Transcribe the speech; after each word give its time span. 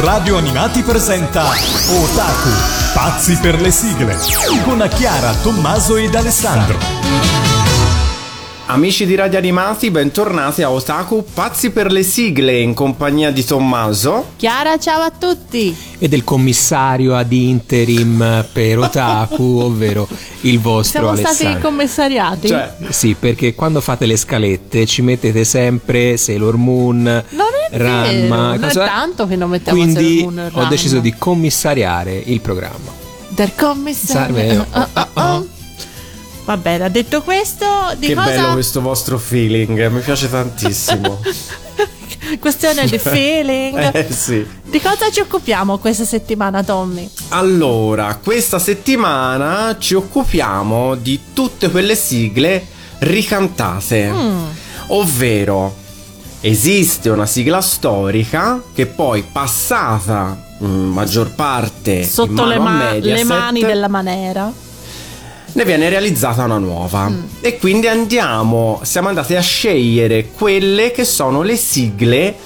Radio 0.00 0.36
Animati 0.36 0.82
presenta 0.82 1.42
Otaku, 1.42 2.48
pazzi 2.94 3.36
per 3.38 3.60
le 3.60 3.72
sigle, 3.72 4.16
con 4.62 4.88
Chiara, 4.94 5.34
Tommaso 5.42 5.96
ed 5.96 6.14
Alessandro. 6.14 6.78
Amici 8.70 9.06
di 9.06 9.14
Radio 9.14 9.38
Animati, 9.38 9.90
bentornati 9.90 10.62
a 10.62 10.70
Otaku 10.70 11.24
Pazzi 11.32 11.70
per 11.70 11.90
le 11.90 12.02
sigle 12.02 12.58
in 12.60 12.74
compagnia 12.74 13.30
di 13.30 13.42
Tommaso. 13.42 14.32
Chiara, 14.36 14.78
ciao 14.78 15.00
a 15.00 15.10
tutti! 15.10 15.74
E 15.98 16.06
del 16.06 16.22
commissario 16.22 17.16
ad 17.16 17.32
interim 17.32 18.46
per 18.52 18.78
Otaku, 18.78 19.42
ovvero 19.64 20.06
il 20.42 20.60
vostro 20.60 21.00
Siamo 21.00 21.08
Alessandro. 21.08 21.44
stati 21.44 21.60
commissariati? 21.62 22.48
Cioè, 22.48 22.74
sì, 22.90 23.16
perché 23.18 23.54
quando 23.54 23.80
fate 23.80 24.04
le 24.04 24.18
scalette 24.18 24.84
ci 24.84 25.00
mettete 25.00 25.44
sempre 25.44 26.18
Sailor 26.18 26.56
Moon, 26.56 27.02
non 27.02 27.47
Ranma. 27.70 28.56
vero, 28.56 28.60
non 28.60 28.64
è 28.64 28.72
tanto 28.72 29.26
che 29.26 29.36
non 29.36 29.50
mettiamo 29.50 29.80
Quindi 29.80 30.20
Moon 30.22 30.50
ho 30.52 30.64
deciso 30.66 31.00
di 31.00 31.14
commissariare 31.16 32.14
il 32.14 32.40
programma. 32.40 32.92
Del 33.28 33.52
commissario. 33.54 34.66
Oh, 34.72 34.88
oh, 34.92 35.08
oh. 35.14 35.46
Va 36.44 36.56
bene, 36.56 36.90
detto 36.90 37.20
questo, 37.22 37.66
di 37.98 38.06
che 38.06 38.14
cosa... 38.14 38.26
bello 38.26 38.52
questo 38.54 38.80
vostro 38.80 39.18
feeling, 39.18 39.86
mi 39.88 40.00
piace 40.00 40.30
tantissimo. 40.30 41.20
Questione 42.40 42.86
di 42.86 42.98
feeling. 42.98 43.76
eh 43.94 44.06
sì. 44.10 44.46
Di 44.62 44.80
cosa 44.80 45.10
ci 45.10 45.20
occupiamo 45.20 45.78
questa 45.78 46.04
settimana, 46.04 46.62
Tommy? 46.62 47.08
Allora, 47.28 48.18
questa 48.22 48.58
settimana 48.58 49.76
ci 49.78 49.94
occupiamo 49.94 50.94
di 50.94 51.20
tutte 51.32 51.70
quelle 51.70 51.94
sigle 51.94 52.66
ricantate. 52.98 54.10
Mm. 54.10 54.44
Ovvero, 54.88 55.74
esiste 56.40 57.08
una 57.10 57.26
sigla 57.26 57.60
storica 57.60 58.62
che 58.74 58.86
poi 58.86 59.24
passata 59.30 60.44
in 60.60 60.88
maggior 60.90 61.30
parte 61.32 62.04
Sotto 62.04 62.44
le, 62.44 62.58
ma- 62.58 62.90
Mediaset, 62.92 63.16
le 63.16 63.24
mani 63.24 63.60
della 63.62 63.88
manera. 63.88 64.52
ne 65.52 65.64
viene 65.64 65.88
realizzata 65.88 66.44
una 66.44 66.58
nuova 66.58 67.08
Mm. 67.08 67.20
e 67.40 67.58
quindi 67.58 67.86
andiamo 67.88 68.80
siamo 68.82 69.08
andati 69.08 69.34
a 69.34 69.40
scegliere 69.40 70.28
quelle 70.36 70.90
che 70.92 71.04
sono 71.04 71.42
le 71.42 71.56
sigle 71.56 72.36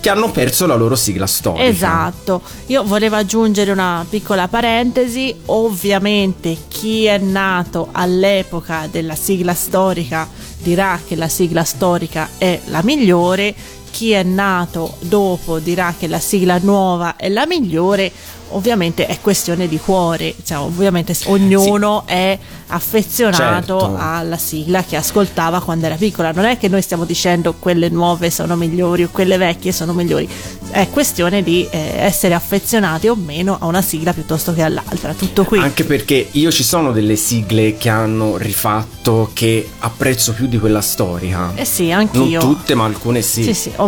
che 0.00 0.08
hanno 0.10 0.30
perso 0.30 0.66
la 0.66 0.74
loro 0.74 0.96
sigla 0.96 1.26
storica. 1.26 1.64
Esatto, 1.64 2.42
io 2.66 2.84
volevo 2.84 3.16
aggiungere 3.16 3.70
una 3.70 4.04
piccola 4.08 4.48
parentesi, 4.48 5.34
ovviamente 5.46 6.56
chi 6.68 7.04
è 7.06 7.18
nato 7.18 7.88
all'epoca 7.92 8.88
della 8.90 9.14
sigla 9.14 9.54
storica 9.54 10.28
dirà 10.60 11.00
che 11.06 11.16
la 11.16 11.28
sigla 11.28 11.64
storica 11.64 12.30
è 12.38 12.60
la 12.66 12.82
migliore, 12.82 13.54
chi 13.90 14.12
è 14.12 14.22
nato 14.22 14.96
dopo 15.00 15.58
dirà 15.58 15.94
che 15.98 16.06
la 16.08 16.18
sigla 16.20 16.58
nuova 16.60 17.16
è 17.16 17.28
la 17.28 17.46
migliore, 17.46 18.10
ovviamente 18.50 19.06
è 19.06 19.18
questione 19.20 19.68
di 19.68 19.78
cuore, 19.78 20.34
cioè 20.44 20.58
ovviamente 20.58 21.14
ognuno 21.26 22.04
è 22.06 22.38
affezionato 22.70 23.78
Certo. 23.78 23.96
alla 23.98 24.36
sigla 24.36 24.82
che 24.84 24.96
ascoltava 24.96 25.60
quando 25.60 25.86
era 25.86 25.94
piccola, 25.96 26.32
non 26.32 26.44
è 26.44 26.56
che 26.58 26.68
noi 26.68 26.82
stiamo 26.82 27.04
dicendo 27.04 27.54
quelle 27.58 27.88
nuove 27.88 28.30
sono 28.30 28.56
migliori 28.56 29.04
o 29.04 29.08
quelle 29.10 29.36
vecchie 29.36 29.72
sono 29.72 29.92
migliori, 29.92 30.28
è 30.70 30.88
questione 30.90 31.42
di 31.42 31.66
eh, 31.70 31.94
essere 31.96 32.34
affezionati 32.34 33.08
o 33.08 33.14
meno 33.14 33.56
a 33.60 33.66
una 33.66 33.82
sigla 33.82 34.12
piuttosto 34.12 34.52
che 34.54 34.62
all'altra, 34.62 35.12
tutto 35.14 35.44
qui. 35.44 35.58
anche 35.58 35.84
perché 35.84 36.28
io 36.32 36.50
ci 36.50 36.62
sono 36.62 36.92
delle 36.92 37.16
sigle 37.16 37.76
che 37.76 37.88
hanno 37.88 38.36
rifatto 38.36 39.30
che 39.32 39.68
apprezzo 39.80 40.32
più 40.32 40.46
di 40.46 40.58
quella 40.58 40.80
storica 40.80 41.52
Eh 41.54 41.64
sì, 41.64 41.88
non 41.88 41.98
anch'io. 42.00 42.40
tutte 42.40 42.74
ma 42.74 42.84
alcune 42.84 43.20
sì, 43.22 43.42
Sì, 43.44 43.54
sì, 43.54 43.72
ovviamente 43.76 43.87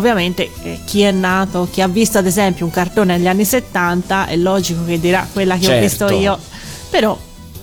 eh, 0.62 0.81
chi 0.84 1.03
è 1.03 1.11
nato, 1.11 1.69
chi 1.70 1.81
ha 1.83 1.89
visto 1.89 2.19
ad 2.19 2.27
esempio 2.27 2.65
un 2.65 2.70
cartone 2.70 3.17
negli 3.17 3.27
anni 3.29 3.45
70 3.45 4.27
è 4.27 4.37
logico 4.37 4.84
che 4.84 4.98
dirà 4.98 5.27
quella 5.33 5.57
che 5.57 5.67
ho 5.67 5.69
Certo. 5.69 5.83
visto 6.07 6.09
io, 6.11 6.39
però 6.91 7.17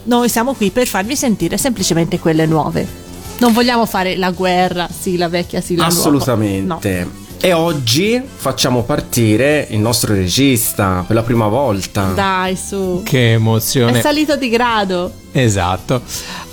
noi 0.03 0.29
siamo 0.29 0.53
qui 0.53 0.69
per 0.69 0.87
farvi 0.87 1.15
sentire 1.15 1.57
semplicemente 1.57 2.19
quelle 2.19 2.45
nuove. 2.45 3.05
Non 3.39 3.53
vogliamo 3.53 3.85
fare 3.85 4.15
la 4.15 4.31
guerra, 4.31 4.87
sì, 4.89 5.17
la 5.17 5.27
vecchia, 5.29 5.61
sì, 5.61 5.75
la 5.75 5.83
nuova. 5.87 5.97
assolutamente 5.99 7.25
e 7.39 7.53
oggi 7.53 8.21
facciamo 8.35 8.83
partire 8.83 9.67
il 9.69 9.79
nostro 9.79 10.13
regista 10.13 11.03
per 11.05 11.15
la 11.15 11.23
prima 11.23 11.47
volta. 11.47 12.11
Dai, 12.15 12.55
su. 12.55 13.01
Che 13.03 13.29
È 13.31 13.33
emozione! 13.33 14.01
salito 14.01 14.35
di 14.35 14.49
grado. 14.49 15.11
Esatto. 15.31 16.01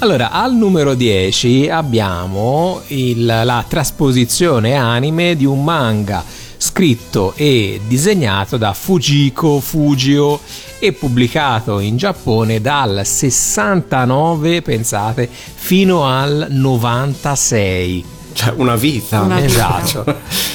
Allora, 0.00 0.30
al 0.30 0.54
numero 0.54 0.94
10 0.94 1.68
abbiamo 1.70 2.82
il- 2.88 3.24
la 3.24 3.64
trasposizione 3.66 4.74
anime 4.74 5.36
di 5.36 5.46
un 5.46 5.64
manga 5.64 6.22
scritto 6.56 7.32
e 7.36 7.80
disegnato 7.86 8.56
da 8.56 8.72
Fujiko 8.72 9.60
Fujio 9.60 10.38
e 10.78 10.92
pubblicato 10.92 11.78
in 11.78 11.96
Giappone 11.96 12.60
dal 12.60 13.02
69, 13.04 14.60
pensate, 14.62 15.28
fino 15.54 16.04
al 16.06 16.46
96. 16.50 18.04
cioè 18.34 18.52
una 18.56 18.74
vita 18.76 19.20
Una 19.22 19.36
vita. 19.40 19.46
Esatto. 19.46 20.04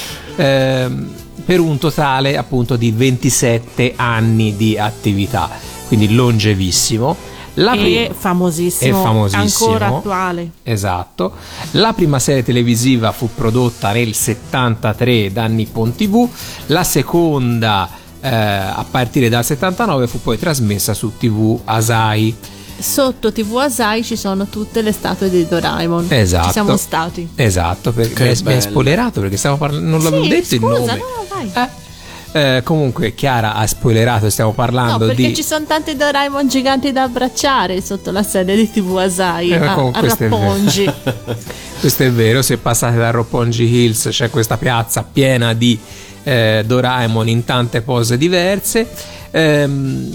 Ehm, 0.40 1.08
per 1.44 1.60
un 1.60 1.78
totale 1.78 2.36
appunto 2.36 2.76
di 2.76 2.92
27 2.92 3.94
anni 3.96 4.56
di 4.56 4.78
attività, 4.78 5.50
quindi 5.88 6.14
longevissimo. 6.14 7.16
La 7.54 7.72
pri- 7.72 7.96
e 8.06 8.12
famosissimo, 8.16 9.00
è 9.00 9.02
famosissimo. 9.02 9.70
ancora 9.70 9.86
attuale. 9.88 10.50
Esatto. 10.62 11.32
La 11.72 11.92
prima 11.92 12.18
serie 12.20 12.44
televisiva 12.44 13.10
fu 13.10 13.28
prodotta 13.34 13.90
nel 13.92 14.14
73 14.14 15.32
da 15.32 15.46
Nippon 15.46 15.94
TV, 15.94 16.28
la 16.66 16.84
seconda 16.84 17.88
eh, 18.20 18.28
a 18.28 18.84
partire 18.88 19.28
dal 19.28 19.44
79 19.44 20.06
fu 20.06 20.20
poi 20.22 20.38
trasmessa 20.38 20.94
su 20.94 21.12
TV 21.18 21.58
Asai. 21.64 22.34
Sotto 22.80 23.32
TV 23.32 23.56
Asai 23.56 24.02
ci 24.02 24.16
sono 24.16 24.46
tutte 24.46 24.82
le 24.82 24.92
statue 24.92 25.28
di 25.30 25.46
Doraemon. 25.46 26.06
Esatto. 26.08 26.46
Ci 26.46 26.52
siamo 26.52 26.76
stati. 26.76 27.28
Esatto, 27.34 27.92
perché 27.92 28.24
mi 28.36 28.40
mi 28.44 28.52
hai 28.54 28.60
spoilerato 28.60 29.20
perché 29.20 29.36
stiamo 29.36 29.56
parlando 29.56 29.88
non 29.88 30.02
l'avevo 30.02 30.22
Sì, 30.24 30.28
detto 30.28 30.54
il 30.54 30.60
scusa, 30.60 30.78
nome. 30.78 30.96
no, 30.98 31.26
vai. 31.28 31.50
Eh. 31.54 31.78
Eh, 32.32 32.62
comunque 32.62 33.12
Chiara 33.16 33.54
ha 33.54 33.66
spoilerato, 33.66 34.30
stiamo 34.30 34.50
No, 34.50 34.56
parlando 34.56 35.06
perché 35.06 35.26
di 35.26 35.34
ci 35.34 35.42
sono 35.42 35.64
tanti 35.66 35.96
Doraemon 35.96 36.46
giganti 36.48 36.92
da 36.92 37.02
abbracciare 37.02 37.80
sotto 37.80 38.12
la 38.12 38.22
serie 38.22 38.54
di 38.54 38.70
TV 38.70 38.96
Asai 38.98 39.50
Eh, 39.50 39.56
a, 39.56 39.74
comunque 39.74 39.98
a 39.98 40.02
questo 40.02 40.24
è 40.24 40.28
vero. 40.28 40.42
Rappongi. 40.42 40.92
Questo 41.80 42.02
è 42.02 42.10
vero, 42.12 42.42
se 42.42 42.58
passate 42.58 42.96
da 42.98 43.10
Roppongi 43.10 43.64
Hills 43.64 44.08
c'è 44.10 44.28
questa 44.28 44.58
piazza 44.58 45.02
piena 45.02 45.54
di 45.54 45.78
eh, 46.24 46.62
Doraemon 46.66 47.26
in 47.26 47.44
tante 47.46 47.80
pose 47.80 48.18
diverse. 48.18 48.86
Ehm, 49.30 50.14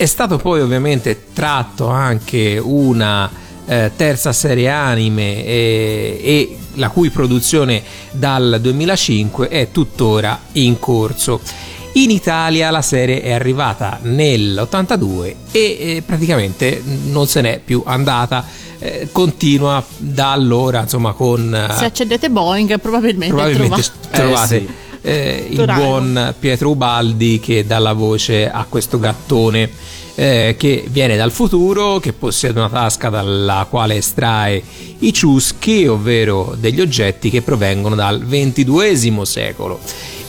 è 0.00 0.06
stato 0.06 0.38
poi 0.38 0.62
ovviamente 0.62 1.24
tratto 1.34 1.88
anche 1.88 2.58
una 2.58 3.30
eh, 3.66 3.90
terza 3.94 4.32
serie 4.32 4.70
anime 4.70 5.44
eh, 5.44 6.20
e 6.24 6.56
la 6.76 6.88
cui 6.88 7.10
produzione 7.10 7.82
dal 8.10 8.60
2005 8.62 9.48
è 9.48 9.70
tuttora 9.70 10.40
in 10.52 10.78
corso. 10.78 11.42
In 11.94 12.08
Italia 12.10 12.70
la 12.70 12.80
serie 12.80 13.20
è 13.20 13.32
arrivata 13.32 13.98
nell'82 14.00 15.34
e 15.50 15.60
eh, 15.60 16.02
praticamente 16.06 16.82
non 17.08 17.26
se 17.26 17.42
n'è 17.42 17.60
più 17.62 17.82
andata. 17.84 18.42
Eh, 18.78 19.08
continua 19.12 19.84
da 19.98 20.32
allora, 20.32 20.80
insomma, 20.80 21.12
con 21.12 21.54
eh, 21.54 21.74
Se 21.74 21.84
accendete 21.84 22.30
Boeing 22.30 22.80
probabilmente, 22.80 23.34
probabilmente 23.34 23.82
trova- 24.10 24.28
trovate 24.30 24.56
Eh, 24.56 24.60
sì. 24.60 24.68
Eh, 25.02 25.46
il 25.50 25.64
buon 25.64 26.34
Pietro 26.38 26.70
Ubaldi 26.70 27.40
che 27.40 27.66
dà 27.66 27.78
la 27.78 27.92
voce 27.92 28.50
a 28.50 28.66
questo 28.68 28.98
gattone 28.98 29.70
eh, 30.14 30.54
che 30.58 30.84
viene 30.88 31.16
dal 31.16 31.30
futuro, 31.30 31.98
che 31.98 32.12
possiede 32.12 32.58
una 32.58 32.68
tasca 32.68 33.08
dalla 33.08 33.66
quale 33.68 33.96
estrae 33.96 34.62
i 34.98 35.12
ciuschi, 35.12 35.86
ovvero 35.86 36.54
degli 36.58 36.80
oggetti 36.80 37.30
che 37.30 37.42
provengono 37.42 37.94
dal 37.94 38.24
XXII 38.26 39.20
secolo. 39.24 39.80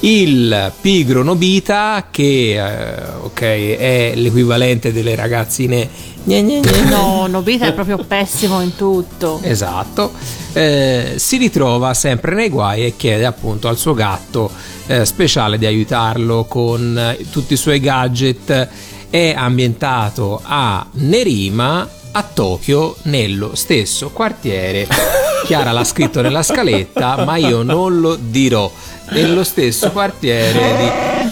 Il 0.04 0.72
pigro 0.82 1.22
Nobita, 1.22 2.08
che 2.10 2.56
eh, 2.56 3.04
ok, 3.22 3.42
è 3.42 4.14
l'equivalente 4.16 4.92
delle 4.92 5.14
ragazzine 5.14 5.88
gne 6.24 6.42
gne 6.44 6.60
gne, 6.60 6.82
No, 6.90 7.28
Nobita 7.28 7.68
è 7.68 7.74
proprio 7.74 7.98
pessimo 7.98 8.62
in 8.62 8.76
tutto. 8.76 9.40
Esatto, 9.44 10.12
Eh, 10.54 11.14
si 11.16 11.38
ritrova 11.38 11.94
sempre 11.94 12.36
nei 12.36 12.50
guai 12.50 12.84
e 12.84 12.96
chiede 12.98 13.26
appunto 13.26 13.70
al 13.70 13.78
suo 13.78 13.94
gatto 13.94 14.52
eh, 14.88 15.06
speciale 15.06 15.58
di 15.58 15.66
aiutarlo 15.66 16.44
con 16.44 16.98
eh, 16.98 17.26
tutti 17.30 17.54
i 17.54 17.58
suoi 17.58 17.80
gadget. 17.80 18.70
È 19.12 19.34
ambientato 19.36 20.40
a 20.42 20.88
Nerima, 20.94 21.86
a 22.14 22.24
Tokyo, 22.24 22.96
nello 23.04 23.56
stesso 23.56 24.10
quartiere. 24.12 24.88
Chiara 25.44 25.74
l'ha 25.74 25.84
scritto 25.84 26.22
nella 26.22 26.42
scaletta, 26.42 27.26
ma 27.26 27.36
io 27.36 27.62
non 27.62 28.00
lo 28.00 28.16
dirò. 28.16 28.72
Nello 29.10 29.44
stesso 29.44 29.92
quartiere 29.92 30.78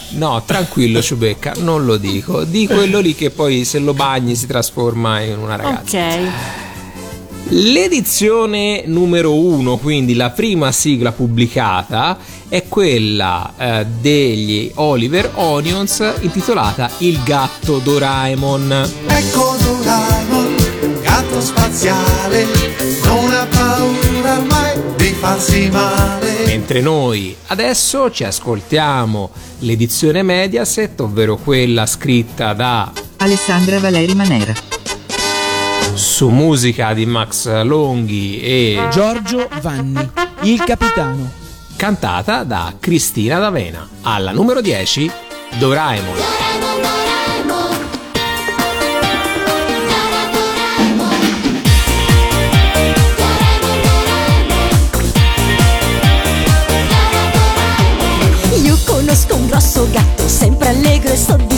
di... 0.09 0.17
No, 0.17 0.43
tranquillo 0.45 1.01
Ciubecca, 1.01 1.53
non 1.59 1.85
lo 1.85 1.95
dico. 1.95 2.43
Di 2.43 2.67
quello 2.67 2.99
lì 2.99 3.15
che 3.15 3.29
poi 3.29 3.63
se 3.63 3.79
lo 3.79 3.93
bagni 3.93 4.35
si 4.35 4.45
trasforma 4.45 5.21
in 5.21 5.37
una 5.37 5.55
ragazza. 5.55 6.05
Ok. 6.05 6.68
L'edizione 7.51 8.83
numero 8.85 9.33
uno, 9.33 9.77
quindi 9.77 10.13
la 10.13 10.29
prima 10.29 10.71
sigla 10.71 11.11
pubblicata, 11.11 12.17
è 12.47 12.67
quella 12.67 13.53
eh, 13.57 13.85
degli 13.99 14.71
Oliver 14.75 15.31
Onions 15.33 16.13
intitolata 16.19 16.91
Il 16.99 17.23
gatto 17.23 17.79
Doraemon. 17.79 18.89
Ecco 19.07 19.55
Doraemon, 19.63 20.55
gatto 21.01 21.41
spaziale, 21.41 22.45
non 23.05 23.31
ha 23.33 23.47
paura 23.49 24.39
mai 24.41 24.79
di 24.97 25.07
farsi 25.07 25.69
male. 25.71 26.45
Mentre 26.45 26.81
noi 26.81 27.35
adesso 27.47 28.11
ci 28.11 28.25
ascoltiamo 28.25 29.31
l'edizione 29.59 30.21
Mediaset, 30.21 30.99
ovvero 30.99 31.37
quella 31.37 31.87
scritta 31.87 32.53
da 32.53 32.91
Alessandra 33.17 33.79
Valeri 33.79 34.13
Manera. 34.13 34.68
Su 35.99 36.29
musica 36.29 36.93
di 36.93 37.05
Max 37.05 37.61
Longhi 37.63 38.39
e 38.39 38.87
Giorgio 38.89 39.49
Vanni, 39.59 40.09
il 40.43 40.63
capitano. 40.63 41.29
cantata 41.75 42.43
da 42.43 42.73
Cristina 42.79 43.37
D'Avena. 43.37 43.85
Alla 44.03 44.31
numero 44.31 44.61
10, 44.61 45.11
Doraemon. 45.57 46.15
Io 58.63 58.77
conosco 58.85 59.35
un 59.35 59.47
grosso 59.47 59.89
gatto, 59.91 60.27
sempre 60.27 60.69
allegro 60.69 61.11
e 61.11 61.17
soddisfatto, 61.17 61.48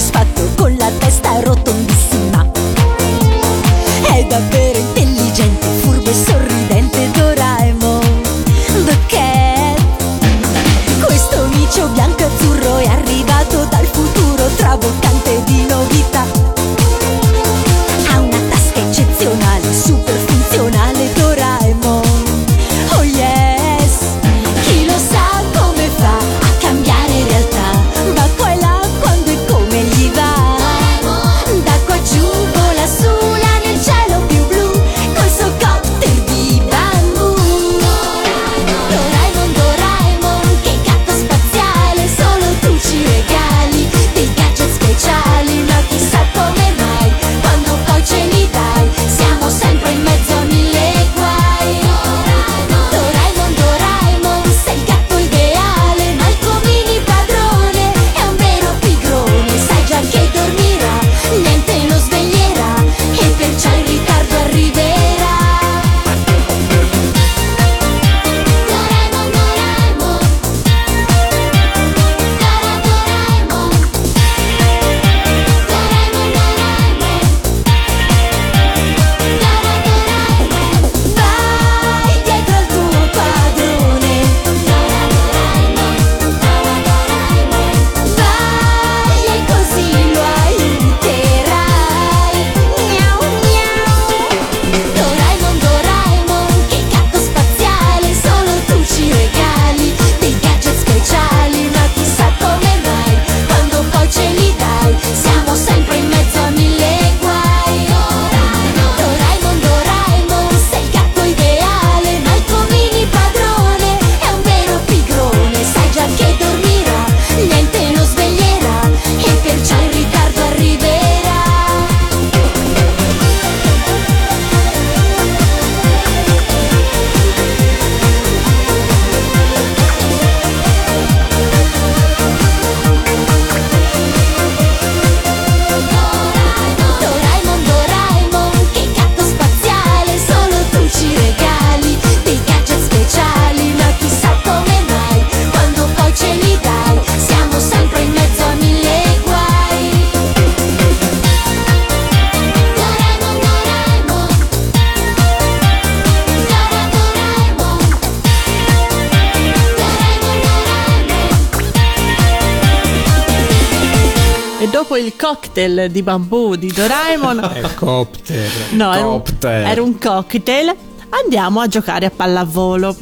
cocktail 165.32 165.90
di 165.90 166.04
bambù 166.04 166.56
di 166.56 166.72
Doraemon, 166.72 167.40
Helicopter. 167.56 168.52
no, 168.72 168.94
era 168.94 169.08
un, 169.08 169.22
era 169.42 169.82
un 169.82 169.98
cocktail, 169.98 170.76
andiamo 171.10 171.62
a 171.62 171.68
giocare 171.68 172.06
a 172.08 172.12
pallavolo. 172.12 172.96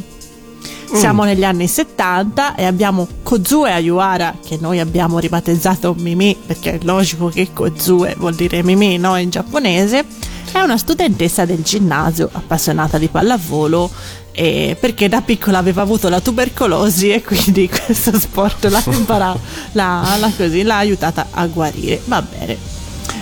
Siamo 0.92 1.24
negli 1.24 1.44
anni 1.44 1.68
70 1.68 2.56
e 2.56 2.66
abbiamo 2.66 3.08
Kozue 3.22 3.72
Ayuara, 3.72 4.38
che 4.44 4.58
noi 4.60 4.80
abbiamo 4.80 5.20
ribattezzato 5.20 5.94
Mimi, 5.96 6.36
perché 6.44 6.74
è 6.74 6.80
logico 6.82 7.28
che 7.30 7.50
Kozue 7.54 8.16
vuol 8.18 8.34
dire 8.34 8.64
Mimi, 8.64 8.98
no? 8.98 9.16
In 9.16 9.30
giapponese. 9.30 10.04
È 10.52 10.60
una 10.60 10.78
studentessa 10.78 11.46
del 11.46 11.62
ginnasio 11.64 12.30
appassionata 12.32 12.98
di 12.98 13.08
pallavolo 13.08 13.90
eh, 14.32 14.76
perché 14.80 15.08
da 15.08 15.22
piccola 15.22 15.58
aveva 15.58 15.82
avuto 15.82 16.10
la 16.10 16.20
tubercolosi 16.20 17.12
e 17.12 17.22
quindi 17.24 17.70
questo 17.86 18.18
sport 18.18 18.66
l'ha 18.66 18.82
imparato, 18.92 19.40
l'ha, 19.74 20.16
l'ha 20.20 20.32
così, 20.36 20.64
l'ha 20.64 20.78
aiutata 20.78 21.28
a 21.32 21.46
guarire. 21.48 22.02
Va 22.06 22.22
bene. 22.22 22.58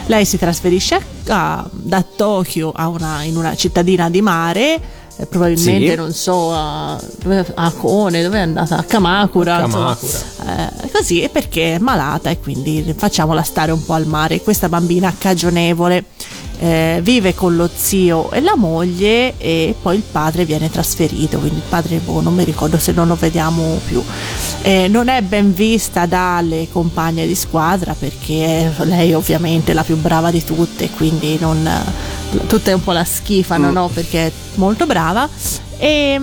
Lei 0.07 0.25
si 0.25 0.38
trasferisce 0.38 1.00
a- 1.27 1.67
da 1.72 2.01
Tokyo 2.03 2.72
a 2.74 2.88
una, 2.88 3.24
in 3.24 3.36
una 3.36 3.55
cittadina 3.55 4.10
di 4.10 4.22
mare, 4.22 4.79
eh, 5.17 5.25
probabilmente 5.25 5.89
Sì. 5.91 5.96
non 5.96 6.13
so, 6.13 6.53
a, 6.53 6.93
a 7.55 7.72
Kone, 7.72 8.24
dove 8.24 8.38
è 8.38 8.41
andata? 8.41 8.77
A 8.77 8.84
Kamakura. 8.84 9.63
insomma. 9.65 9.98
Kamakura. 9.98 10.72
Eh, 10.84 10.91
così 10.91 11.22
è 11.22 11.29
perché 11.29 11.75
è 11.75 11.79
malata 11.79 12.29
e 12.29 12.39
quindi 12.39 12.93
facciamola 12.98 13.41
stare 13.43 13.72
un 13.74 13.84
po' 13.84 13.93
al 13.93 14.05
mare. 14.05 14.41
Questa 14.41 14.69
bambina 14.69 15.13
cagionevole 15.17 16.05
eh, 16.60 17.00
vive 17.04 17.36
con 17.36 17.56
lo 17.56 17.70
zio 17.74 18.32
e 18.32 18.42
la 18.42 18.56
moglie 18.56 19.38
e 19.38 19.76
poi 19.80 19.98
il 19.98 20.04
padre 20.04 20.46
viene 20.46 20.70
trasferito, 20.70 21.38
quindi 21.38 21.58
il 21.58 21.66
padre 21.68 21.98
boh, 21.98 22.22
non 22.22 22.34
mi 22.34 22.44
ricordo 22.44 22.78
se 22.78 22.92
non 22.92 23.08
lo 23.08 23.16
vediamo 23.16 23.80
più. 23.86 24.04
Eh, 24.62 24.88
non 24.88 25.08
è 25.08 25.22
ben 25.22 25.54
vista 25.54 26.06
dalle 26.06 26.68
compagne 26.72 27.28
di 27.28 27.36
squadra 27.36 27.96
perché 27.98 28.72
lei 28.84 29.14
ovviamente 29.14 29.72
è 29.72 29.76
la 29.76 29.84
più 29.84 29.98
brava 29.98 30.32
di 30.32 30.44
tutte, 30.44 30.90
quindi 30.90 31.38
non, 31.40 31.70
tutte 32.48 32.74
un 32.74 32.84
po' 32.84 32.92
la 32.92 33.04
schifano, 33.04 33.72
no? 33.72 33.90
Perché 33.94 34.28
è 34.28 34.32
molto 34.56 34.86
brava. 34.86 35.30
E, 35.78 36.20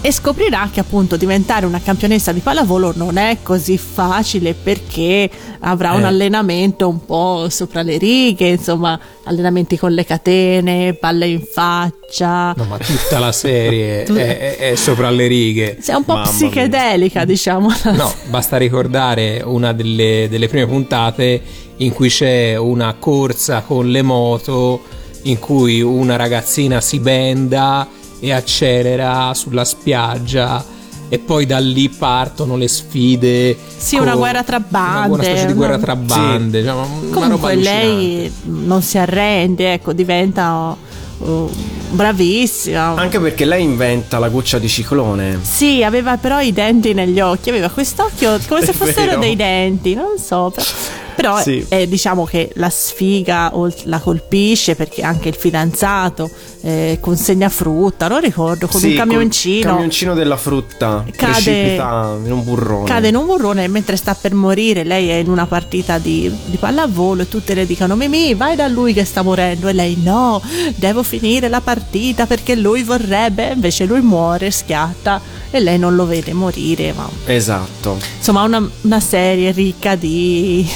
e 0.00 0.12
scoprirà 0.12 0.68
che 0.72 0.80
appunto 0.80 1.16
diventare 1.16 1.64
una 1.66 1.80
campionessa 1.80 2.30
di 2.32 2.40
pallavolo 2.40 2.92
non 2.94 3.16
è 3.16 3.38
così 3.42 3.78
facile 3.78 4.52
perché 4.54 5.30
avrà 5.60 5.92
un 5.92 6.02
Eh. 6.02 6.06
allenamento 6.06 6.88
un 6.88 7.04
po' 7.04 7.46
sopra 7.48 7.80
le 7.82 7.96
righe, 7.96 8.48
insomma, 8.48 8.98
allenamenti 9.24 9.78
con 9.78 9.92
le 9.92 10.04
catene, 10.04 10.92
palle 10.94 11.26
in 11.28 11.40
faccia. 11.40 12.52
No, 12.56 12.64
ma 12.64 12.76
tutta 12.78 13.18
la 13.18 13.32
serie 13.32 14.04
è, 14.04 14.12
è- 14.12 14.56
è 14.72 14.74
sopra 14.74 15.08
le 15.10 15.26
righe. 15.26 15.78
Sei 15.80 15.94
un 15.94 16.04
po' 16.04 16.14
Mamma 16.14 16.24
mia. 16.30 16.32
psichedelica, 16.38 17.24
diciamo. 17.24 17.72
No, 17.92 18.12
basta 18.28 18.56
ricordare 18.58 19.42
una 19.44 19.72
delle, 19.72 20.26
delle 20.28 20.48
prime 20.48 20.66
puntate 20.66 21.40
in 21.78 21.92
cui 21.92 22.08
c'è 22.08 22.56
una 22.56 22.94
corsa 22.98 23.62
con 23.62 23.88
le 23.90 24.02
moto 24.02 24.82
in 25.22 25.38
cui 25.38 25.80
una 25.80 26.16
ragazzina 26.16 26.80
si 26.82 27.00
benda 27.00 27.88
e 28.24 28.32
accelera 28.32 29.34
sulla 29.34 29.64
spiaggia 29.64 30.64
e 31.08 31.18
poi 31.18 31.44
da 31.44 31.58
lì 31.58 31.90
partono 31.90 32.56
le 32.56 32.68
sfide. 32.68 33.56
Sì, 33.76 33.96
una 33.96 34.16
guerra 34.16 34.42
tra 34.42 34.56
Una 34.56 34.66
bande, 34.68 35.24
specie 35.24 35.46
di 35.46 35.52
guerra 35.52 35.78
tra 35.78 35.94
bande. 35.94 36.62
cioè, 36.64 36.72
una 36.72 36.86
roba 36.86 37.10
Comunque 37.12 37.54
lei 37.56 38.32
non 38.44 38.80
si 38.82 38.96
arrende, 38.98 39.74
ecco, 39.74 39.92
diventa 39.92 40.74
uh, 41.18 41.50
bravissima. 41.90 42.94
Anche 42.94 43.20
perché 43.20 43.44
lei 43.44 43.62
inventa 43.62 44.18
la 44.18 44.28
goccia 44.30 44.58
di 44.58 44.68
ciclone. 44.68 45.38
Sì, 45.42 45.82
aveva 45.84 46.16
però 46.16 46.40
i 46.40 46.52
denti 46.52 46.94
negli 46.94 47.20
occhi, 47.20 47.50
aveva 47.50 47.68
quest'occhio 47.68 48.38
come 48.48 48.64
se 48.64 48.72
fossero 48.74 49.18
dei 49.18 49.36
denti, 49.36 49.94
non 49.94 50.18
so. 50.18 50.50
Però, 50.54 50.66
però 51.14 51.40
Sì. 51.40 51.64
eh, 51.68 51.88
diciamo 51.88 52.24
che 52.24 52.50
la 52.54 52.70
sfiga 52.70 53.52
la 53.84 53.98
colpisce 53.98 54.74
perché 54.74 55.02
anche 55.02 55.28
il 55.28 55.34
fidanzato 55.36 56.30
eh, 56.62 56.98
consegna 57.00 57.48
frutta, 57.48 58.08
non 58.08 58.20
ricordo, 58.20 58.66
con 58.66 58.80
Sì, 58.80 58.88
un 58.90 58.96
camioncino. 58.96 59.60
col 59.64 59.70
camioncino 59.74 60.14
della 60.14 60.36
frutta 60.36 61.04
Cade- 61.14 61.32
precipita 61.32 62.16
in 62.24 62.32
un 62.32 62.42
burrone. 62.44 62.84
Cade 62.86 63.08
in 63.08 63.16
un 63.16 63.26
burrone 63.26 63.64
e 63.64 63.68
mentre 63.68 63.96
sta 63.96 64.14
per 64.14 64.32
morire 64.34 64.82
lei 64.84 65.08
è 65.08 65.14
in 65.14 65.28
una 65.28 65.46
partita 65.46 65.98
di, 65.98 66.32
di 66.46 66.56
pallavolo 66.56 67.22
e 67.22 67.28
tutte 67.28 67.54
le 67.54 67.66
dicono 67.66 67.94
Mimì 67.96 68.34
vai 68.34 68.56
da 68.56 68.66
lui 68.68 68.92
che 68.94 69.04
sta 69.04 69.22
morendo 69.22 69.68
e 69.68 69.72
lei 69.72 69.98
no 70.02 70.40
devo 70.76 71.02
finire 71.02 71.48
la 71.48 71.60
partita 71.60 72.26
perché 72.26 72.54
lui 72.56 72.82
vorrebbe 72.82 73.52
invece 73.54 73.84
lui 73.84 74.00
muore 74.00 74.50
schiatta 74.50 75.20
e 75.50 75.60
lei 75.60 75.78
non 75.78 75.94
lo 75.94 76.06
vede 76.06 76.32
morire 76.32 76.92
ma 76.92 77.08
Esatto. 77.26 77.98
insomma 78.16 78.42
una, 78.42 78.66
una 78.82 79.00
serie 79.00 79.50
ricca 79.52 79.94
di 79.96 80.66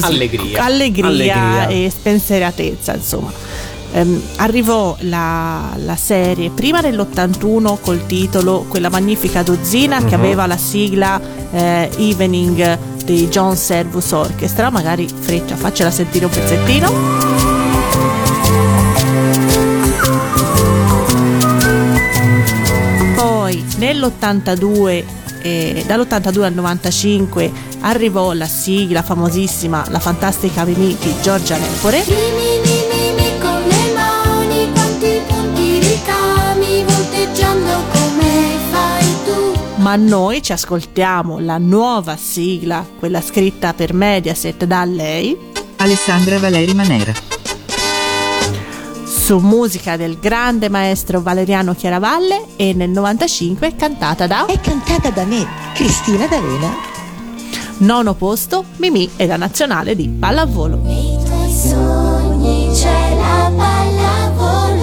così, 0.00 0.12
Allegria. 0.12 0.64
allegria 0.64 1.06
Allegria. 1.06 1.66
e 1.68 1.90
spensieratezza 1.90 2.94
insomma. 2.94 3.32
Ehm, 3.92 4.20
arrivò 4.36 4.96
la, 5.00 5.72
la 5.76 5.94
serie 5.94 6.50
prima 6.50 6.80
nell'81 6.80 7.78
col 7.80 8.06
titolo 8.06 8.64
Quella 8.68 8.88
magnifica 8.88 9.42
dozzina 9.44 10.04
che 10.04 10.16
aveva 10.16 10.46
la 10.46 10.56
sigla 10.56 11.20
eh, 11.52 11.88
Evening 11.98 12.78
dei 13.04 13.28
John 13.28 13.56
Servus 13.56 14.10
Orchestra. 14.10 14.70
Magari 14.70 15.06
Freccia 15.06 15.54
faccela 15.54 15.92
sentire 15.92 16.24
un 16.24 16.30
pezzettino. 16.32 16.92
Poi 23.14 23.64
nell'82 23.76 25.04
eh, 25.44 25.84
dall'82 25.86 26.42
al 26.42 26.54
95 26.54 27.52
arrivò 27.80 28.32
la 28.32 28.46
sigla 28.46 29.02
famosissima 29.02 29.84
La 29.90 29.98
fantastica 29.98 30.64
Mimì 30.64 30.96
di 30.98 31.14
Giorgia 31.20 31.58
Lepore 31.58 32.02
Mi, 32.06 32.14
mi, 32.14 32.60
mi, 32.64 32.78
mi, 32.90 33.12
mi, 33.14 33.38
con 33.38 33.62
le 33.62 33.92
mani 33.92 34.72
quanti 34.72 35.20
punti 35.26 35.78
ricami 35.80 36.82
volteggiando 36.84 37.72
come 37.92 38.56
fai 38.70 39.06
tu. 39.26 39.82
Ma 39.82 39.96
noi 39.96 40.40
ci 40.42 40.52
ascoltiamo 40.52 41.38
la 41.40 41.58
nuova 41.58 42.16
sigla, 42.16 42.86
quella 42.98 43.20
scritta 43.20 43.74
per 43.74 43.92
Mediaset 43.92 44.64
da 44.64 44.84
lei, 44.86 45.36
Alessandra 45.76 46.38
Valeri 46.38 46.72
Manera. 46.72 47.33
Su 49.24 49.38
musica 49.38 49.96
del 49.96 50.18
grande 50.18 50.68
maestro 50.68 51.22
Valeriano 51.22 51.74
Chiaravalle 51.74 52.48
e 52.56 52.74
nel 52.74 52.90
95 52.90 53.74
cantata 53.74 54.26
da 54.26 54.44
È 54.44 54.60
cantata 54.60 55.08
da 55.08 55.24
me, 55.24 55.46
Cristina 55.72 56.26
D'Arena. 56.26 56.70
nono 57.78 58.12
posto 58.12 58.66
Mimì 58.76 59.12
e 59.16 59.26
la 59.26 59.38
nazionale 59.38 59.96
di 59.96 60.08
pallavolo. 60.10 60.76
Nei 60.82 61.18
tuoi 61.24 61.50
sogni 61.50 62.68
c'è 62.74 63.16
la 63.16 63.50
pallavolo 63.56 64.82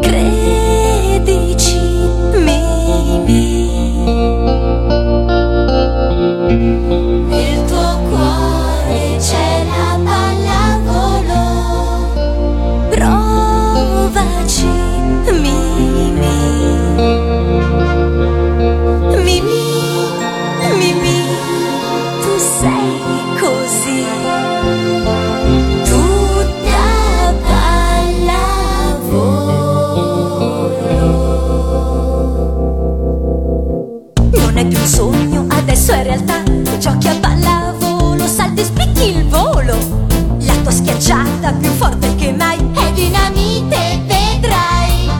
Credici, 0.00 1.78
Mimi. 2.32 3.68
Giochi 36.80 37.08
a 37.08 37.16
pallavolo, 37.20 38.26
salti, 38.26 38.64
spicchi 38.64 39.10
il 39.10 39.28
volo. 39.28 39.76
La 40.38 40.54
tua 40.62 40.70
schiacciata 40.70 41.52
più 41.52 41.70
forte 41.72 42.14
che 42.14 42.32
mai. 42.32 42.56
è 42.56 42.92
dinamite 42.92 44.00
vedrai 44.06 45.10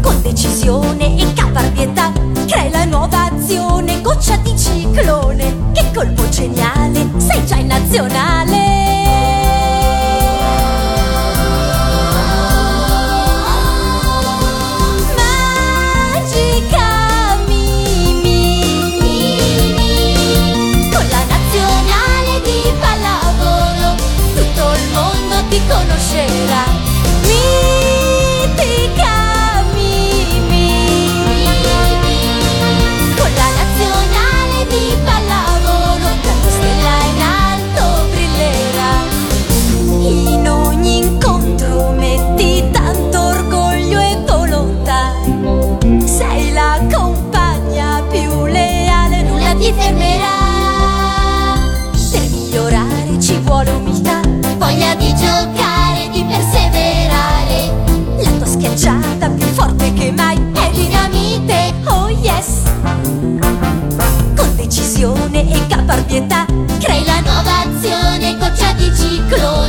Con 0.00 0.22
decisione 0.22 1.18
e 1.18 1.30
caparbietà 1.34 2.10
crei 2.46 2.70
la 2.70 2.86
nuova 2.86 3.30
azione, 3.30 4.00
goccia 4.00 4.36
di 4.36 4.56
ciclone. 4.56 5.72
Che 5.72 5.90
colpo 5.94 6.26
geniale, 6.30 7.06
sei 7.18 7.44
già 7.44 7.56
in 7.56 7.66
nazionale. 7.66 8.73
Goccia 69.04 69.08
di 69.08 69.16
ciclone 69.16 69.63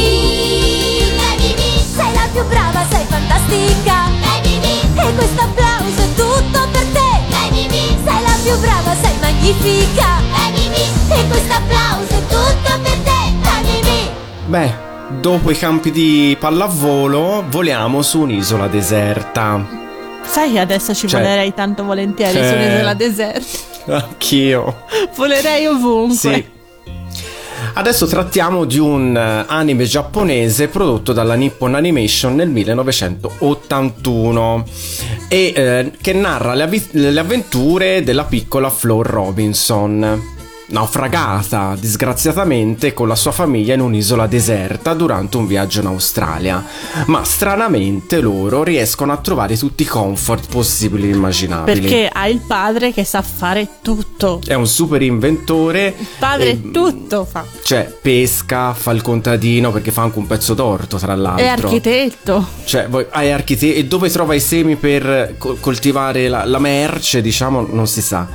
vai 1.17 1.37
Mimi, 1.39 1.83
sei 1.93 2.13
la 2.13 2.27
più 2.31 2.45
brava, 2.47 2.85
sei 2.89 3.05
fantastica. 3.05 4.09
Vai 4.21 4.41
Mimi, 4.43 4.79
e 4.95 5.13
questo 5.15 5.41
applauso 5.41 6.01
è 6.01 6.13
tutto 6.15 6.67
per 6.71 6.85
te. 6.93 7.09
Vai 7.29 7.49
Mimi, 7.51 7.97
sei 8.05 8.21
la 8.23 8.37
più 8.43 8.57
brava, 8.59 8.95
sei 9.01 9.17
magnifica. 9.19 10.07
Vai 10.31 10.51
Mimi, 10.51 10.83
e 11.09 11.27
questo 11.27 11.53
applauso 11.53 12.13
è 12.13 12.21
tutto 12.27 12.79
per 12.81 12.97
te. 13.03 13.33
Vai 13.41 13.63
Mimi. 13.63 14.09
Beh, 14.45 14.73
dopo 15.19 15.51
i 15.51 15.57
campi 15.57 15.91
di 15.91 16.37
pallavolo, 16.39 17.43
voliamo 17.49 18.01
su 18.01 18.21
un'isola 18.21 18.67
deserta. 18.67 19.65
Sai 20.23 20.51
che 20.51 20.59
adesso 20.59 20.93
ci 20.93 21.07
Cioè- 21.07 21.21
volerei 21.21 21.53
tanto 21.53 21.83
volentieri 21.83 22.33
Cioè- 22.33 22.47
su 22.47 22.53
un'isola 22.55 22.93
deserta. 22.93 23.66
Anch'io. 23.87 24.83
Volerei 25.15 25.65
ovunque. 25.65 26.15
Sì. 26.15 26.45
Adesso 27.73 28.05
trattiamo 28.07 28.65
di 28.65 28.79
un 28.79 29.15
eh, 29.15 29.45
anime 29.47 29.85
giapponese 29.85 30.67
prodotto 30.67 31.13
dalla 31.13 31.35
Nippon 31.35 31.75
Animation 31.75 32.33
nel 32.33 32.49
1981 32.49 34.65
e 35.27 35.53
eh, 35.55 35.91
che 36.01 36.13
narra 36.13 36.55
le, 36.55 36.63
avvi- 36.63 36.87
le 36.91 37.19
avventure 37.19 38.01
della 38.03 38.23
piccola 38.23 38.71
Flor 38.71 39.05
Robinson, 39.05 40.36
naufragata 40.67 41.75
disgraziatamente 41.79 42.93
con 42.93 43.07
la 43.07 43.15
sua 43.15 43.31
famiglia 43.31 43.73
in 43.73 43.79
un'isola 43.81 44.27
deserta 44.27 44.93
durante 44.93 45.37
un 45.37 45.47
viaggio 45.47 45.81
in 45.81 45.87
Australia. 45.87 46.63
Ma 47.05 47.23
stranamente 47.23 48.19
loro 48.19 48.63
riescono 48.63 49.11
a 49.13 49.17
trovare 49.17 49.57
tutti 49.57 49.83
i 49.83 49.85
comfort 49.85 50.47
possibili 50.49 51.09
e 51.09 51.13
immaginabili. 51.13 51.79
Perché 51.81 52.09
ha 52.11 52.27
il 52.27 52.39
padre 52.45 52.91
che 52.91 53.03
sa 53.03 53.21
fare 53.21 53.67
tutto. 53.81 54.41
È 54.45 54.53
un 54.53 54.67
super 54.67 55.01
inventore. 55.01 55.93
Il 55.97 56.07
padre 56.19 56.49
e- 56.51 56.71
tutto 56.71 57.25
fa. 57.25 57.45
cioè, 57.63 57.83
pesca, 58.01 58.73
fa 58.73 58.91
il 58.91 59.01
contadino 59.01 59.71
perché 59.71 59.91
fa 59.91 60.01
anche 60.03 60.19
un 60.19 60.27
pezzo 60.27 60.53
d'orto, 60.53 60.97
tra 60.97 61.15
l'altro. 61.15 61.43
È 61.43 61.47
architetto. 61.47 62.45
Cioè, 62.65 62.87
voi, 62.87 63.05
hai 63.11 63.31
archite- 63.31 63.75
e 63.75 63.85
dove 63.85 64.09
trova 64.09 64.33
i 64.33 64.39
semi 64.39 64.75
per 64.75 65.35
col- 65.37 65.59
coltivare 65.59 66.27
la, 66.27 66.45
la 66.45 66.59
merce, 66.59 67.21
diciamo, 67.21 67.65
non 67.69 67.87
si 67.87 68.01
sa. 68.01 68.27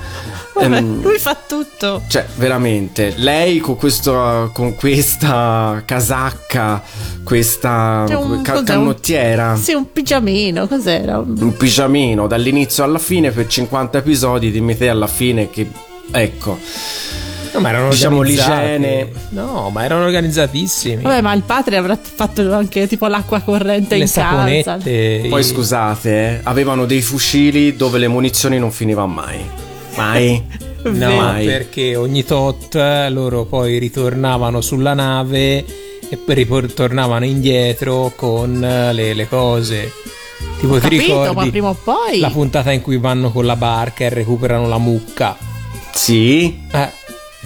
Vabbè, 0.55 0.77
Ehm, 0.77 1.01
lui 1.03 1.19
fa 1.19 1.35
tutto. 1.47 2.03
cioè, 2.09 2.27
veramente, 2.37 3.15
lei 3.17 3.59
con, 3.59 3.77
questo, 3.77 4.51
con 4.53 4.75
questa 4.75 5.83
casacca, 5.85 6.83
questa 7.25 8.05
un- 8.09 8.43
ca- 8.43 8.53
cos'è, 8.53 8.59
un- 8.59 8.65
canottiera, 8.65 9.57
Sì, 9.57 9.73
un 9.73 9.91
pigiamino, 9.93 10.67
cos'era? 10.69 11.19
un 11.19 11.57
pigiamino 11.57 12.27
dall'inizio 12.27 12.85
alla 12.85 12.99
fine 12.99 13.31
per 13.31 13.47
50 13.47 13.99
episodi, 13.99 14.51
dimmi 14.51 14.77
te 14.77 14.89
alla 14.89 15.07
fine 15.07 15.49
che... 15.51 15.69
Ecco, 16.11 16.59
No, 17.55 17.61
ma 17.61 17.69
erano 17.69 17.91
Diciamo, 17.91 18.23
l'igiene. 18.23 19.11
No, 19.31 19.69
ma 19.71 19.85
erano 19.85 20.05
organizzatissimi. 20.05 21.03
Vabbè, 21.03 21.21
ma 21.21 21.35
il 21.35 21.43
padre 21.43 21.77
avrà 21.77 21.99
fatto 22.01 22.51
anche 22.55 22.87
tipo 22.89 23.07
l'acqua 23.09 23.41
corrente 23.41 23.97
Le 23.97 24.05
in 24.05 24.11
casa. 24.11 24.31
saponette. 24.31 25.27
Poi 25.29 25.41
i- 25.41 25.45
scusate, 25.45 26.11
eh, 26.11 26.41
avevano 26.45 26.87
dei 26.87 27.03
fucili 27.03 27.77
dove 27.77 27.99
le 27.99 28.09
munizioni 28.09 28.59
non 28.59 28.71
finivano 28.73 29.07
mai. 29.13 29.41
Mai. 29.97 30.43
No, 30.85 31.15
mai. 31.15 31.45
perché 31.47 31.95
ogni 31.97 32.25
tot 32.25 32.75
loro 33.11 33.45
poi 33.45 33.79
ritornavano 33.79 34.61
sulla 34.61 34.95
nave 34.95 35.65
e 36.09 36.17
poi 36.17 36.35
ritornavano 36.61 37.25
indietro 37.25 38.13
con 38.17 38.63
eh, 38.65 38.93
le, 38.93 39.15
le 39.15 39.29
cose. 39.29 39.93
Tipo, 40.59 40.75
ti 40.75 40.81
Capito, 40.81 41.15
ma 41.15 41.21
ricordi 41.21 41.51
prima 41.51 41.69
o 41.69 41.77
poi. 41.83 42.19
la 42.19 42.31
puntata 42.31 42.73
in 42.73 42.81
cui 42.83 42.97
vanno 42.99 43.31
con 43.31 43.47
la 43.47 43.57
barca 43.57 44.05
e 44.05 44.09
recuperano 44.09 44.67
la 44.69 44.79
mucca? 44.79 45.37
Sì, 45.95 46.59
Eh, 46.73 46.91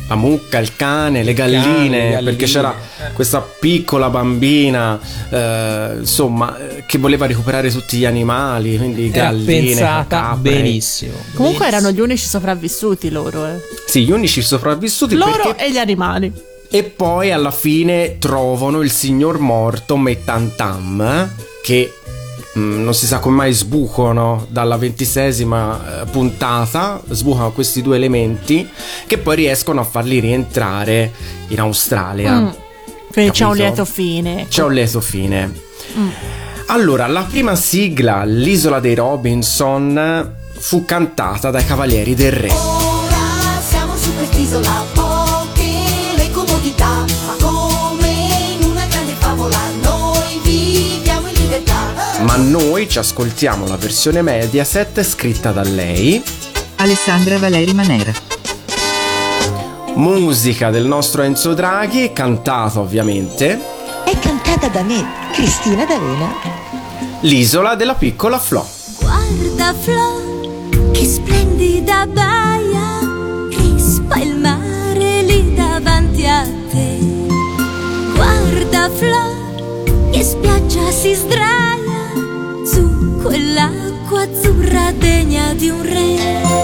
la 0.09 0.15
mucca, 0.15 0.59
il 0.59 0.77
cane, 0.77 1.23
le 1.23 1.31
Il 1.31 1.37
cane, 1.37 1.51
galline, 1.53 1.89
le 1.89 2.11
galline, 2.11 2.23
perché 2.23 2.47
c'era 2.47 2.75
eh. 2.75 3.13
questa 3.13 3.41
piccola 3.41 4.09
bambina, 4.09 4.99
eh, 5.31 5.97
insomma, 5.99 6.57
eh, 6.59 6.85
che 6.87 6.99
voleva 6.99 7.27
recuperare 7.27 7.71
tutti 7.71 7.99
gli 7.99 8.05
animali, 8.05 8.77
quindi 8.77 9.11
era 9.13 9.31
galline, 9.31 9.45
pensata 9.45 10.21
capre. 10.21 10.51
benissimo. 10.51 11.13
Comunque 11.35 11.67
Benissimo. 11.67 11.67
erano 11.67 11.91
gli 11.91 12.01
unici 12.01 12.27
sopravvissuti 12.27 13.11
loro, 13.11 13.47
eh. 13.47 13.61
Sì, 13.87 14.05
gli 14.05 14.13
unici 14.13 14.43
sopravvissuti 14.43 15.15
Loro 15.15 15.43
perché... 15.43 15.67
e 15.67 15.73
gli 15.73 15.79
animali. 15.79 16.33
E 16.69 16.83
poi 16.83 17.31
alla 17.31 17.53
fine 17.53 18.19
trovano 18.19 18.81
il 18.83 18.91
signor 18.91 19.39
morto 19.39 19.97
Metantam 19.97 21.31
che 21.63 21.93
mm, 22.57 22.83
non 22.83 22.95
si 22.95 23.07
sa 23.07 23.19
come 23.19 23.37
mai 23.37 23.53
sbucano 23.53 24.47
dalla 24.49 24.77
ventisesima 24.77 26.03
eh, 26.03 26.07
puntata, 26.07 27.01
sbucano 27.09 27.53
questi 27.53 27.83
due 27.83 27.97
elementi 27.97 28.69
che 29.07 29.19
poi 29.19 29.37
riescono 29.37 29.81
a 29.81 29.85
farli 29.85 30.21
rientrare 30.21 31.13
in 31.49 31.61
Australia. 31.61 32.41
Mm. 32.41 32.49
Quindi 33.13 33.31
c'è 33.33 33.45
un 33.45 33.57
lieto 33.57 33.85
fine. 33.85 34.47
C'è 34.49 34.63
un 34.63 34.73
lieto 34.73 35.01
fine. 35.01 35.53
Mm. 35.97 36.09
Allora, 36.67 37.07
la 37.07 37.23
prima 37.23 37.55
sigla, 37.55 38.25
L'isola 38.25 38.81
dei 38.81 38.95
Robinson, 38.95 40.35
fu 40.59 40.85
cantata 40.85 41.51
dai 41.51 41.65
Cavalieri 41.65 42.15
del 42.15 42.33
Re. 42.33 42.51
Ora 42.51 43.61
siamo 43.67 43.97
su 43.97 44.13
quest'isola, 44.15 44.85
Ma 52.21 52.37
noi 52.37 52.89
ci 52.89 52.99
ascoltiamo 52.99 53.67
la 53.67 53.77
versione 53.77 54.23
Mediaset 54.23 55.03
scritta 55.03 55.53
da 55.53 55.63
lei, 55.63 56.23
Alessandra 56.77 57.39
Valeri 57.39 57.73
Manera. 57.75 58.13
musica 59.95 60.71
del 60.71 60.87
nostro 60.87 61.23
Enzo 61.23 61.55
Draghi, 61.55 62.13
cantata 62.13 62.81
ovviamente, 62.81 63.61
È 64.05 64.19
cantata 64.19 64.69
da 64.69 64.83
me, 64.83 65.05
Cristina 65.33 65.85
D'Avena. 65.85 66.29
l'isola 67.21 67.75
della 67.75 67.95
piccola 67.95 68.39
Flo. 68.39 68.67
Guarda 69.01 69.75
Flo, 69.79 70.91
che 70.93 71.05
splendida 71.05 72.07
baia, 72.07 73.49
crispa 73.51 74.17
il 74.17 74.37
mare 74.37 75.23
lì 75.23 75.55
davanti 75.55 76.27
a 76.27 76.43
te. 76.71 76.99
Guarda 78.15 78.91
Flo, 78.91 80.11
che 80.11 80.23
spiaggia 80.25 80.91
si 80.91 81.15
sdraia 81.15 81.86
quell'acqua 83.23 84.23
azzurra 84.23 84.93
degna 84.93 85.53
di 85.55 85.69
un 85.69 85.83
re. 85.83 86.56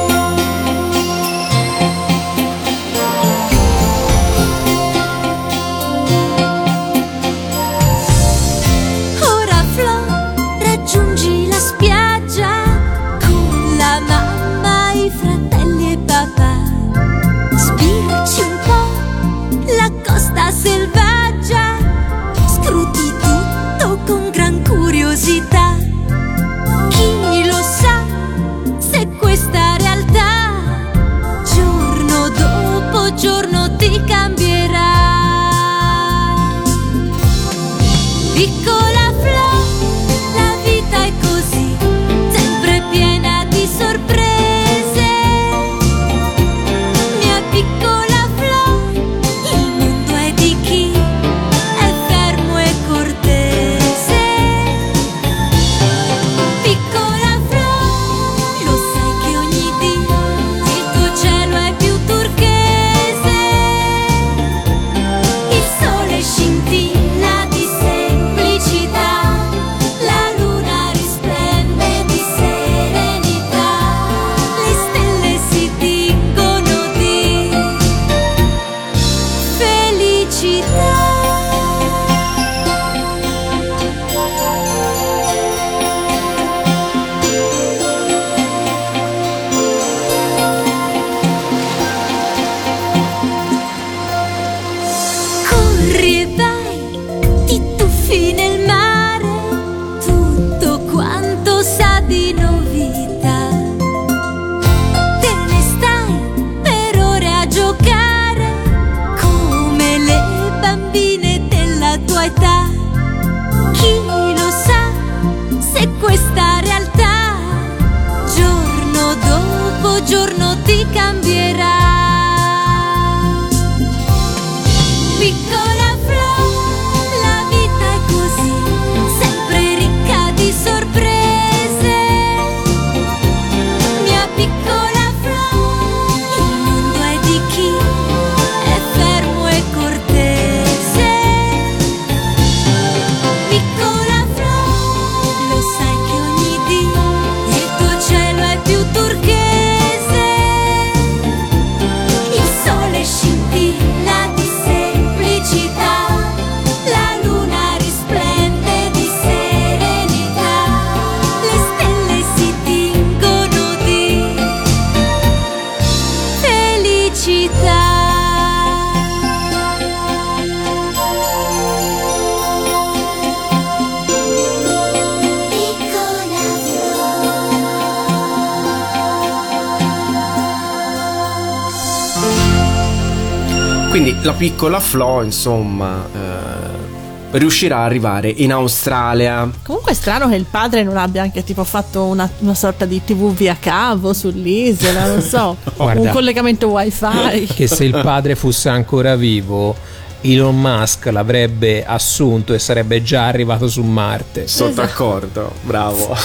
La 184.22 184.32
piccola 184.32 184.78
Flo, 184.78 185.22
insomma, 185.22 186.06
eh, 186.14 187.38
riuscirà 187.38 187.78
ad 187.78 187.85
arrivare 187.87 188.28
in 188.28 188.52
Australia. 188.52 189.50
Comunque 189.64 189.92
è 189.92 189.94
strano 189.94 190.28
che 190.28 190.37
il 190.37 190.46
padre 190.48 190.82
non 190.85 190.96
abbia 190.96 191.22
anche 191.22 191.42
tipo 191.42 191.64
fatto 191.64 192.04
una, 192.04 192.28
una 192.38 192.54
sorta 192.54 192.85
di 192.85 193.02
tv 193.04 193.32
via 193.35 193.56
cavo 193.58 194.12
sull'isola, 194.12 195.06
non 195.06 195.22
so, 195.22 195.56
Guarda. 195.76 196.00
un 196.00 196.08
collegamento 196.11 196.68
wifi. 196.68 197.46
Che 197.52 197.66
se 197.66 197.85
il 197.85 197.98
padre 198.02 198.37
fosse 198.37 198.68
ancora 198.68 199.16
vivo, 199.16 199.74
Elon 200.20 200.58
Musk 200.61 201.06
l'avrebbe 201.06 201.85
assunto 201.85 202.54
e 202.54 202.58
sarebbe 202.61 203.02
già 203.02 203.26
arrivato 203.26 203.66
su 203.66 203.82
Marte. 203.82 204.46
Sono 204.46 204.70
Esatto. 204.70 204.87
d'accordo, 204.87 205.52
bravo. 205.62 206.16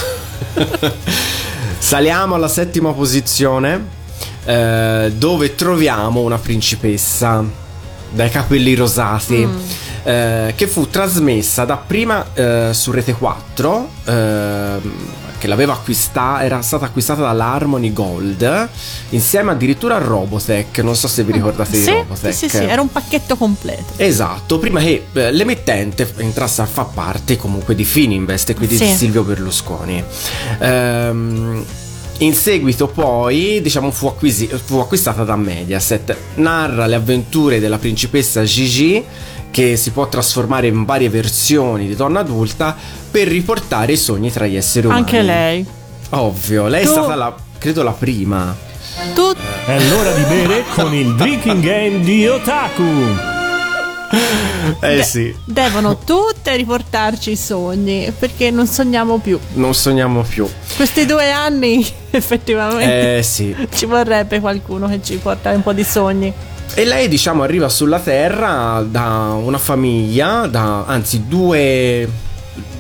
Saliamo 1.80 2.36
alla 2.36 2.48
settima 2.48 2.92
posizione, 2.92 3.86
eh, 4.46 5.12
dove 5.16 5.56
troviamo 5.56 6.20
una 6.22 6.38
principessa 6.38 7.66
dai 8.12 8.30
capelli 8.30 8.74
rosati. 8.76 9.46
Mm. 9.46 9.58
eh, 10.04 10.54
che 10.56 10.68
fu 10.68 10.88
trasmessa 10.90 11.66
dapprima 11.66 12.26
eh, 12.34 12.70
su 12.72 12.92
Rete 12.92 13.14
4 13.14 13.90
ehm, 14.06 14.94
che 15.38 15.48
l'aveva 15.48 15.74
acquistata 15.74 16.44
era 16.44 16.62
stata 16.62 16.86
acquistata 16.86 17.22
dall'Harmony 17.22 17.92
Gold 17.94 18.70
insieme 19.10 19.52
addirittura 19.52 19.96
a 19.96 20.00
Robotech 20.00 20.80
non 20.80 20.96
so 20.96 21.08
se 21.08 21.24
vi 21.24 21.32
ricordate 21.34 21.72
di 21.72 21.84
Sì, 21.84 21.92
Robotech 21.92 22.34
sì, 22.34 22.48
sì, 22.50 22.58
sì, 22.58 22.64
era 22.64 22.82
un 22.82 22.90
pacchetto 22.92 23.36
completo. 23.36 23.94
Esatto, 23.98 24.58
prima 24.60 24.80
che 24.80 25.08
eh, 25.14 25.32
l'emittente 25.32 26.12
entrasse 26.18 26.62
a 26.62 26.66
far 26.66 26.88
parte 26.94 27.36
comunque 27.38 27.76
di 27.76 27.84
Fininvest 27.84 28.50
e 28.50 28.56
quindi 28.56 28.78
di 28.78 28.86
Sì. 28.86 28.94
Silvio 28.96 29.24
Berlusconi. 29.24 30.04
Ehm, 30.60 31.66
in 32.20 32.34
seguito 32.34 32.88
poi, 32.88 33.62
diciamo, 33.62 33.92
fu, 33.92 34.08
acquisi- 34.08 34.48
fu 34.48 34.78
acquistata 34.80 35.24
da 35.24 35.36
Mediaset. 35.36 36.16
Narra 36.36 36.86
le 36.88 36.96
avventure 36.96 37.60
della 37.60 37.78
principessa 37.78 38.44
Gigi 38.44 39.04
che 39.52 39.76
si 39.78 39.92
può 39.92 40.08
trasformare 40.08 40.68
in 40.68 40.84
varie 40.86 41.10
versioni 41.10 41.88
di 41.88 41.96
donna 41.96 42.20
adulta 42.20 42.76
per 43.10 43.28
riportare 43.28 43.94
i 43.94 43.98
sogni 43.98 44.32
tra 44.32 44.46
gli 44.46 44.56
esseri 44.56 44.88
umani. 44.88 45.02
Anche 45.02 45.22
lei. 45.22 45.66
Ovvio, 46.12 46.68
lei 46.68 46.84
Tu- 46.84 46.90
è 46.90 46.92
stata 46.92 47.16
la, 47.16 47.36
credo 47.58 47.84
la 47.84 47.92
prima. 47.92 48.56
Tu 49.14 49.34
È 49.66 49.80
l'ora 49.90 50.12
di 50.12 50.24
bere 50.24 50.64
con 50.74 50.94
il 50.94 51.14
drinking 51.16 51.62
game 51.62 52.00
di 52.00 52.28
Otaku. 52.28 53.36
Eh 54.80 55.04
sì, 55.04 55.36
devono 55.44 55.98
tutte 55.98 56.56
riportarci 56.56 57.32
i 57.32 57.36
sogni 57.36 58.12
perché 58.18 58.52
non 58.52 58.66
sogniamo 58.68 59.18
più. 59.18 59.40
non 59.54 59.74
sogniamo 59.74 60.22
più. 60.22 60.48
Questi 60.76 61.06
due 61.06 61.32
anni 61.32 61.86
effettivamente 62.12 63.18
Eh 63.18 63.24
sì. 63.24 63.56
ci 63.74 63.86
vorrebbe 63.86 64.40
qualcuno 64.40 64.88
che 64.88 65.00
ci 65.04 65.16
porta 65.18 65.52
un 65.52 65.64
po' 65.64 65.74
di 65.74 65.84
sogni. 65.84 66.32
E 66.74 66.86
lei, 66.86 67.08
diciamo, 67.08 67.44
arriva 67.44 67.70
sulla 67.70 68.00
Terra 68.00 68.86
da 68.88 69.36
una 69.42 69.58
famiglia, 69.58 70.48
da, 70.48 70.84
anzi 70.86 71.24
due 71.28 72.08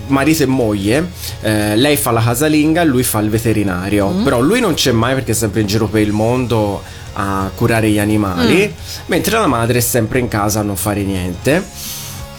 marito 0.08 0.44
e 0.44 0.46
moglie. 0.46 1.10
Eh, 1.42 1.76
lei 1.76 1.96
fa 1.98 2.12
la 2.12 2.22
casalinga 2.22 2.84
lui 2.84 3.04
fa 3.04 3.20
il 3.20 3.30
veterinario. 3.30 4.08
Però 4.24 4.40
lui 4.40 4.60
non 4.60 4.74
c'è 4.76 4.92
mai 4.92 5.14
perché 5.14 5.32
è 5.32 5.36
sempre 5.36 5.62
in 5.62 5.68
giro 5.68 5.88
per 5.88 6.02
il 6.02 6.12
mondo 6.12 6.84
a 7.20 7.50
curare 7.56 7.90
gli 7.90 7.98
animali, 7.98 8.72
mentre 9.08 9.40
la 9.40 9.48
madre 9.48 9.80
è 9.80 9.82
sempre 9.82 10.20
in 10.20 10.28
casa 10.28 10.60
a 10.60 10.64
non 10.64 10.76
fare 10.76 11.02
niente. 11.04 11.64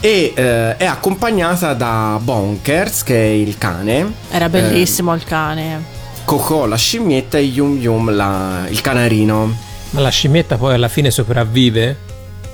E 0.01 0.31
eh, 0.33 0.77
è 0.77 0.85
accompagnata 0.85 1.73
da 1.73 2.17
Bonkers, 2.21 3.03
che 3.03 3.15
è 3.21 3.27
il 3.27 3.57
cane, 3.57 4.13
Era 4.31 4.47
bellissimo 4.47 5.13
il 5.13 5.25
cane. 5.25 5.83
Coco 6.23 6.65
la 6.65 6.77
scimmietta 6.77 7.37
e 7.37 7.41
Yum 7.41 7.77
Yum 7.77 8.15
la- 8.15 8.65
il 8.69 8.79
canarino. 8.79 9.53
Ma 9.89 9.99
la 9.99 10.09
scimmietta 10.09 10.55
poi 10.57 10.75
alla 10.75 10.87
fine 10.87 11.11
sopravvive? 11.11 11.97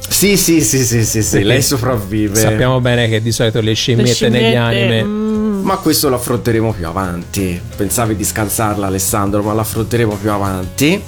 Sì, 0.07 0.37
sì, 0.37 0.61
sì, 0.61 0.83
sì, 0.85 1.03
sì, 1.05 1.21
sì, 1.21 1.43
lei 1.43 1.61
sopravvive. 1.61 2.35
Sappiamo 2.39 2.79
bene 2.79 3.07
che 3.09 3.21
di 3.21 3.31
solito 3.31 3.59
le 3.61 3.73
scimmiette, 3.73 4.29
Le 4.29 4.29
negli 4.29 4.41
scimmiette, 4.43 4.57
anime. 4.57 5.03
mm, 5.03 5.63
Ma 5.63 5.75
questo 5.77 6.09
lo 6.09 6.15
affronteremo 6.15 6.71
più 6.73 6.87
avanti. 6.87 7.59
Pensavi 7.75 8.15
di 8.15 8.23
scansarla, 8.23 8.87
Alessandro, 8.87 9.43
ma 9.43 9.53
l'affronteremo 9.53 10.15
più 10.15 10.31
avanti. 10.31 11.01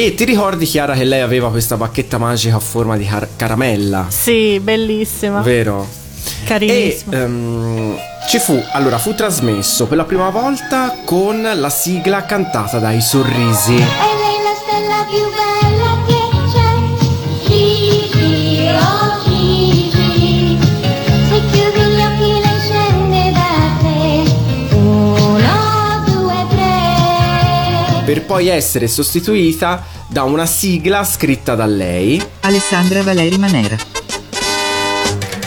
E 0.00 0.14
ti 0.14 0.24
ricordi, 0.24 0.64
Chiara, 0.64 0.94
che 0.94 1.02
lei 1.02 1.20
aveva 1.22 1.50
questa 1.50 1.76
bacchetta 1.76 2.18
magica 2.18 2.54
a 2.54 2.60
forma 2.60 2.96
di 2.96 3.04
car- 3.04 3.26
caramella? 3.34 4.06
sì, 4.08 4.60
bellissima. 4.60 5.40
Vero? 5.40 5.84
E 6.42 6.44
Carinissima. 6.46 7.16
ehm, 7.16 7.96
ci 8.28 8.38
fu, 8.38 8.62
allora, 8.74 8.98
fu 8.98 9.12
trasmesso 9.14 9.86
per 9.86 9.96
la 9.96 10.04
prima 10.04 10.28
volta 10.30 10.98
con 11.04 11.42
la 11.42 11.68
sigla 11.70 12.24
cantata 12.24 12.78
dai 12.78 13.00
sorrisi. 13.00 13.74
E 13.74 13.78
lei 13.78 14.38
la 14.44 14.54
stella 14.62 15.04
più 15.08 15.24
bella 15.34 15.90
che 16.06 16.20
c'è 16.52 17.48
Gigi, 17.48 18.68
oh 18.68 19.07
Per 28.08 28.24
poi 28.24 28.48
essere 28.48 28.88
sostituita 28.88 29.84
da 30.06 30.22
una 30.22 30.46
sigla 30.46 31.04
scritta 31.04 31.54
da 31.54 31.66
lei 31.66 32.18
Alessandra 32.40 33.02
Valeri 33.02 33.36
Manera. 33.36 33.76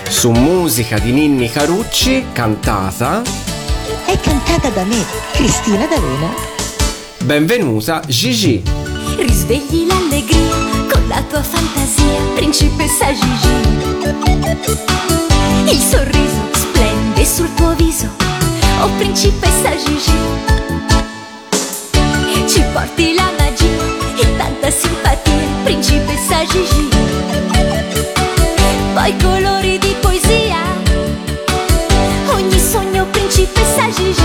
su 0.07 0.29
musica 0.29 0.99
di 0.99 1.11
Ninni 1.11 1.49
Carucci, 1.49 2.25
cantata. 2.31 3.23
È 4.05 4.15
cantata 4.19 4.69
da 4.69 4.83
me, 4.83 5.03
Cristina 5.31 5.87
D'Avena. 5.87 6.31
Benvenuta 7.23 8.03
Gigi. 8.05 8.61
Risvegli 9.17 9.87
l'allegria 9.87 10.85
con 10.87 11.07
la 11.07 11.23
tua 11.27 11.41
fantasia, 11.41 12.21
principessa 12.35 13.11
Gigi. 13.11 13.55
Il 15.65 15.79
sorriso 15.79 16.47
splende 16.51 17.25
sul 17.25 17.51
tuo 17.55 17.73
viso, 17.73 18.07
oh 18.81 18.89
principessa 18.99 19.75
Gigi. 19.83 20.60
Porti 22.81 23.13
la 23.13 23.29
magia 23.37 23.67
e 24.17 24.37
tanta 24.37 24.71
simpatia, 24.71 25.47
principessa 25.63 26.43
Gigi. 26.45 26.89
Poi 28.95 29.15
colori 29.21 29.77
di 29.77 29.95
poesia, 30.01 30.57
ogni 32.33 32.59
sogno, 32.59 33.05
principessa 33.05 33.87
Gigi 33.91 34.20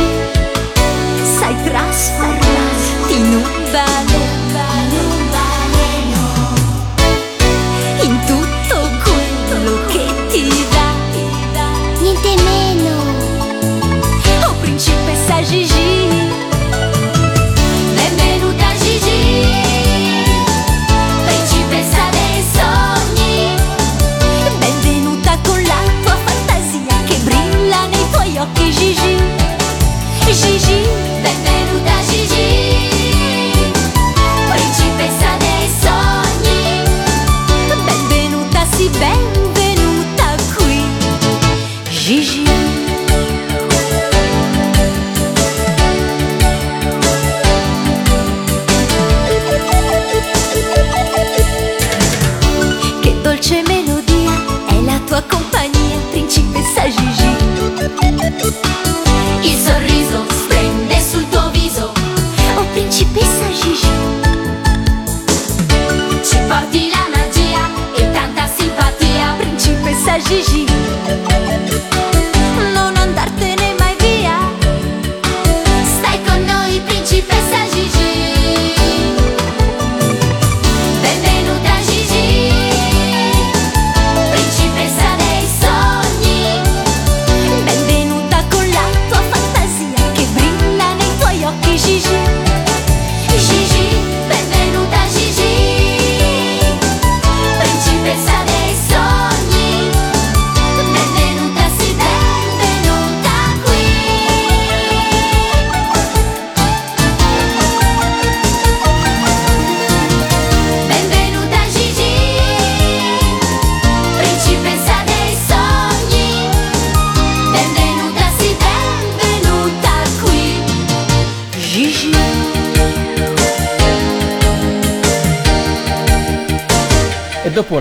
il 59.46 59.58
sorriso. 59.58 60.25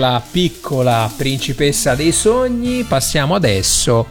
Dopo 0.05 0.11
la 0.11 0.21
piccola 0.31 1.11
principessa 1.15 1.95
dei 1.95 2.11
sogni, 2.11 2.83
passiamo 2.83 3.33
adesso 3.33 4.05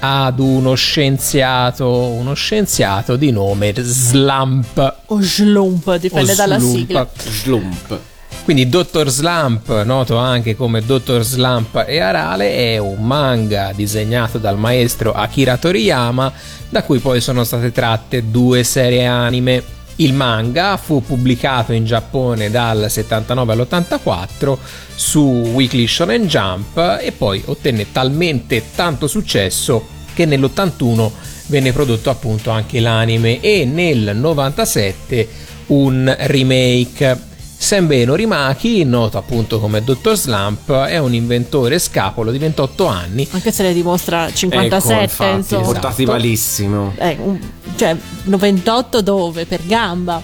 ad 0.00 0.38
uno 0.38 0.74
scienziato, 0.74 1.88
uno 1.88 2.34
scienziato 2.34 3.16
di 3.16 3.30
nome 3.30 3.72
Slump. 3.74 4.96
O 5.06 5.20
Slump, 5.20 5.96
dipende 5.96 6.32
O 6.32 6.34
dalla 6.34 6.58
Slump. 6.58 6.76
sigla. 6.76 7.08
Slump. 7.16 7.98
Quindi 8.44 8.68
Dr. 8.68 9.08
Slump, 9.08 9.82
noto 9.84 10.16
anche 10.16 10.54
come 10.54 10.84
Dr. 10.84 11.22
Slump 11.22 11.84
e 11.86 11.98
Arale, 11.98 12.54
è 12.54 12.78
un 12.78 13.04
manga 13.04 13.72
disegnato 13.74 14.38
dal 14.38 14.58
maestro 14.58 15.12
Akira 15.12 15.56
Toriyama, 15.56 16.32
da 16.68 16.82
cui 16.82 16.98
poi 16.98 17.20
sono 17.20 17.44
state 17.44 17.72
tratte 17.72 18.30
due 18.30 18.62
serie 18.64 19.06
anime. 19.06 19.76
Il 20.00 20.12
manga 20.12 20.76
fu 20.76 21.02
pubblicato 21.02 21.72
in 21.72 21.84
Giappone 21.84 22.50
dal 22.50 22.86
79 22.88 23.52
all'84 23.52 24.56
su 24.94 25.20
Weekly 25.20 25.88
Shonen 25.88 26.26
Jump 26.28 26.98
e 27.00 27.10
poi 27.10 27.42
ottenne 27.46 27.90
talmente 27.90 28.62
tanto 28.76 29.08
successo 29.08 29.84
che 30.14 30.24
nell'81 30.24 31.10
venne 31.46 31.72
prodotto 31.72 32.10
appunto 32.10 32.50
anche 32.50 32.78
l'anime 32.78 33.40
e 33.40 33.64
nel 33.64 34.16
97 34.16 35.28
un 35.66 36.14
remake. 36.16 37.27
Senbei 37.60 38.04
Norimaki, 38.04 38.84
noto 38.84 39.18
appunto 39.18 39.58
come 39.58 39.82
Dr. 39.82 40.16
Slump, 40.16 40.72
è 40.84 40.96
un 40.98 41.12
inventore 41.12 41.80
scapolo 41.80 42.30
di 42.30 42.38
28 42.38 42.86
anni 42.86 43.26
Anche 43.32 43.50
se 43.50 43.64
ne 43.64 43.72
dimostra 43.74 44.32
57, 44.32 44.92
ecco, 44.94 45.02
infatti, 45.02 45.36
insomma. 45.36 45.62
portati 45.64 46.04
malissimo. 46.06 46.94
Eh, 46.96 47.16
un- 47.20 47.40
cioè, 47.76 47.96
98 48.22 49.02
dove? 49.02 49.44
Per 49.44 49.60
gamba. 49.66 50.22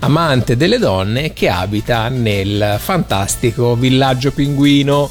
amante 0.00 0.56
delle 0.56 0.78
donne 0.78 1.32
che 1.34 1.48
abita 1.48 2.08
nel 2.08 2.76
fantastico 2.80 3.76
villaggio 3.76 4.32
pinguino 4.32 5.08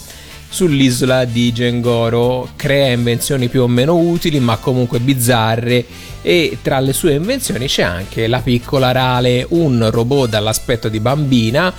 sull'isola 0.51 1.23
di 1.25 1.51
Gengoro. 1.53 2.49
Crea 2.55 2.91
invenzioni 2.91 3.47
più 3.47 3.63
o 3.63 3.67
meno 3.67 3.95
utili, 3.95 4.39
ma 4.39 4.57
comunque 4.57 4.99
bizzarre. 4.99 5.83
E 6.21 6.57
tra 6.61 6.79
le 6.79 6.93
sue 6.93 7.13
invenzioni 7.13 7.65
c'è 7.67 7.81
anche 7.83 8.27
la 8.27 8.39
piccola 8.41 8.91
Rale, 8.91 9.45
un 9.49 9.87
robot 9.89 10.29
dall'aspetto 10.29 10.89
di 10.89 10.99
bambina. 10.99 11.73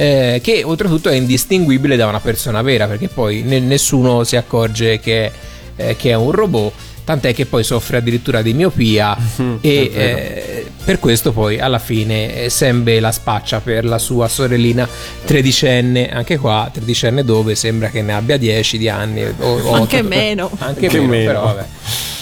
eh, 0.00 0.38
che 0.44 0.62
oltretutto 0.62 1.08
è 1.08 1.16
indistinguibile 1.16 1.96
da 1.96 2.06
una 2.06 2.20
persona 2.20 2.62
vera 2.62 2.86
perché 2.86 3.08
poi 3.08 3.42
ne- 3.42 3.58
nessuno 3.58 4.22
si 4.22 4.36
accorge 4.36 5.00
che, 5.00 5.32
eh, 5.74 5.96
che 5.96 6.10
è 6.10 6.14
un 6.14 6.30
robot 6.30 6.72
tant'è 7.02 7.34
che 7.34 7.46
poi 7.46 7.64
soffre 7.64 7.96
addirittura 7.96 8.40
di 8.40 8.52
miopia 8.52 9.16
e 9.60 9.90
è 9.90 9.90
vero. 9.90 10.18
eh, 10.18 10.57
per 10.88 11.00
questo 11.00 11.32
poi 11.32 11.58
alla 11.58 11.78
fine 11.78 12.44
eh, 12.44 12.48
Sembe 12.48 12.98
la 12.98 13.12
spaccia 13.12 13.60
per 13.60 13.84
la 13.84 13.98
sua 13.98 14.26
sorellina 14.26 14.88
tredicenne, 15.22 16.08
anche 16.08 16.38
qua 16.38 16.70
tredicenne 16.72 17.24
dove 17.24 17.54
sembra 17.54 17.90
che 17.90 18.00
ne 18.00 18.14
abbia 18.14 18.38
10 18.38 18.78
di 18.78 18.88
anni 18.88 19.22
o, 19.22 19.34
o 19.38 19.72
Anche 19.74 19.98
otto. 19.98 20.08
meno. 20.08 20.50
anche, 20.60 20.86
Anche 20.86 20.98
meno, 20.98 21.10
meno. 21.10 21.26
però 21.30 21.42
vabbè 21.42 21.64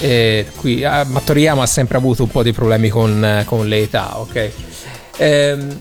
Eh, 0.01 0.47
qui, 0.57 0.83
ah, 0.83 1.05
ma 1.05 1.21
Toriyama 1.21 1.63
ha 1.63 1.67
sempre 1.67 1.97
avuto 1.97 2.25
un 2.25 2.29
po' 2.29 2.43
di 2.43 2.53
problemi 2.53 2.89
con, 2.89 3.25
eh, 3.25 3.45
con 3.45 3.69
le 3.69 3.83
età 3.83 4.19
ok 4.19 4.51
Ehm, 5.19 5.81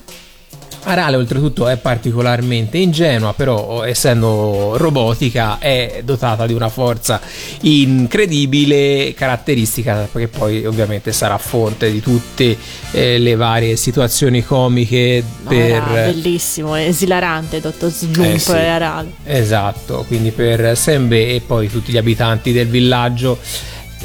Arale 0.88 1.16
oltretutto 1.16 1.68
è 1.68 1.78
particolarmente 1.78 2.78
ingenua, 2.78 3.34
però 3.34 3.84
essendo 3.84 4.78
robotica 4.78 5.58
è 5.58 6.02
dotata 6.04 6.46
di 6.46 6.54
una 6.54 6.70
forza 6.70 7.20
incredibile, 7.62 9.14
caratteristica 9.16 10.08
che 10.12 10.28
poi 10.28 10.66
ovviamente 10.66 11.12
sarà 11.12 11.38
fonte 11.38 11.92
di 11.92 12.02
tutte 12.02 12.56
eh, 12.92 13.18
le 13.18 13.36
varie 13.36 13.76
situazioni 13.76 14.44
comiche 14.44 15.24
per... 15.48 15.58
era 15.58 15.86
bellissimo, 16.12 16.76
esilarante, 16.76 17.60
Dottor 17.60 17.90
Slump 17.92 18.20
Eh, 18.24 18.40
sì. 18.40 18.52
e 18.52 18.68
Arale. 18.68 19.12
Esatto, 19.26 20.06
quindi 20.08 20.30
per 20.32 20.78
Sembe 20.78 21.34
e 21.34 21.42
poi 21.42 21.70
tutti 21.70 21.92
gli 21.92 21.98
abitanti 21.98 22.52
del 22.52 22.68
villaggio. 22.68 23.40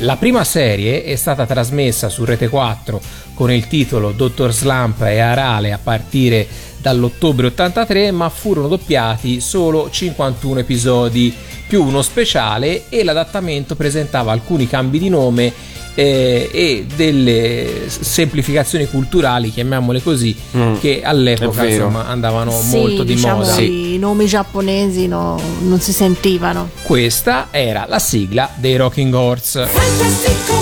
La 0.02 0.16
prima 0.16 0.44
serie 0.44 1.04
è 1.04 1.14
stata 1.16 1.44
trasmessa 1.44 2.08
su 2.08 2.24
Rete 2.24 2.48
4 2.48 3.00
con 3.34 3.52
il 3.52 3.66
titolo 3.68 4.12
Dottor 4.12 4.52
Slump 4.52 5.02
e 5.02 5.18
Arale 5.18 5.72
a 5.72 5.78
partire 5.82 6.46
dall'ottobre 6.80 7.46
83, 7.48 8.10
ma 8.10 8.28
furono 8.28 8.68
doppiati 8.68 9.40
solo 9.40 9.88
51 9.90 10.60
episodi 10.60 11.34
più 11.68 11.84
uno 11.84 12.02
speciale 12.02 12.84
e 12.88 13.04
l'adattamento 13.04 13.76
presentava 13.76 14.32
alcuni 14.32 14.66
cambi 14.66 14.98
di 14.98 15.08
nome 15.08 15.52
eh, 15.94 16.48
e 16.52 16.86
delle 16.96 17.84
semplificazioni 17.88 18.88
culturali, 18.88 19.50
chiamiamole 19.52 20.02
così, 20.02 20.34
Mm, 20.56 20.76
che 20.78 21.02
all'epoca 21.02 21.64
insomma 21.66 22.06
andavano 22.06 22.50
Sì, 22.52 22.76
molto 22.76 23.02
di 23.04 23.14
diciamo, 23.14 23.42
moda. 23.44 23.60
i 23.60 23.96
nomi 23.98 24.26
giapponesi 24.26 25.06
no- 25.06 25.40
non 25.60 25.80
si 25.80 25.92
sentivano. 25.92 26.70
Questa 26.82 27.48
era 27.50 27.86
la 27.88 27.98
sigla 27.98 28.50
dei 28.56 28.76
Rocking 28.76 29.12
Horse. 29.14 29.66
Fantastico 29.66 30.54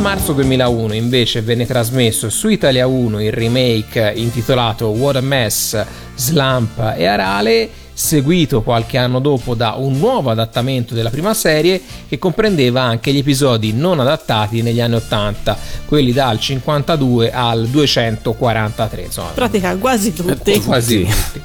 marzo 0.00 0.32
2001 0.32 0.94
invece 0.94 1.42
venne 1.42 1.66
trasmesso 1.66 2.30
su 2.30 2.48
Italia 2.48 2.86
1 2.86 3.20
il 3.20 3.32
remake 3.32 4.12
intitolato 4.16 4.86
What 4.86 5.16
a 5.16 5.20
Mess, 5.20 5.84
Slump 6.14 6.94
e 6.96 7.04
Arale, 7.04 7.68
seguito 7.92 8.62
qualche 8.62 8.96
anno 8.96 9.18
dopo 9.18 9.54
da 9.54 9.74
un 9.76 9.98
nuovo 9.98 10.30
adattamento 10.30 10.94
della 10.94 11.10
prima 11.10 11.34
serie 11.34 11.80
che 12.08 12.18
comprendeva 12.18 12.80
anche 12.80 13.12
gli 13.12 13.18
episodi 13.18 13.74
non 13.74 14.00
adattati 14.00 14.62
negli 14.62 14.80
anni 14.80 14.94
80, 14.94 15.58
quelli 15.84 16.12
dal 16.12 16.40
52 16.40 17.30
al 17.30 17.66
243, 17.66 19.02
insomma, 19.02 19.28
In 19.28 19.34
pratica 19.34 19.76
quasi 19.76 20.14
tutti. 20.14 20.60
quasi 20.62 21.04
tutti. 21.04 21.40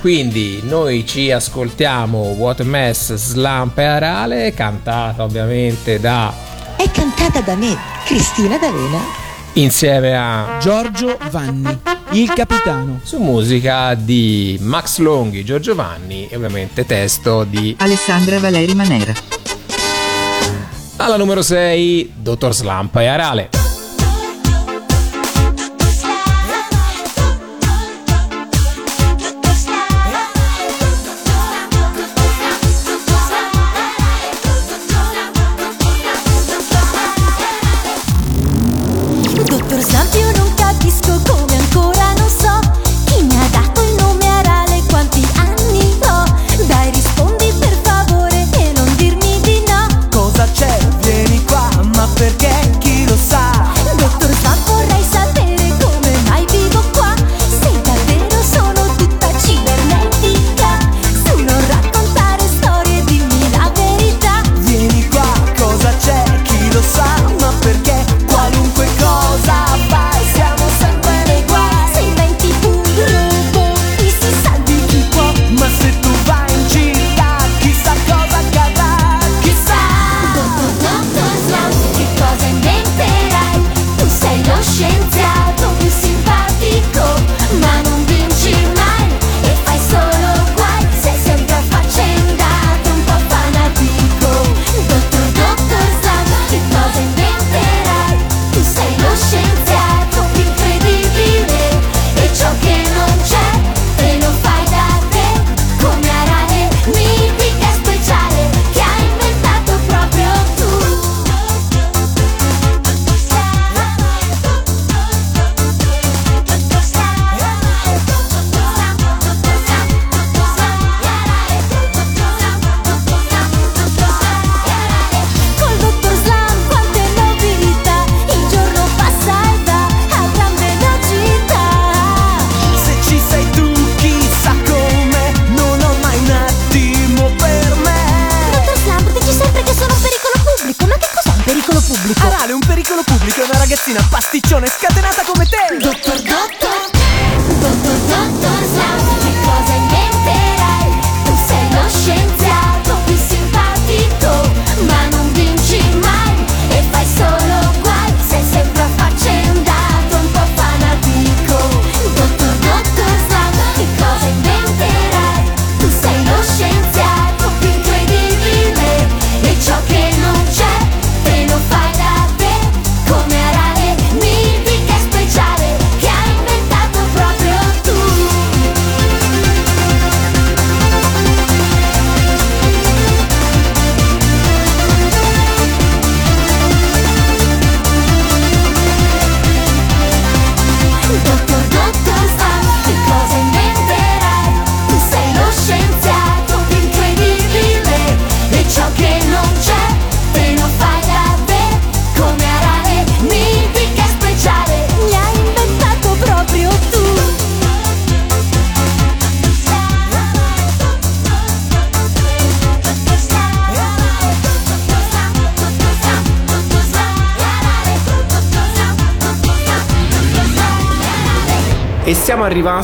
Quindi 0.00 0.60
noi 0.64 1.06
ci 1.06 1.30
ascoltiamo 1.30 2.18
What 2.36 2.60
a 2.60 2.64
Mess, 2.64 3.14
Slump 3.14 3.78
e 3.78 3.84
Arale, 3.84 4.52
cantata 4.54 5.22
ovviamente 5.22 6.00
da 6.00 6.50
È 6.82 6.90
cantata 6.90 7.40
da 7.42 7.54
me, 7.54 7.78
Cristina 8.04 8.58
D'Avena. 8.58 8.98
insieme 9.52 10.16
a 10.16 10.58
Giorgio 10.60 11.16
Vanni, 11.30 11.78
il 12.10 12.32
capitano. 12.32 12.98
su 13.04 13.18
musica 13.18 13.94
di 13.94 14.58
Max 14.60 14.98
Longhi, 14.98 15.44
Giorgio 15.44 15.76
Vanni 15.76 16.26
e 16.26 16.34
ovviamente 16.34 16.84
testo 16.84 17.44
di 17.44 17.76
Alessandra 17.78 18.40
Valeri 18.40 18.74
Manera. 18.74 19.12
alla 20.96 21.16
numero 21.16 21.40
6 21.40 22.14
Dottor 22.16 22.52
Slampa 22.52 23.00
e 23.02 23.06
Arale. 23.06 23.61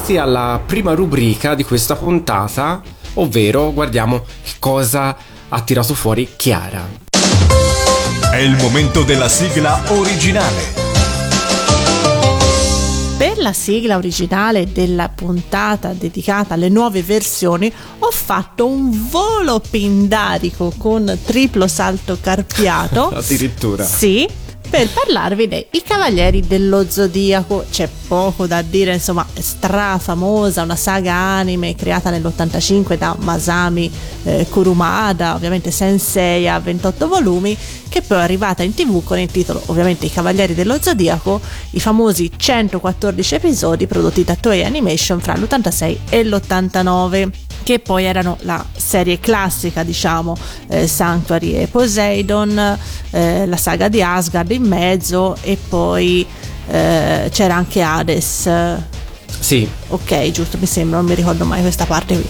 Arrivati 0.08 0.16
alla 0.16 0.60
prima 0.64 0.94
rubrica 0.94 1.54
di 1.54 1.64
questa 1.64 1.94
puntata, 1.96 2.80
ovvero 3.14 3.72
guardiamo 3.72 4.24
che 4.42 4.52
cosa 4.58 5.14
ha 5.48 5.60
tirato 5.62 5.92
fuori 5.94 6.28
Chiara. 6.36 6.86
È 8.30 8.36
il 8.36 8.56
momento 8.56 9.02
della 9.02 9.28
sigla 9.28 9.82
originale. 9.88 10.86
Per 13.18 13.38
la 13.38 13.52
sigla 13.52 13.96
originale 13.96 14.72
della 14.72 15.08
puntata 15.08 15.92
dedicata 15.92 16.54
alle 16.54 16.68
nuove 16.68 17.02
versioni 17.02 17.70
ho 17.98 18.10
fatto 18.10 18.66
un 18.66 19.08
volo 19.10 19.60
pindarico 19.60 20.72
con 20.78 21.18
triplo 21.24 21.66
salto 21.66 22.16
carpiato. 22.20 23.08
Addirittura. 23.12 23.84
Sì, 23.84 24.28
per 24.68 24.88
parlarvi 24.88 25.48
dei 25.48 25.66
Cavalieri 25.84 26.46
dello 26.46 26.84
Zodiaco. 26.88 27.64
C'è 27.70 27.88
poco 28.06 28.46
da 28.46 28.62
dire, 28.62 28.94
insomma, 28.94 29.26
strafamosa, 29.34 30.62
una 30.62 30.76
saga 30.76 31.14
anime 31.14 31.74
creata 31.74 32.10
nell'85 32.10 32.96
da 32.96 33.16
Masami 33.18 33.90
eh, 34.24 34.46
Kurumada, 34.50 35.34
ovviamente 35.34 35.70
Sensei 35.70 36.48
a 36.48 36.58
28 36.58 37.08
volumi, 37.08 37.56
che 37.88 38.02
poi 38.02 38.18
è 38.18 38.20
arrivata 38.20 38.62
in 38.62 38.74
tv 38.74 39.02
con 39.02 39.18
il 39.18 39.30
titolo 39.30 39.62
ovviamente 39.66 40.06
I 40.06 40.10
Cavalieri 40.10 40.54
dello 40.54 40.78
Zodiaco, 40.80 41.40
i 41.70 41.80
famosi 41.80 42.30
114 42.36 43.34
episodi 43.34 43.86
prodotti 43.86 44.24
da 44.24 44.34
Toei 44.34 44.64
Animation 44.64 45.20
fra 45.20 45.34
l'86 45.34 45.96
e 46.10 46.24
l'89 46.24 47.30
che 47.68 47.80
poi 47.80 48.04
erano 48.04 48.38
la 48.44 48.64
serie 48.74 49.20
classica, 49.20 49.82
diciamo, 49.82 50.34
eh, 50.68 50.86
Sanctuary 50.86 51.52
e 51.52 51.66
Poseidon, 51.66 52.78
eh, 53.10 53.46
la 53.46 53.56
saga 53.58 53.88
di 53.88 54.00
Asgard 54.00 54.50
in 54.52 54.62
mezzo 54.62 55.36
e 55.42 55.58
poi 55.68 56.26
eh, 56.70 57.28
c'era 57.30 57.56
anche 57.56 57.82
Hades. 57.82 58.50
Sì, 59.38 59.68
Ok, 59.88 60.30
giusto, 60.30 60.56
mi 60.58 60.64
sembra, 60.64 60.96
non 60.96 61.06
mi 61.10 61.14
ricordo 61.14 61.44
mai 61.44 61.60
questa 61.60 61.84
parte 61.84 62.14
qui. 62.14 62.26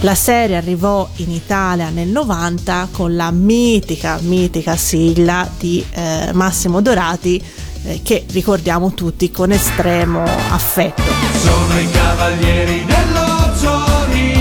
La 0.00 0.16
serie 0.16 0.56
arrivò 0.56 1.08
in 1.18 1.30
Italia 1.30 1.90
nel 1.90 2.08
90 2.08 2.88
con 2.90 3.14
la 3.14 3.30
mitica, 3.30 4.18
mitica 4.22 4.74
sigla 4.74 5.48
di 5.56 5.86
eh, 5.92 6.30
Massimo 6.32 6.80
Dorati 6.80 7.40
eh, 7.84 8.00
che 8.02 8.24
ricordiamo 8.32 8.92
tutti 8.92 9.30
con 9.30 9.52
estremo 9.52 10.24
affetto. 10.24 11.02
Sono 11.44 11.78
i 11.78 11.88
cavalieri 11.92 12.84
dello 12.84 13.40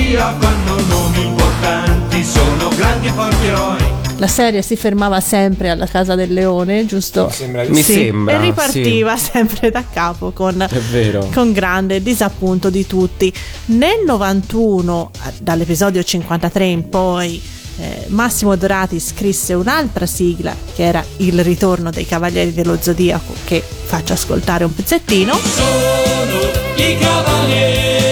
zodiaco, 0.10 0.46
hanno 0.46 0.82
nomi 0.88 1.26
importanti, 1.26 2.24
sono 2.24 2.70
grandi 2.76 3.08
e 3.08 3.12
forti 3.12 3.46
eroi. 3.46 3.78
La 4.18 4.28
serie 4.28 4.62
si 4.62 4.76
fermava 4.76 5.22
sempre 5.22 5.70
alla 5.70 5.86
Casa 5.86 6.16
del 6.16 6.34
Leone, 6.34 6.86
giusto? 6.86 7.28
Mi 7.28 7.32
sembra 7.32 7.64
di 7.64 7.72
Mi 7.72 7.84
Sì, 7.84 7.94
sembra, 7.94 8.34
E 8.34 8.42
ripartiva 8.42 9.16
sempre 9.18 9.70
da 9.70 9.84
capo 9.92 10.32
con, 10.32 10.68
con 11.34 11.52
grande 11.54 12.02
disappunto 12.02 12.70
di 12.70 12.86
tutti. 12.86 13.32
Nel 13.66 14.04
91, 14.06 15.12
eh, 15.14 15.32
dall'episodio 15.42 16.04
53 16.04 16.66
in 16.66 16.90
poi, 16.90 17.42
eh, 17.78 18.06
Massimo 18.08 18.56
Dorati 18.58 19.00
scrisse 19.00 19.54
un'altra 19.54 20.06
sigla 20.06 20.54
che 20.76 20.84
era 20.84 21.06
Il 21.18 21.42
ritorno 21.44 21.92
dei 21.92 22.06
Cavalieri 22.06 22.52
dello 22.52 22.78
Zodiaco, 22.82 23.34
che 23.46 23.64
faccio 23.64 24.14
ascoltare 24.14 24.66
un 24.66 24.74
pezzettino. 24.74 25.34
Sono 25.34 26.40
i 26.76 26.98
cavalieri 26.98 28.09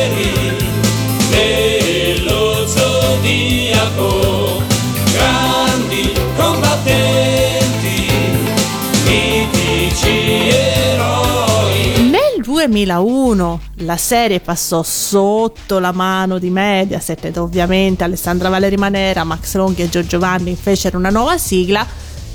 2001 12.85 13.59
la 13.77 13.97
serie 13.97 14.39
passò 14.39 14.83
sotto 14.83 15.79
la 15.79 15.91
mano 15.91 16.37
di 16.37 16.51
Mediaset 16.51 17.25
ed 17.25 17.37
ovviamente 17.37 18.03
Alessandra 18.03 18.49
Valeri 18.49 18.77
Manera, 18.77 19.23
Max 19.23 19.55
Longhi 19.55 19.81
e 19.81 19.89
Giorgio 19.89 20.19
Vanni 20.19 20.55
fecero 20.55 20.97
una 20.97 21.09
nuova 21.09 21.37
sigla 21.39 21.85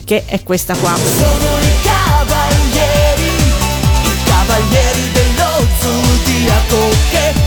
che 0.05 0.24
è 0.26 0.43
questa 0.43 0.74
qua. 0.74 0.97
Sono 0.97 1.59
i 1.61 1.80
cavalieri, 1.82 3.36
i 4.03 4.22
cavalieri 4.24 5.11
dello 5.12 5.66
zodiaco 5.78 6.88
Che 7.11 7.41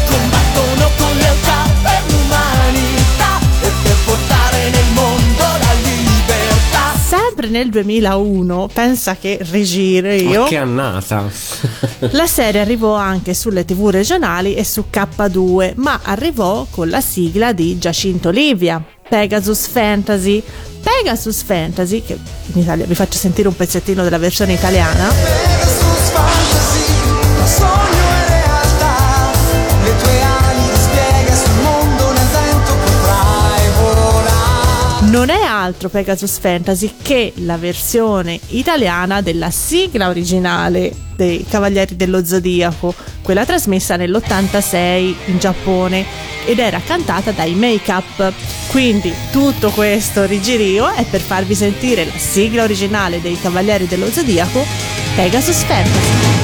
Sempre 7.46 7.50
nel 7.50 7.70
2001, 7.70 8.70
pensa 8.74 9.16
che 9.18 9.38
rigire 9.52 10.16
io, 10.16 10.42
Ma 10.42 10.48
che 10.48 10.58
annata. 10.58 11.30
la 12.00 12.26
serie 12.28 12.60
arrivò 12.60 12.96
anche 12.96 13.34
sulle 13.36 13.66
tv 13.66 13.90
regionali 13.90 14.56
e 14.56 14.64
su 14.64 14.86
K2, 14.92 15.74
ma 15.76 16.00
arrivò 16.04 16.66
con 16.70 16.90
la 16.90 17.02
sigla 17.02 17.54
di 17.54 17.78
Giacinto 17.78 18.32
Livia, 18.32 18.84
Pegasus 19.08 19.68
Fantasy. 19.68 20.42
Pegasus 20.82 21.44
Fantasy, 21.44 22.02
che 22.04 22.18
in 22.54 22.62
Italia 22.62 22.86
vi 22.86 22.96
faccio 22.96 23.18
sentire 23.18 23.48
un 23.48 23.56
pezzettino 23.56 24.04
della 24.04 24.18
versione 24.18 24.54
italiana. 24.54 25.85
Non 35.66 35.72
è 35.72 35.76
altro 35.76 35.90
Pegasus 35.90 36.38
Fantasy 36.38 36.94
che 37.02 37.34
la 37.38 37.58
versione 37.58 38.40
italiana 38.50 39.22
della 39.22 39.50
sigla 39.50 40.10
originale 40.10 40.94
dei 41.16 41.46
Cavalieri 41.48 41.96
dello 41.96 42.24
Zodiaco, 42.24 42.94
quella 43.22 43.46
trasmessa 43.46 43.96
nell'86 43.96 45.16
in 45.26 45.40
Giappone 45.40 46.06
ed 46.46 46.60
era 46.60 46.80
cantata 46.86 47.32
dai 47.32 47.56
Make 47.56 47.92
Up. 47.92 48.34
Quindi 48.68 49.12
tutto 49.32 49.72
questo 49.72 50.26
rigirio 50.26 50.88
è 50.92 51.04
per 51.06 51.22
farvi 51.22 51.56
sentire 51.56 52.06
la 52.06 52.18
sigla 52.18 52.64
originale 52.64 53.22
dei 53.22 53.40
Cavalieri 53.40 53.88
dello 53.88 54.12
Zodiaco, 54.12 54.64
Pegasus 55.16 55.64
Fantasy. 55.64 56.44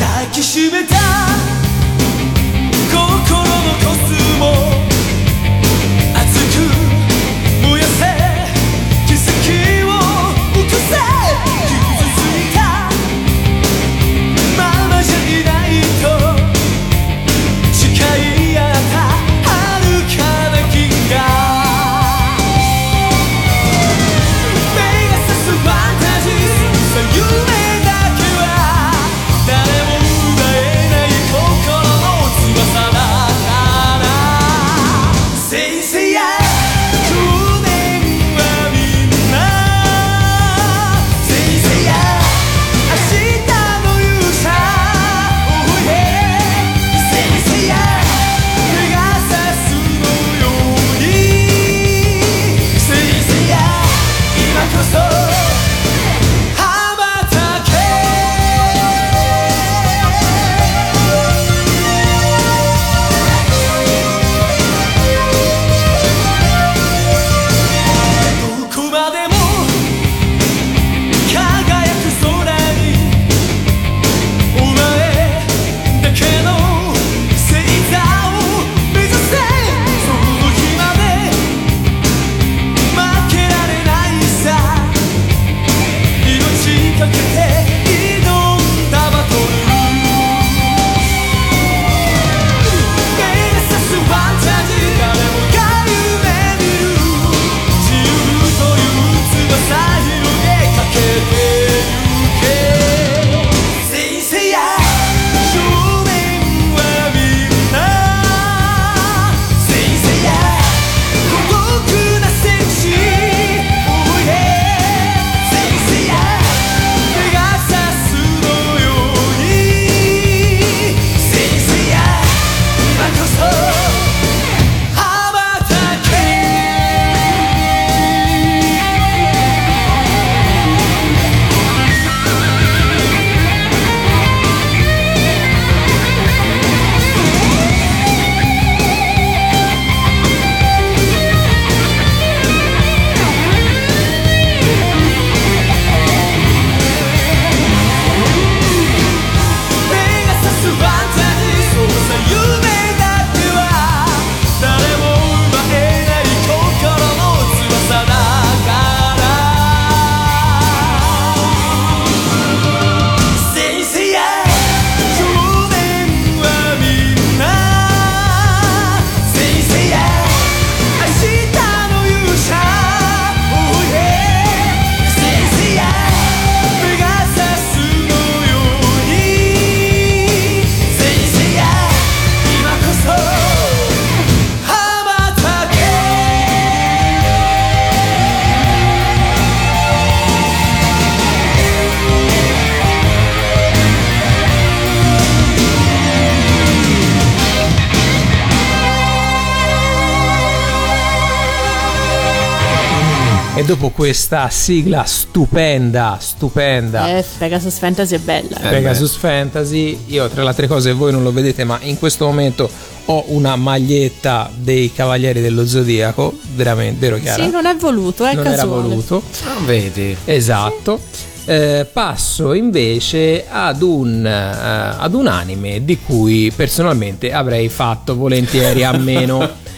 Dopo 203.71 203.89
questa 203.91 204.49
sigla 204.49 205.05
stupenda, 205.05 206.17
stupenda. 206.19 207.17
Eh, 207.17 207.25
Pegasus 207.37 207.77
Fantasy 207.77 208.15
è 208.15 208.19
bella. 208.19 208.57
eh. 208.61 208.67
Pegasus 208.67 209.15
Fantasy. 209.15 209.97
Io, 210.07 210.27
tra 210.27 210.41
le 210.43 210.49
altre 210.49 210.67
cose, 210.67 210.91
voi 210.91 211.13
non 211.13 211.23
lo 211.23 211.31
vedete, 211.31 211.63
ma 211.63 211.79
in 211.83 211.97
questo 211.97 212.25
momento 212.25 212.69
ho 213.05 213.23
una 213.27 213.55
maglietta 213.55 214.51
dei 214.53 214.91
Cavalieri 214.93 215.39
dello 215.39 215.65
Zodiaco. 215.65 216.37
Veramente, 216.53 216.99
vero 216.99 217.17
Chiara? 217.17 217.41
Sì, 217.45 217.49
non 217.49 217.65
è 217.65 217.73
voluto, 217.77 218.25
è 218.25 218.33
non 218.33 218.45
era 218.45 218.57
casuale. 218.57 218.81
voluto. 218.89 219.23
Ah, 219.45 219.63
vedi. 219.65 220.17
Esatto. 220.25 220.99
Eh, 221.45 221.87
passo 221.91 222.51
invece 222.53 223.45
ad 223.49 223.81
un, 223.81 224.25
eh, 224.25 224.95
ad 224.99 225.13
un 225.13 225.27
anime 225.27 225.85
di 225.85 225.97
cui 226.05 226.51
personalmente 226.53 227.31
avrei 227.31 227.69
fatto 227.69 228.15
volentieri 228.17 228.83
a 228.83 228.91
meno. 228.91 229.49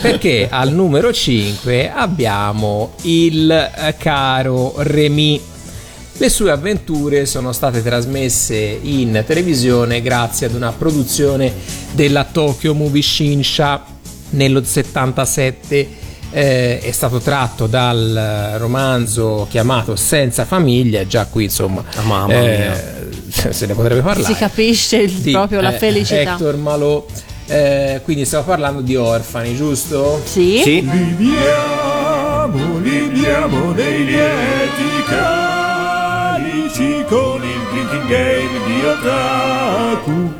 Perché 0.00 0.48
al 0.50 0.72
numero 0.72 1.12
5 1.12 1.90
abbiamo 1.90 2.92
il 3.02 3.50
eh, 3.50 3.94
caro 3.98 4.74
Remy. 4.76 5.40
Le 6.20 6.28
sue 6.30 6.50
avventure 6.50 7.26
sono 7.26 7.52
state 7.52 7.82
trasmesse 7.82 8.56
in 8.56 9.22
televisione 9.26 10.00
grazie 10.02 10.46
ad 10.46 10.54
una 10.54 10.72
produzione 10.72 11.52
della 11.92 12.24
Tokyo 12.24 12.74
Movie 12.74 13.02
Shinsha 13.02 13.84
nello 14.30 14.62
77 14.64 15.88
eh, 16.30 16.80
è 16.80 16.90
stato 16.90 17.18
tratto 17.20 17.66
dal 17.66 18.54
romanzo 18.58 19.46
chiamato 19.48 19.96
Senza 19.96 20.44
famiglia, 20.44 21.06
già 21.06 21.24
qui 21.26 21.44
insomma 21.44 21.82
Ah, 21.94 22.02
mamma 22.02 22.34
eh, 22.34 22.72
se 23.30 23.66
ne 23.66 23.74
potrebbe 23.74 24.00
parlare. 24.02 24.32
Si 24.32 24.38
capisce 24.38 24.96
il- 24.98 25.30
proprio 25.30 25.60
la 25.60 25.74
eh, 25.74 25.78
felicità. 25.78 26.32
Hector 26.32 26.56
Malot, 26.56 27.10
eh, 27.48 28.00
quindi 28.04 28.24
stiamo 28.24 28.44
parlando 28.44 28.80
di 28.82 28.94
orfani, 28.96 29.56
giusto? 29.56 30.20
Sì. 30.24 30.60
Sì. 30.62 30.88
Liviamo, 30.88 32.78
liviamo 32.78 33.72
nei 33.72 34.04
lieti 34.04 35.02
calici 35.06 37.04
con 37.08 37.42
il 37.42 37.60
drinking 37.72 38.06
game 38.08 38.64
di 38.66 38.84
Otaku. 38.84 40.32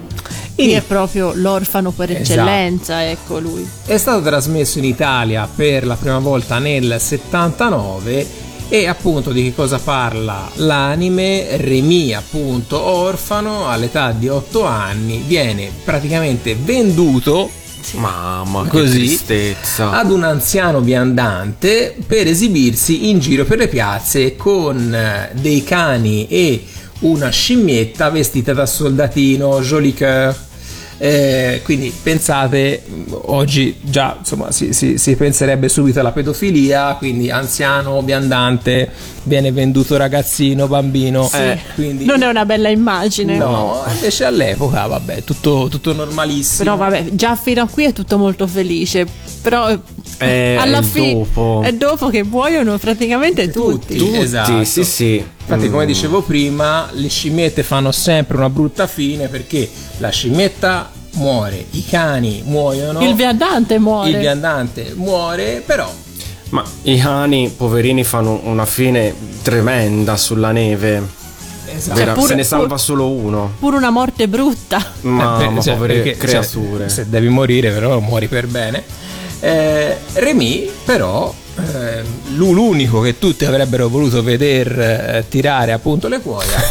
Quindi 0.55 0.75
è 0.75 0.83
proprio 0.83 1.33
l'orfano 1.35 1.93
per 1.93 2.11
Esatto. 2.11 2.23
eccellenza, 2.25 3.09
ecco 3.09 3.39
lui. 3.39 3.69
È 3.87 3.97
stato 3.97 4.23
trasmesso 4.23 4.79
in 4.79 4.85
Italia 4.85 5.49
per 5.53 5.87
la 5.87 5.95
prima 5.95 6.19
volta 6.19 6.59
nel 6.59 6.97
79 6.99 8.27
e 8.69 8.87
appunto 8.87 9.33
di 9.33 9.45
che 9.45 9.55
cosa 9.55 9.79
parla 9.79 10.51
l'anime? 10.57 11.57
Remy 11.57 12.13
appunto 12.13 12.79
orfano 12.79 13.69
all'età 13.69 14.13
di 14.13 14.29
8 14.29 14.65
anni 14.65 15.23
viene 15.27 15.71
praticamente 15.85 16.55
venduto 16.55 17.51
Mamma, 17.95 18.65
che 18.65 18.69
così 18.69 18.99
tristezza. 18.99 19.93
ad 19.93 20.11
un 20.11 20.23
anziano 20.23 20.81
viandante 20.81 21.97
per 22.07 22.27
esibirsi 22.27 23.09
in 23.09 23.19
giro 23.19 23.45
per 23.45 23.59
le 23.59 23.69
piazze 23.69 24.37
con 24.37 24.95
eh, 24.95 25.31
dei 25.33 25.65
cani 25.65 26.27
e 26.29 26.65
una 27.01 27.31
scimmietta 27.31 28.11
vestita 28.11 28.53
da 28.53 28.67
soldatino 28.67 29.61
joli 29.61 29.95
coeur. 29.95 30.47
Eh, 31.01 31.61
quindi 31.63 31.93
pensate, 32.03 32.83
oggi 33.27 33.77
già 33.83 34.17
insomma 34.19 34.51
si, 34.51 34.73
si- 34.73 34.99
si 34.99 35.15
penserebbe 35.15 35.69
subito 35.69 36.01
alla 36.01 36.11
pedofilia, 36.11 36.95
quindi 36.97 37.31
anziano, 37.31 38.03
viandante, 38.03 38.91
viene 39.23 39.53
venduto 39.53 39.97
ragazzino, 39.97 40.67
bambino. 40.67 41.23
Sì. 41.29 41.57
quindi 41.75 42.05
Non 42.05 42.23
è 42.23 42.27
una 42.27 42.45
bella 42.45 42.69
immagine. 42.69 43.37
no, 43.37 43.85
invece 43.95 44.25
all'epoca 44.25 44.87
vabbè, 44.87 45.23
tutto, 45.23 45.69
tutto 45.71 45.93
normalissimo. 45.93 46.65
Però 46.65 46.77
vabbè, 46.77 47.11
già 47.13 47.37
fino 47.37 47.63
a 47.63 47.69
qui 47.69 47.85
è 47.85 47.93
tutto 47.93 48.19
molto 48.19 48.47
felice. 48.49 49.07
Però 49.41 49.69
Eh, 50.19 50.57
alla 50.59 50.79
è 50.79 50.83
fine 50.83 51.13
dopo. 51.13 51.63
è 51.65 51.73
dopo 51.73 52.09
che 52.09 52.23
muoiono 52.25 52.77
praticamente 52.79 53.51
tutti. 53.51 53.97
Tutti, 53.97 54.17
esatto. 54.19 54.65
Sì, 54.65 54.85
sì. 54.85 55.15
Infatti, 55.41 55.71
come 55.71 55.85
Mm. 55.85 55.87
dicevo 55.87 56.23
prima, 56.23 56.89
le 56.93 57.09
scimmiette 57.09 57.63
fanno 57.63 57.93
sempre 57.93 58.37
una 58.37 58.51
brutta 58.51 58.87
fine 58.87 59.29
perché 59.29 59.69
la 59.99 60.09
scimmietta 60.11 60.91
muore, 61.13 61.65
i 61.71 61.85
cani 61.87 62.43
muoiono, 62.45 63.01
Il 63.01 63.15
viandante 63.15 63.79
muore. 63.79 64.11
il 64.11 64.19
viandante 64.19 64.93
muore, 64.95 65.63
però 65.65 65.91
Ma 66.51 66.65
i 66.83 66.97
cani, 66.99 67.53
poverini, 67.55 68.05
fanno 68.05 68.41
una 68.45 68.65
fine 68.67 69.15
tremenda 69.43 70.17
sulla 70.17 70.51
neve. 70.51 71.17
esatto. 71.75 71.99
Vera- 71.99 72.13
pure- 72.15 72.27
se 72.29 72.35
ne 72.35 72.45
salva 72.45 72.67
pure- 72.67 72.79
solo 72.79 73.11
uno. 73.11 73.53
Pure 73.59 73.77
una 73.77 73.91
morte 73.91 74.27
brutta. 74.29 74.83
Mamma, 75.03 75.45
Eh, 75.45 75.53
per- 75.53 75.63
cioè, 75.63 75.75
povere 75.75 75.95
perché, 76.01 76.11
cioè, 76.13 76.19
creature. 76.41 76.89
se 76.89 77.09
devi 77.09 77.29
morire, 77.29 77.71
però 77.71 77.99
muori 78.01 78.27
per 78.29 78.47
bene. 78.47 78.83
Eh, 79.41 79.97
Remy, 80.15 80.71
però, 80.85 81.33
eh, 81.57 82.03
lu- 82.35 82.53
l'unico 82.53 83.01
che 83.01 83.19
tutti 83.19 83.45
avrebbero 83.45 83.89
voluto 83.89 84.23
veder 84.23 84.79
eh, 84.81 85.25
tirare 85.29 85.73
appunto 85.73 86.09
le 86.09 86.21
cuoia, 86.21 86.57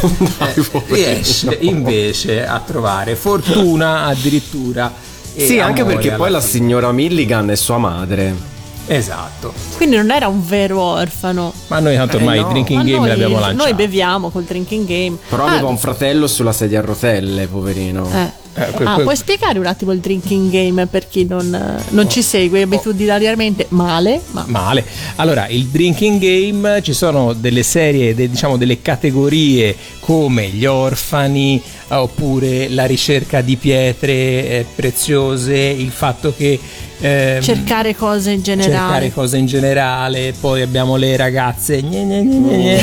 eh, 0.54 0.54
riesce 0.88 1.56
invece 1.60 2.46
a 2.46 2.60
trovare 2.64 3.16
fortuna 3.16 4.04
addirittura. 4.04 4.92
e 5.34 5.46
sì, 5.46 5.58
anche 5.60 5.84
perché 5.84 6.12
poi 6.12 6.30
la 6.30 6.40
signora 6.40 6.92
Milligan 6.92 7.48
è 7.50 7.54
sua 7.56 7.78
madre. 7.78 8.56
Esatto. 8.90 9.52
Quindi 9.76 9.96
non 9.96 10.10
era 10.10 10.28
un 10.28 10.42
vero 10.46 10.80
orfano. 10.80 11.52
Ma 11.66 11.78
noi 11.78 11.94
tanto 11.96 12.16
Eh, 12.16 12.20
ormai 12.20 12.40
no. 12.40 12.48
i 12.48 12.52
drinking 12.52 12.84
game 12.84 12.96
noi, 12.98 13.08
l'abbiamo 13.08 13.38
lanciato. 13.38 13.62
noi 13.64 13.74
beviamo 13.74 14.30
col 14.30 14.44
drinking 14.44 14.86
game. 14.86 15.16
Però 15.28 15.44
Ah, 15.44 15.50
aveva 15.52 15.68
un 15.68 15.76
fratello 15.76 16.26
sulla 16.26 16.52
sedia 16.52 16.78
a 16.78 16.82
rotelle, 16.82 17.46
poverino. 17.48 18.08
eh. 18.10 18.46
Eh, 18.54 18.72
que- 18.72 18.84
Ah, 18.84 18.94
que- 18.96 19.02
puoi 19.04 19.16
spiegare 19.16 19.58
un 19.58 19.66
attimo 19.66 19.92
il 19.92 20.00
drinking 20.00 20.50
game 20.50 20.86
per 20.86 21.06
chi 21.08 21.24
non, 21.24 21.82
non 21.90 22.10
ci 22.10 22.22
segue 22.22 22.62
abitudinariamente 22.62 23.66
male? 23.70 24.20
Ma 24.32 24.44
Male. 24.48 24.84
Allora, 25.16 25.46
il 25.48 25.66
drinking 25.66 26.18
game 26.20 26.82
ci 26.82 26.92
sono 26.92 27.32
delle 27.32 27.62
serie, 27.62 28.14
de- 28.14 28.28
diciamo 28.30 28.56
delle 28.56 28.80
categorie 28.82 29.76
come 30.00 30.48
gli 30.48 30.64
orfani 30.64 31.60
eh, 31.88 31.94
oppure 31.94 32.68
la 32.68 32.84
ricerca 32.86 33.40
di 33.40 33.56
pietre 33.56 34.12
eh, 34.12 34.66
preziose, 34.74 35.56
il 35.56 35.90
fatto 35.90 36.34
che 36.36 36.58
ehm, 37.00 37.40
cercare 37.42 37.94
cose 37.94 38.30
in 38.32 38.42
generale. 38.42 38.72
cercare 38.72 39.12
cose 39.12 39.36
in 39.36 39.46
generale, 39.46 40.34
poi 40.38 40.62
abbiamo 40.62 40.96
le 40.96 41.16
ragazze 41.16 41.80
gne, 41.82 42.04
gne, 42.04 42.22
gne, 42.22 42.38
gne, 42.38 42.80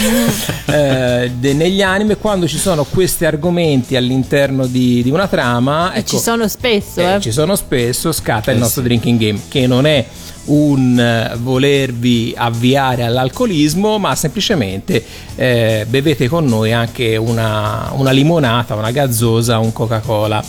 gne, 0.65 1.23
eh, 1.23 1.31
de- 1.37 1.53
negli 1.53 1.81
anime 1.81 2.17
quando 2.17 2.47
ci 2.47 2.57
sono 2.57 2.83
questi 2.83 3.25
argomenti 3.25 3.95
all'interno 3.95 4.65
di, 4.67 5.01
di 5.03 5.09
una 5.11 5.27
trama, 5.27 5.93
E 5.93 5.99
ecco, 5.99 6.09
ci 6.09 6.17
sono 6.17 6.47
spesso, 6.47 6.99
eh, 7.01 7.15
eh. 7.15 7.21
ci 7.21 7.31
sono 7.31 7.55
spesso, 7.55 8.11
scatta 8.11 8.51
il 8.51 8.57
Eh, 8.57 8.59
nostro 8.61 8.81
sì. 8.81 8.87
drinking 8.87 9.19
game, 9.19 9.39
che 9.47 9.67
non 9.67 9.85
è 9.85 10.05
un 10.45 10.99
eh, 10.99 11.35
volervi 11.37 12.33
avviare 12.37 13.03
all'alcolismo, 13.03 13.97
ma 13.97 14.13
semplicemente 14.15 15.03
eh, 15.35 15.85
bevete 15.89 16.27
con 16.27 16.45
noi 16.45 16.71
anche 16.71 17.17
una, 17.17 17.91
una 17.95 18.11
limonata, 18.11 18.75
una 18.75 18.91
gazzosa, 18.91 19.57
un 19.57 19.71
Coca-Cola. 19.73 20.43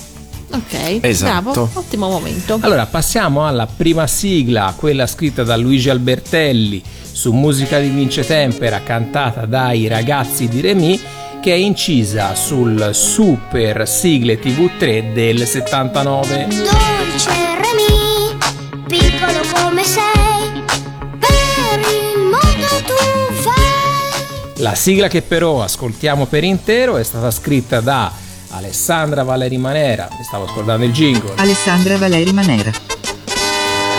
Ok, 0.48 0.98
Esatto. 1.02 1.50
bravo, 1.52 1.70
ottimo 1.74 2.08
momento. 2.08 2.58
Allora, 2.60 2.86
passiamo 2.86 3.46
alla 3.46 3.66
prima 3.66 4.06
sigla, 4.06 4.72
quella 4.76 5.06
scritta 5.06 5.42
da 5.42 5.56
Luigi 5.56 5.90
Albertelli 5.90 6.82
su 7.10 7.32
musica 7.32 7.78
di 7.80 7.88
Vince 7.88 8.24
Tempera, 8.24 8.80
cantata 8.82 9.44
dai 9.46 9.88
ragazzi 9.88 10.48
di 10.48 10.60
Remy, 10.60 11.00
che 11.40 11.52
è 11.52 11.56
incisa 11.56 12.34
sul 12.34 12.90
Super 12.92 13.88
Sigle 13.88 14.38
TV3 14.38 15.12
del 15.12 15.46
79. 15.46 16.46
Dolce 16.48 17.30
Remy, 17.60 18.36
piccolo 18.86 19.40
come 19.54 19.82
sei, 19.82 20.62
per 21.18 21.80
il 21.80 22.18
mondo 22.20 22.84
tu 22.86 23.32
fai. 23.42 24.62
La 24.62 24.74
sigla 24.74 25.08
che 25.08 25.22
però 25.22 25.62
ascoltiamo 25.62 26.26
per 26.26 26.44
intero 26.44 26.96
è 26.98 27.02
stata 27.02 27.30
scritta 27.30 27.80
da 27.80 28.12
Alessandra 28.56 29.22
Valeri 29.22 29.58
Manera, 29.58 30.08
mi 30.16 30.24
stavo 30.24 30.46
scordando 30.48 30.86
il 30.86 30.92
jingle, 30.92 31.34
Alessandra 31.36 31.98
Valeri 31.98 32.32
Manera. 32.32 32.70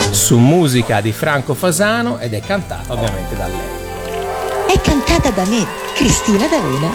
su 0.09 0.37
musica 0.39 0.99
di 0.99 1.11
Franco 1.11 1.53
Fasano 1.53 2.17
ed 2.17 2.33
è 2.33 2.41
cantata 2.41 2.91
ovviamente 2.91 3.35
da 3.35 3.45
lei. 3.45 4.75
È 4.75 4.81
cantata 4.81 5.29
da 5.29 5.45
me, 5.45 5.63
Cristina 5.93 6.47
D'Avena. 6.47 6.89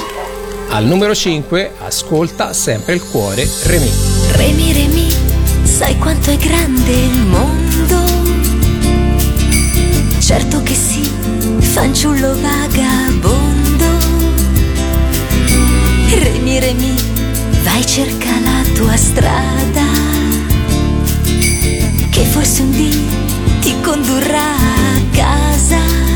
Al 0.71 0.85
numero 0.87 1.15
5 1.15 1.75
ascolta 1.85 2.53
sempre 2.53 2.95
il 2.95 3.03
cuore 3.09 3.49
Remy. 3.63 3.91
Remi, 4.33 4.73
Remi, 4.73 5.09
sai 5.63 5.97
quanto 5.99 6.31
è 6.31 6.37
grande 6.37 6.91
il 6.91 7.27
mondo? 7.27 8.01
Certo 10.19 10.63
che 10.65 10.75
sì, 10.75 11.03
fanciullo 11.61 12.35
vagabondo. 12.41 13.87
Remi, 16.19 16.59
Remi, 16.61 16.95
vai 17.63 17.85
cerca 17.85 18.31
la 18.41 18.63
tua 18.75 18.97
strada, 18.97 19.85
che 22.11 22.25
forse 22.25 22.63
un 22.63 22.71
dì 22.71 23.07
ti 23.61 23.75
condurrà 23.81 24.55
a 24.55 25.01
casa. 25.13 26.12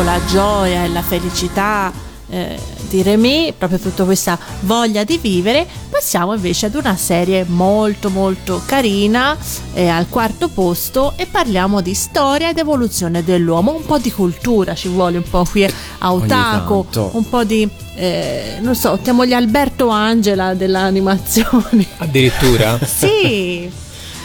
Dopo 0.00 0.12
la 0.12 0.24
gioia 0.24 0.84
e 0.84 0.88
la 0.88 1.02
felicità 1.02 1.92
eh, 2.30 2.58
di 2.88 3.02
Remy, 3.02 3.52
proprio 3.52 3.78
tutta 3.78 4.04
questa 4.04 4.38
voglia 4.60 5.04
di 5.04 5.18
vivere, 5.18 5.66
passiamo 5.90 6.32
invece 6.32 6.66
ad 6.66 6.74
una 6.74 6.96
serie 6.96 7.44
molto 7.46 8.08
molto 8.08 8.62
carina, 8.64 9.36
eh, 9.74 9.88
al 9.88 10.08
quarto 10.08 10.48
posto 10.48 11.12
e 11.16 11.26
parliamo 11.26 11.82
di 11.82 11.92
storia 11.92 12.48
ed 12.48 12.56
evoluzione 12.56 13.22
dell'uomo, 13.22 13.74
un 13.74 13.84
po' 13.84 13.98
di 13.98 14.10
cultura 14.10 14.74
ci 14.74 14.88
vuole 14.88 15.18
un 15.18 15.28
po' 15.28 15.44
qui 15.44 15.64
a 15.64 16.12
Otaco, 16.12 16.86
un 17.12 17.28
po' 17.28 17.44
di, 17.44 17.68
eh, 17.96 18.56
non 18.60 18.74
so, 18.74 18.98
chiamogli 19.02 19.34
Alberto 19.34 19.88
Angela 19.88 20.54
dell'animazione. 20.54 21.86
Addirittura? 21.98 22.78
Sì, 22.82 23.70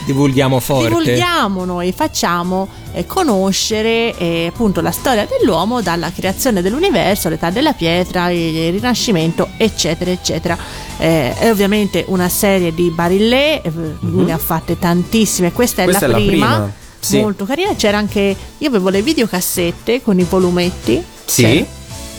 divulghiamo 0.06 0.60
forte. 0.60 0.88
divulghiamo 0.88 1.64
noi, 1.64 1.92
facciamo 1.92 2.68
eh, 2.92 3.04
conoscere 3.04 4.16
eh, 4.16 4.46
appunto 4.52 4.80
la 4.80 4.92
storia 4.92 5.26
dell'uomo 5.26 5.82
dalla 5.82 6.10
creazione 6.12 6.62
dell'universo, 6.62 7.28
l'età 7.28 7.50
della 7.50 7.72
pietra, 7.74 8.30
il, 8.30 8.72
rinascimento, 8.72 9.48
eccetera, 9.56 10.10
eccetera. 10.10 10.56
Eh, 10.98 11.36
è 11.36 11.50
ovviamente 11.50 12.04
una 12.08 12.28
serie 12.28 12.72
di 12.72 12.88
Barillet, 12.90 13.66
eh, 13.66 13.70
lui 14.00 14.24
ne 14.24 14.32
ha 14.32 14.38
fatte 14.38 14.78
tantissime, 14.78 15.52
questa 15.52 15.82
è. 15.82 15.84
Questa 15.84 16.06
la 16.06 16.16
è 16.16 16.20
la 16.20 16.26
prima. 16.26 16.46
prima, 16.46 16.72
sì. 17.00 17.20
Molto 17.20 17.44
carina, 17.44 17.74
c'era 17.74 17.98
anche 17.98 18.36
io 18.56 18.68
avevo 18.68 18.88
le 18.88 19.02
videocassette 19.02 20.02
con 20.02 20.18
i 20.18 20.24
volumetti 20.24 21.02
Sì, 21.24 21.64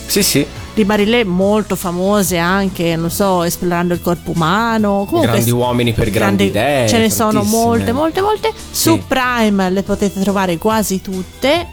sì, 0.06 0.22
sì. 0.22 0.46
Di 0.78 0.84
Barillet 0.84 1.26
molto 1.26 1.74
famose 1.74 2.38
anche, 2.38 2.94
non 2.94 3.10
so, 3.10 3.42
esplorando 3.42 3.94
il 3.94 4.00
corpo 4.00 4.30
umano, 4.30 5.04
comunque 5.08 5.32
Grandi 5.32 5.50
uomini 5.50 5.92
per 5.92 6.08
grandi 6.10 6.44
idee, 6.44 6.88
Ce 6.88 6.98
ne 6.98 7.10
sono 7.10 7.42
molte, 7.42 7.90
molte, 7.90 8.20
molte. 8.20 8.52
Su 8.70 8.94
Sì. 8.94 9.02
Prime 9.08 9.70
le 9.70 9.82
potete 9.82 10.20
trovare 10.20 10.56
quasi 10.56 11.00
tutte. 11.00 11.66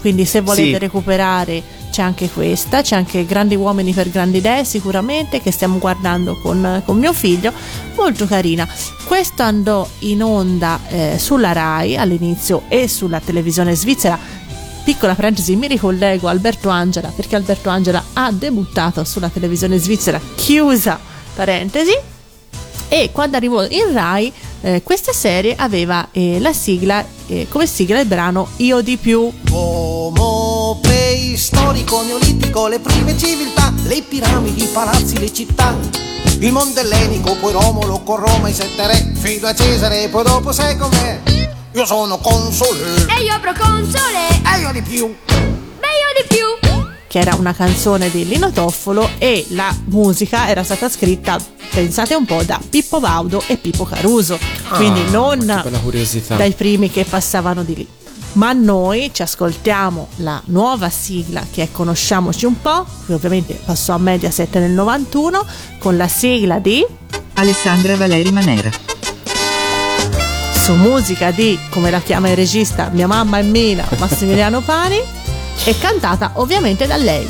Quindi 0.00 0.24
se 0.24 0.40
volete 0.40 0.72
Sì. 0.72 0.78
recuperare 0.78 1.62
c'è 1.92 2.02
anche 2.02 2.28
questa, 2.30 2.80
c'è 2.82 2.96
anche 2.96 3.24
Grandi 3.26 3.54
uomini 3.54 3.92
per 3.92 4.10
grandi 4.10 4.38
idee 4.38 4.64
sicuramente 4.64 5.40
che 5.40 5.50
stiamo 5.52 5.78
guardando 5.78 6.36
con, 6.40 6.82
con 6.84 6.98
mio 6.98 7.12
figlio, 7.12 7.52
molto 7.94 8.26
carina. 8.26 8.66
Questo 9.04 9.42
andò 9.42 9.86
in 10.00 10.22
onda 10.24 10.80
eh, 10.88 11.18
sulla 11.18 11.52
RAI 11.52 11.96
all'inizio 11.96 12.62
e 12.68 12.88
sulla 12.88 13.20
televisione 13.20 13.74
svizzera. 13.76 14.18
Piccola 14.90 15.14
parentesi, 15.14 15.54
mi 15.54 15.68
ricollego 15.68 16.26
a 16.26 16.32
Alberto 16.32 16.68
Angela 16.68 17.12
perché 17.14 17.36
Alberto 17.36 17.68
Angela 17.68 18.02
ha 18.14 18.32
debuttato 18.32 19.04
sulla 19.04 19.28
televisione 19.28 19.78
svizzera, 19.78 20.20
chiusa 20.34 20.98
parentesi. 21.32 21.96
E 22.88 23.10
quando 23.12 23.36
arrivò 23.36 23.64
in 23.68 23.92
Rai, 23.92 24.32
eh, 24.62 24.82
questa 24.82 25.12
serie 25.12 25.54
aveva 25.56 26.08
eh, 26.10 26.40
la 26.40 26.52
sigla, 26.52 27.06
eh, 27.28 27.46
come 27.48 27.68
sigla 27.68 28.00
il 28.00 28.06
brano 28.08 28.48
Io 28.56 28.80
di 28.80 28.96
più. 28.96 29.30
Uomo 29.52 30.80
preistorico, 30.82 32.02
neolitico, 32.02 32.66
le 32.66 32.80
prime 32.80 33.16
civiltà, 33.16 33.72
le 33.84 34.02
piramidi, 34.02 34.64
i 34.64 34.70
palazzi, 34.72 35.20
le 35.20 35.32
città. 35.32 35.72
Il 36.40 36.50
mondo 36.50 36.80
ellenico, 36.80 37.36
poi 37.36 37.52
Romolo 37.52 38.00
con 38.02 38.16
Roma, 38.16 38.48
i 38.48 38.52
sette 38.52 38.88
re, 38.88 39.12
fido 39.14 39.46
a 39.46 39.54
Cesare, 39.54 40.08
poi 40.08 40.24
dopo 40.24 40.50
sei 40.50 40.76
con 40.76 40.90
me. 40.90 41.59
Io 41.72 41.86
sono 41.86 42.18
console, 42.18 43.06
E 43.16 43.22
io 43.22 43.38
proconsole, 43.40 44.28
e 44.44 44.60
io 44.60 44.72
di 44.72 44.82
più. 44.82 45.06
meglio 45.06 46.10
di 46.20 46.26
più. 46.28 46.46
che 47.06 47.18
era 47.18 47.34
una 47.36 47.52
canzone 47.54 48.10
di 48.10 48.26
Lino 48.26 48.50
Toffolo 48.50 49.08
e 49.18 49.44
la 49.50 49.74
musica 49.86 50.48
era 50.48 50.62
stata 50.64 50.88
scritta, 50.88 51.38
pensate 51.72 52.14
un 52.14 52.24
po', 52.24 52.42
da 52.44 52.60
Pippo 52.68 52.98
Baudo 53.00 53.42
e 53.46 53.56
Pippo 53.56 53.84
Caruso, 53.84 54.38
quindi 54.74 55.00
Ah, 55.06 55.10
non 55.10 55.62
dai 56.36 56.52
primi 56.52 56.90
che 56.90 57.04
passavano 57.04 57.62
di 57.64 57.74
lì. 57.76 57.88
Ma 58.32 58.52
noi 58.52 59.10
ci 59.12 59.22
ascoltiamo 59.22 60.08
la 60.16 60.40
nuova 60.46 60.88
sigla 60.88 61.44
che 61.52 61.64
è 61.64 61.68
Conosciamoci 61.72 62.46
un 62.46 62.60
po', 62.60 62.84
che 63.06 63.12
ovviamente 63.14 63.54
passò 63.64 63.94
a 63.94 63.98
Mediaset 63.98 64.56
nel 64.58 64.70
91, 64.70 65.44
con 65.78 65.96
la 65.96 66.06
sigla 66.08 66.58
di 66.60 66.84
Alessandra 67.34 67.96
Valeri 67.96 68.30
Manera. 68.30 68.89
Su 70.70 70.76
musica 70.76 71.32
di, 71.32 71.58
come 71.68 71.90
la 71.90 71.98
chiama 72.00 72.28
il 72.28 72.36
regista, 72.36 72.90
mia 72.92 73.08
mamma 73.08 73.38
e 73.38 73.42
Mina, 73.42 73.84
Massimiliano 73.98 74.60
Pani, 74.60 75.02
e 75.64 75.76
cantata 75.78 76.30
ovviamente 76.34 76.86
da 76.86 76.96
lei. 76.96 77.28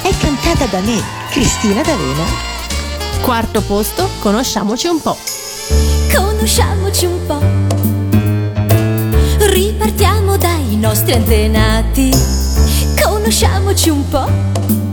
È 0.00 0.10
cantata 0.18 0.64
da 0.64 0.80
me, 0.80 0.98
Cristina 1.30 1.82
D'Avena. 1.82 2.24
Quarto 3.20 3.60
posto, 3.60 4.08
conosciamoci 4.20 4.86
un 4.86 5.02
po'. 5.02 5.18
Conosciamoci 6.14 7.04
un 7.04 7.26
po'. 7.26 7.40
Ripartiamo 9.44 10.38
dai 10.38 10.76
nostri 10.78 11.12
antenati. 11.12 12.10
Conosciamoci 13.02 13.90
un 13.90 14.08
po'. 14.08 14.85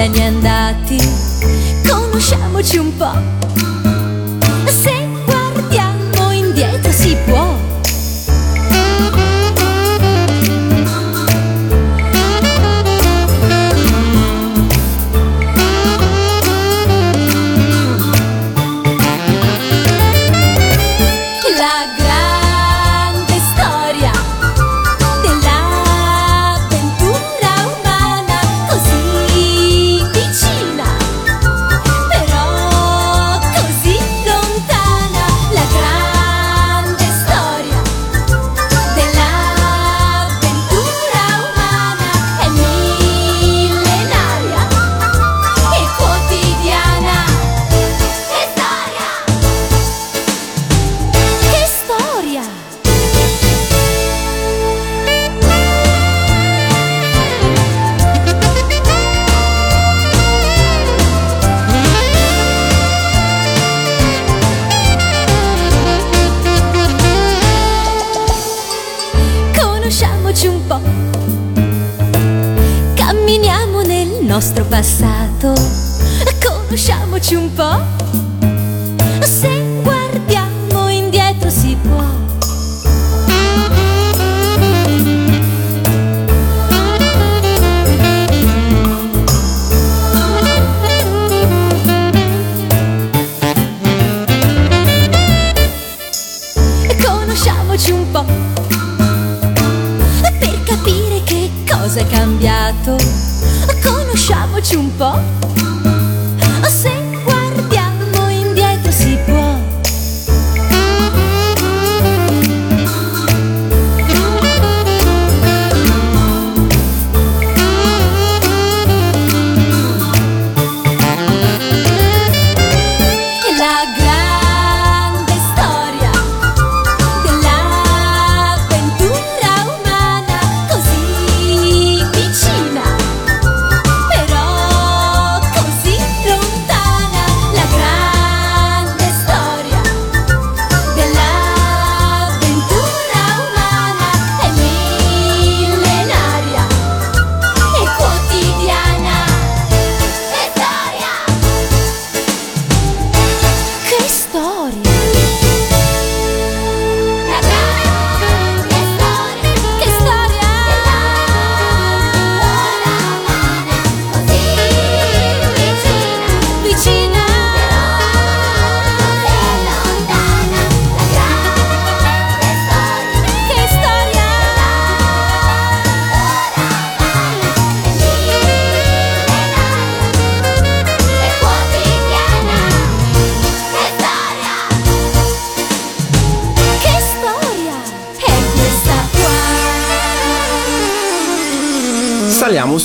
Millenni 0.00 0.22
andati. 0.22 0.98
Conosciamoci 1.86 2.78
un 2.78 2.96
po'. 2.96 3.39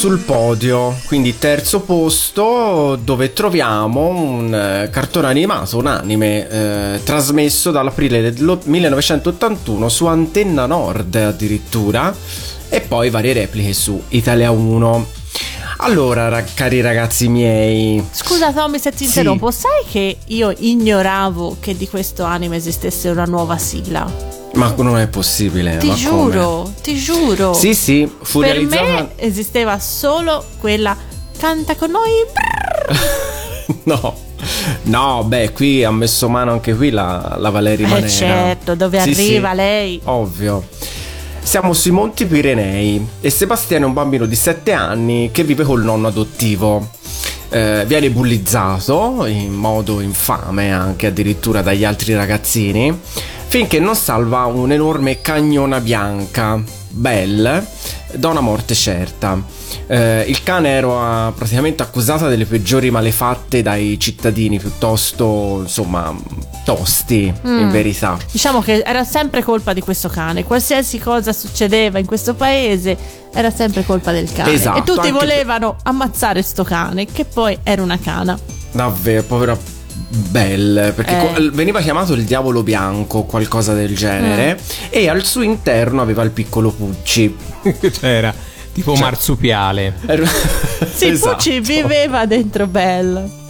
Sul 0.05 0.19
podio, 0.19 0.95
quindi 1.07 1.39
terzo 1.39 1.79
posto 1.79 2.95
dove 3.03 3.33
troviamo 3.33 4.07
un 4.09 4.53
eh, 4.53 4.89
cartone 4.91 5.25
animato, 5.25 5.79
un 5.79 5.87
anime 5.87 6.47
eh, 6.47 6.99
trasmesso 7.03 7.71
dall'aprile 7.71 8.21
del 8.21 8.59
1981 8.65 9.89
su 9.89 10.05
Antenna 10.05 10.67
Nord 10.67 11.15
addirittura 11.15 12.15
e 12.69 12.81
poi 12.81 13.09
varie 13.09 13.33
repliche 13.33 13.73
su 13.73 13.99
Italia 14.09 14.51
1. 14.51 15.07
Allora, 15.77 16.29
ra- 16.29 16.43
cari 16.53 16.81
ragazzi 16.81 17.27
miei, 17.27 18.05
Scusa 18.11 18.53
Tommy 18.53 18.77
se 18.77 18.91
ti 18.91 18.97
Sì. 18.99 19.05
interrompo, 19.05 19.49
sai 19.49 19.85
che 19.89 20.17
io 20.27 20.53
ignoravo 20.55 21.57
che 21.59 21.75
di 21.75 21.87
questo 21.89 22.23
anime 22.23 22.57
esistesse 22.57 23.09
una 23.09 23.25
nuova 23.25 23.57
sigla? 23.57 24.34
Ma 24.55 24.73
non 24.77 24.97
è 24.97 25.07
possibile. 25.07 25.77
Ti 25.77 25.93
giuro, 25.93 26.71
ti 26.81 26.95
giuro. 26.95 27.51
come? 27.51 27.59
Sì, 27.59 27.73
sì, 27.75 28.09
fu 28.21 28.39
per 28.39 28.51
realizzata 28.51 28.83
me 28.83 29.09
esisteva 29.17 29.79
solo 29.79 30.43
quella 30.59 30.95
canta 31.37 31.75
con 31.75 31.91
noi. 31.91 32.09
No. 33.83 34.15
No, 34.83 35.23
beh, 35.23 35.51
qui 35.51 35.83
ha 35.83 35.89
messo 35.91 36.29
mano 36.29 36.51
anche 36.51 36.75
qui 36.75 36.91
la, 36.91 37.35
la 37.39 37.49
Valeria 37.49 37.87
Eh 37.87 37.89
Manera. 37.89 38.07
certo, 38.07 38.75
dove 38.75 38.99
Sì, 39.01 39.09
arriva 39.09 39.49
sì, 39.51 39.55
lei? 39.55 40.01
Ovvio. 40.03 40.67
Siamo 41.41 41.73
sui 41.73 41.89
Monti 41.91 42.25
Pirenei 42.25 43.05
e 43.21 43.29
Sebastiano 43.31 43.85
è 43.85 43.87
un 43.87 43.93
bambino 43.93 44.25
di 44.25 44.35
7 44.35 44.71
anni 44.71 45.29
che 45.31 45.43
vive 45.43 45.63
col 45.63 45.83
nonno 45.83 46.07
adottivo. 46.07 46.89
Eh, 47.49 47.83
viene 47.87 48.09
bullizzato 48.09 49.25
in 49.27 49.53
modo 49.53 49.99
infame 50.01 50.71
anche 50.71 51.07
addirittura 51.07 51.61
dagli 51.61 51.83
altri 51.85 52.13
ragazzini 52.15 52.99
finché 53.47 53.79
non 53.79 53.95
salva 53.95 54.45
un'enorme 54.45 55.21
cagnona 55.21 55.79
bianca, 55.79 56.61
Belle, 56.89 57.65
da 58.13 58.29
una 58.29 58.39
morte 58.39 58.73
certa. 58.73 59.41
Eh, 59.87 60.23
il 60.27 60.41
cane 60.43 60.69
era 60.69 61.31
praticamente 61.35 61.83
accusata 61.83 62.27
delle 62.29 62.45
peggiori 62.45 62.89
malefatte 62.89 63.61
dai 63.61 63.97
cittadini 63.99 64.59
piuttosto, 64.59 65.59
insomma, 65.63 66.13
tosti 66.63 67.25
in 67.43 67.65
Mm. 67.67 67.71
verità. 67.71 68.17
Diciamo 68.31 68.61
che 68.61 68.81
era 68.85 69.03
sempre 69.03 69.43
colpa 69.43 69.73
di 69.73 69.81
questo 69.81 70.07
cane. 70.07 70.43
Qualsiasi 70.45 70.99
cosa 70.99 71.33
succedeva 71.33 71.99
in 71.99 72.05
questo 72.05 72.33
paese 72.33 72.97
era 73.33 73.51
sempre 73.51 73.83
colpa 73.85 74.11
del 74.11 74.31
cane. 74.31 74.53
Esatto, 74.53 74.79
e 74.79 74.83
tutti 74.83 75.11
volevano 75.11 75.75
ammazzare 75.83 76.41
sto 76.41 76.63
cane, 76.63 77.05
che 77.05 77.25
poi 77.25 77.57
era 77.63 77.81
una 77.81 77.99
cana. 77.99 78.37
Davvero, 78.71 79.23
povera 79.23 79.57
Belle, 80.17 80.91
perché 80.93 81.35
Eh. 81.35 81.49
veniva 81.51 81.81
chiamato 81.81 82.13
il 82.13 82.23
diavolo 82.23 82.63
bianco, 82.63 83.23
qualcosa 83.23 83.73
del 83.73 83.95
genere, 83.95 84.53
Mm. 84.55 84.87
e 84.89 85.09
al 85.09 85.23
suo 85.25 85.41
interno 85.41 86.01
aveva 86.01 86.23
il 86.23 86.31
piccolo 86.31 86.71
Pucci. 86.71 87.35
C'era 87.99 88.33
tipo 88.73 88.93
Cioè- 88.93 89.01
marsupiale. 89.03 89.93
Sì, 90.95 91.07
Esatto. 91.07 91.35
Pucci 91.35 91.59
viveva 91.59 92.25
dentro 92.25 92.67
Belle. 92.67 93.43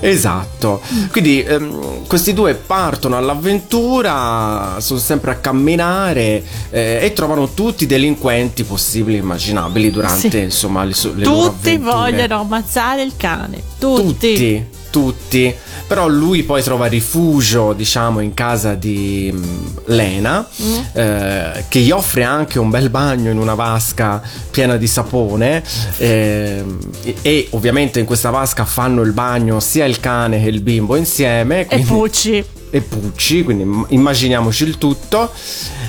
Esatto, 0.00 0.80
quindi 1.12 1.40
ehm, 1.42 2.06
questi 2.06 2.34
due 2.34 2.54
partono 2.54 3.16
all'avventura, 3.16 4.76
sono 4.80 4.98
sempre 4.98 5.30
a 5.30 5.34
camminare 5.36 6.42
eh, 6.70 6.98
e 7.00 7.12
trovano 7.14 7.48
tutti 7.54 7.84
i 7.84 7.86
delinquenti 7.86 8.64
possibili 8.64 9.16
e 9.16 9.20
immaginabili 9.20 9.90
durante 9.90 10.28
Sì. 10.30 10.38
insomma 10.38 10.84
le, 10.84 10.92
su- 10.94 11.14
le 11.14 11.24
loro 11.24 11.50
Tutti 11.52 11.68
avventure. 11.70 11.92
vogliono 11.92 12.40
ammazzare 12.40 13.02
il 13.02 13.12
cane. 13.16 13.62
Tutti. 13.78 14.32
Tutti, 14.32 14.66
tutti. 14.94 15.52
Però 15.88 16.06
lui 16.06 16.44
poi 16.44 16.62
trova 16.62 16.86
rifugio, 16.86 17.72
diciamo, 17.72 18.20
in 18.20 18.32
casa 18.32 18.74
di 18.74 19.28
mm, 19.34 19.66
Lena, 19.86 20.48
Mm. 20.62 20.78
eh, 20.92 21.64
che 21.68 21.80
gli 21.80 21.90
offre 21.90 22.22
anche 22.22 22.58
un 22.60 22.70
bel 22.70 22.90
bagno 22.90 23.30
in 23.30 23.38
una 23.38 23.54
vasca 23.54 24.22
piena 24.50 24.76
di 24.76 24.86
sapone. 24.86 25.62
ehm, 25.98 26.78
e, 27.02 27.14
e 27.22 27.46
ovviamente 27.50 27.98
in 27.98 28.06
questa 28.06 28.30
vasca 28.30 28.64
fanno 28.64 29.02
il 29.02 29.12
bagno 29.12 29.58
sia 29.60 29.84
il 29.84 29.98
cane 30.00 30.40
che 30.42 30.48
il 30.48 30.60
bimbo 30.60 30.94
insieme. 30.96 31.62
E 31.62 31.66
quindi- 31.66 31.86
Pucci. 31.86 32.44
e 32.70 32.80
Pucci, 32.80 33.42
quindi 33.42 33.62
im- 33.64 33.86
immaginiamoci 33.88 34.64
il 34.64 34.78
tutto. 34.78 35.30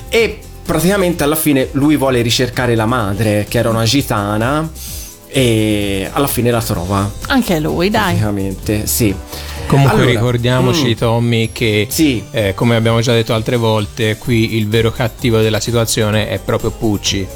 E 0.10 0.40
praticamente 0.66 1.24
alla 1.24 1.36
fine 1.36 1.68
lui 1.74 1.96
vuole 1.96 2.22
ricercare 2.22 2.74
la 2.76 2.86
madre, 2.88 3.46
che 3.48 3.60
era 3.60 3.70
una 3.70 3.84
gitana, 3.84 4.68
e 5.36 6.10
alla 6.14 6.28
fine 6.28 6.50
la 6.50 6.62
trova. 6.62 7.12
Anche 7.28 7.60
lui, 7.60 7.90
dai. 7.90 8.16
Praticamente, 8.16 8.88
sì. 8.88 9.14
Comunque 9.68 9.96
Allora, 9.96 10.10
ricordiamoci, 10.12 10.92
mm, 10.92 10.94
Tommy, 10.94 11.50
che 11.52 11.90
eh, 12.32 12.54
come 12.56 12.78
abbiamo 12.78 13.02
già 13.02 13.12
detto 13.12 13.34
altre 13.34 13.58
volte, 13.58 14.16
qui 14.18 14.56
il 14.56 14.70
vero 14.70 14.92
cattivo 14.92 15.42
della 15.42 15.60
situazione 15.60 16.30
è 16.30 16.40
proprio 16.40 16.72
Pucci. 16.72 17.28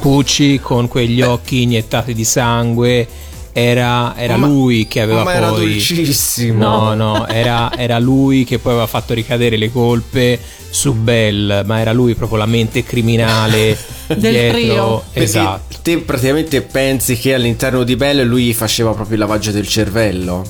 Pucci 0.00 0.58
con 0.58 0.88
quegli 0.88 1.22
occhi 1.22 1.62
iniettati 1.62 2.12
di 2.12 2.24
sangue. 2.24 3.06
Era, 3.52 4.16
era 4.16 4.36
Ma- 4.36 4.46
lui 4.48 4.88
che 4.88 5.00
aveva 5.00 5.22
ma 5.22 5.30
poi. 5.30 5.34
era 5.36 5.50
dolcissimo. 5.50 6.64
No, 6.64 6.94
no, 6.94 7.28
era, 7.28 7.70
era 7.76 8.00
lui 8.00 8.42
che 8.42 8.58
poi 8.58 8.72
aveva 8.72 8.88
fatto 8.88 9.14
ricadere 9.14 9.56
le 9.56 9.70
colpe 9.70 10.40
su 10.70 10.92
Bell, 10.94 11.62
ma 11.66 11.80
era 11.80 11.92
lui 11.92 12.14
proprio 12.14 12.38
la 12.38 12.46
mente 12.46 12.84
criminale 12.84 13.76
dietro. 14.16 15.04
Perché 15.12 15.24
Esatto. 15.24 15.76
Te 15.82 15.98
praticamente 15.98 16.60
pensi 16.62 17.16
che 17.16 17.34
all'interno 17.34 17.82
di 17.84 17.96
Belle 17.96 18.24
lui 18.24 18.52
faceva 18.52 18.92
proprio 18.92 19.14
il 19.14 19.20
lavaggio 19.20 19.50
del 19.50 19.66
cervello. 19.66 20.44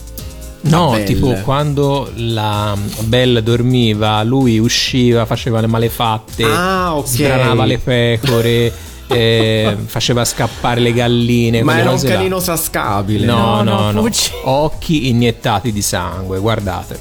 No, 0.61 0.99
tipo 1.05 1.33
quando 1.45 2.11
la 2.17 2.77
Belle 3.03 3.43
dormiva, 3.45 4.23
lui 4.25 4.59
usciva, 4.59 5.25
faceva 5.25 5.61
le 5.61 5.69
malefatte, 5.69 6.43
Ah, 6.45 6.97
ok. 6.97 7.07
sgranava 7.09 7.65
le 7.65 7.79
pecore, 7.79 8.73
eh, 9.07 9.77
faceva 9.87 10.25
scappare 10.25 10.81
le 10.81 10.93
galline. 10.93 11.63
Ma 11.63 11.79
era 11.79 11.91
un 11.93 12.01
là. 12.03 12.09
canino 12.11 12.41
tascabile. 12.41 13.25
No, 13.25 13.63
no, 13.63 13.93
No, 13.93 14.03
no. 14.03 14.09
Occhi 14.43 15.09
iniettati 15.09 15.71
di 15.71 15.81
sangue, 15.81 16.41
guardatelo. 16.41 17.01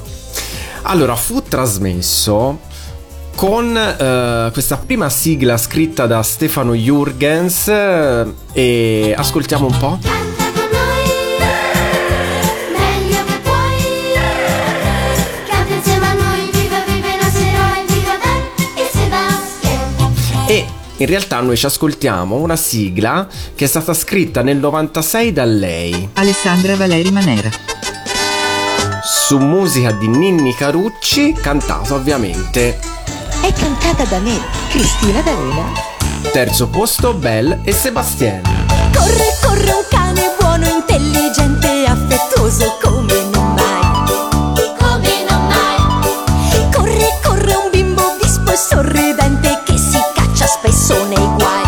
Allora, 0.83 1.15
fu 1.15 1.41
trasmesso 1.41 2.59
con 3.37 3.77
eh, 3.77 4.49
questa 4.51 4.77
prima 4.77 5.11
sigla 5.11 5.57
scritta 5.57 6.07
da 6.07 6.23
Stefano 6.23 6.73
Jurgens 6.73 7.67
eh, 7.67 8.25
e 8.51 9.13
ascoltiamo 9.15 9.67
un 9.67 9.77
po'. 9.77 9.99
In 20.99 21.05
realtà 21.05 21.39
noi 21.41 21.55
ci 21.55 21.67
ascoltiamo 21.67 22.37
una 22.37 22.55
sigla 22.55 23.27
che 23.53 23.65
è 23.65 23.67
stata 23.67 23.93
scritta 23.93 24.41
nel 24.41 24.57
96 24.57 25.31
da 25.31 25.45
lei 25.45 26.09
Alessandra 26.13 26.75
Valeri 26.75 27.11
Manera. 27.11 27.51
su 29.03 29.37
musica 29.37 29.91
di 29.91 30.07
Ninni 30.07 30.55
Carucci, 30.55 31.33
cantata 31.33 31.93
ovviamente 31.93 32.96
È 33.47 33.53
cantata 33.53 34.03
da 34.03 34.19
me, 34.19 34.37
Cristina 34.67 35.21
D'Avena. 35.21 35.71
terzo 36.33 36.67
posto 36.67 37.13
Belle 37.13 37.61
e 37.63 37.71
Sebastien. 37.71 38.41
Corre, 38.93 39.37
corre 39.41 39.71
un 39.71 39.85
cane 39.89 40.35
buono, 40.37 40.67
intelligente 40.67 41.85
affettuoso 41.87 42.77
come 42.83 43.13
non 43.31 43.53
mai. 43.53 44.53
Come 44.77 45.23
non 45.29 45.47
mai 45.47 46.69
Corre, 46.73 47.19
corre 47.23 47.53
un 47.53 47.69
bimbo 47.71 48.17
vispo 48.21 48.51
e 48.51 48.57
sorridente 48.57 49.61
che 49.63 49.77
si 49.77 49.97
caccia 50.13 50.45
spesso 50.45 51.05
nei 51.05 51.15
guai. 51.37 51.66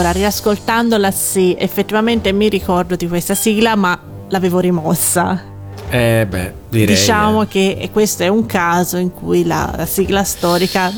Allora, 0.00 0.14
riascoltandola 0.14 1.10
sì, 1.10 1.54
effettivamente 1.58 2.32
mi 2.32 2.48
ricordo 2.48 2.96
di 2.96 3.06
questa 3.06 3.34
sigla, 3.34 3.76
ma 3.76 4.00
l'avevo 4.30 4.58
rimossa. 4.58 5.42
Eh 5.90 6.26
beh, 6.26 6.52
direi. 6.70 6.94
Diciamo 6.94 7.44
che 7.44 7.90
questo 7.92 8.22
è 8.22 8.28
un 8.28 8.46
caso 8.46 8.96
in 8.96 9.12
cui 9.12 9.44
la, 9.44 9.70
la 9.76 9.84
sigla 9.84 10.24
storica 10.24 10.90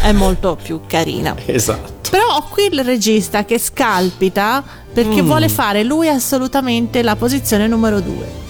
è 0.00 0.10
molto 0.12 0.56
più 0.62 0.80
carina. 0.86 1.36
Esatto. 1.44 2.08
Però 2.08 2.24
ho 2.36 2.46
qui 2.48 2.68
il 2.72 2.82
regista 2.82 3.44
che 3.44 3.58
scalpita 3.58 4.64
perché 4.90 5.20
Mm. 5.20 5.26
vuole 5.26 5.50
fare 5.50 5.84
lui 5.84 6.08
assolutamente 6.08 7.02
la 7.02 7.14
posizione 7.16 7.66
numero 7.66 8.00
due. 8.00 8.40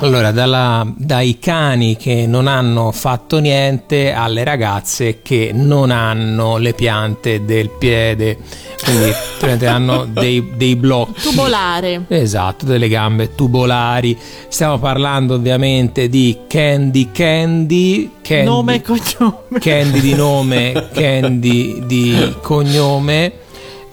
Allora, 0.00 0.32
dalla- 0.32 0.86
dai 0.96 1.38
cani 1.38 1.96
che 1.96 2.26
non 2.26 2.46
hanno 2.46 2.90
fatto 2.92 3.38
niente 3.38 4.12
alle 4.12 4.44
ragazze 4.44 5.22
che 5.22 5.50
non 5.54 5.90
hanno 5.90 6.58
le 6.58 6.74
piante 6.74 7.44
del 7.44 7.70
piede, 7.70 8.36
quindi 8.84 9.64
hanno 9.66 10.04
dei, 10.10 10.52
dei 10.56 10.76
blocchi. 10.76 11.22
Tubolare. 11.22 12.04
Esatto, 12.08 12.66
delle 12.66 12.88
gambe 12.88 13.34
tubolari. 13.34 14.18
Stiamo 14.48 14.78
parlando 14.78 15.34
ovviamente 15.34 16.10
di 16.10 16.40
Candy 16.48 17.10
Candy. 17.10 18.10
Candy 18.20 18.44
Nome 18.44 18.74
e 18.74 18.82
cognome. 18.82 19.58
Candy 19.58 20.00
di 20.00 20.14
nome, 20.14 20.88
Candy 20.92 21.86
di 21.86 22.34
cognome. 22.42 23.32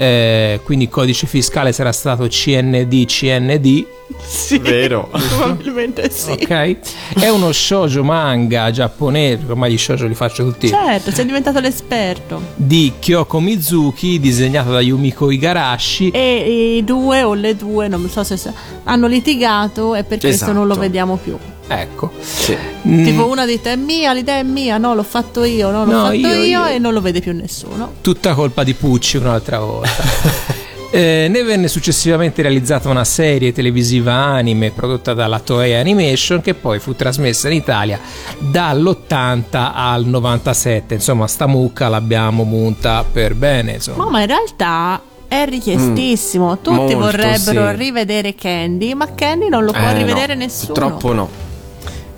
Eh, 0.02 0.60
quindi 0.64 0.86
il 0.86 0.90
codice 0.90 1.28
fiscale 1.28 1.72
sarà 1.72 1.92
stato 1.92 2.26
CND 2.28 3.06
CND. 3.06 3.86
Sì, 4.28 4.58
Vero. 4.58 5.10
probabilmente 5.38 6.10
sì. 6.10 6.32
Ok, 6.32 6.78
è 7.20 7.30
uno 7.30 7.52
shoujo 7.52 8.04
manga 8.04 8.72
giapponese, 8.72 9.44
ormai 9.48 9.72
gli 9.74 9.78
shoujo 9.78 10.08
li 10.08 10.16
faccio 10.16 10.44
tutti, 10.44 10.68
Certo, 10.70 11.12
sei 11.12 11.26
diventato 11.26 11.60
l'esperto. 11.60 12.42
di 12.56 12.94
Kyoko 13.00 13.40
Mizuki, 13.40 14.20
disegnato 14.20 14.72
da 14.72 14.82
Yumiko 14.82 15.30
Igarashi. 15.30 16.10
E 16.10 16.78
i 16.78 16.84
due 16.84 17.22
o 17.22 17.34
le 17.36 17.56
due, 17.56 17.88
non 17.88 18.10
so 18.10 18.24
se 18.24 18.38
hanno 18.86 19.06
litigato 19.08 19.94
e 19.96 20.04
per 20.04 20.18
questo 20.20 20.48
non 20.52 20.64
lo 20.66 20.72
Esatto. 20.72 20.80
vediamo 20.80 21.16
più. 21.18 21.38
Ecco. 21.74 22.12
Sì. 22.20 22.58
Mm, 22.88 23.04
Tipo 23.06 23.28
una 23.28 23.46
dite 23.46 23.72
è 23.72 23.76
mia, 23.76 24.12
l'idea 24.14 24.38
è 24.40 24.44
mia, 24.44 24.78
no, 24.78 24.94
l'ho 24.94 25.04
fatto 25.04 25.44
io, 25.46 25.72
no, 25.72 25.86
l'ho 25.86 25.92
No, 25.92 26.02
fatto 26.06 26.14
io, 26.16 26.28
io, 26.34 26.44
io. 26.44 26.66
e 26.66 26.80
non 26.80 26.92
lo 26.94 27.00
vede 27.02 27.22
più 27.22 27.34
nessuno. 27.34 27.94
tutta 28.02 28.34
colpa 28.34 28.64
di 28.64 28.74
Pucci 28.74 29.18
un'altra 29.18 29.60
volta. 29.60 30.60
Eh, 30.94 31.28
ne 31.30 31.44
venne 31.44 31.70
successivamente 31.70 32.42
realizzata 32.42 32.90
una 32.90 33.06
serie 33.06 33.54
televisiva 33.54 34.12
anime 34.12 34.72
prodotta 34.72 35.14
dalla 35.14 35.40
Toei 35.40 35.74
Animation 35.76 36.42
che 36.42 36.54
poi 36.54 36.80
fu 36.80 36.94
trasmessa 36.96 37.48
in 37.48 37.54
Italia 37.54 37.98
dall'80 38.38 39.72
al 39.74 40.06
97. 40.06 40.94
Insomma, 40.96 41.28
sta 41.28 41.48
mucca 41.48 41.88
l'abbiamo 41.88 42.44
munta 42.44 43.06
per 43.10 43.36
bene. 43.36 43.76
Insomma. 43.76 44.04
No, 44.04 44.10
ma 44.10 44.20
in 44.20 44.28
realtà 44.28 45.02
è 45.30 45.46
richiestissimo. 45.46 46.58
Tutti 46.60 46.76
molto, 46.76 46.98
vorrebbero 46.98 47.70
sì. 47.70 47.76
rivedere 47.78 48.36
Candy, 48.36 48.94
ma 48.94 49.14
Candy 49.16 49.48
non 49.48 49.64
lo 49.64 49.72
può 49.72 49.88
Eh, 49.88 49.94
rivedere 49.94 50.34
no, 50.34 50.40
nessuno. 50.42 50.74
Purtroppo 50.74 51.14
no. 51.14 51.30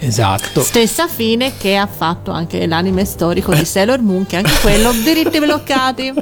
Esatto. 0.06 0.62
Stessa 0.62 1.08
fine 1.08 1.54
che 1.58 1.78
ha 1.78 1.88
fatto 1.88 2.32
anche 2.32 2.68
l'anime 2.68 3.06
storico 3.06 3.54
di 3.54 3.64
Sailor 3.64 4.02
Moon, 4.02 4.26
che 4.26 4.36
anche 4.36 4.52
quello 4.62 4.92
diritti 4.92 5.40
bloccati. 5.40 6.14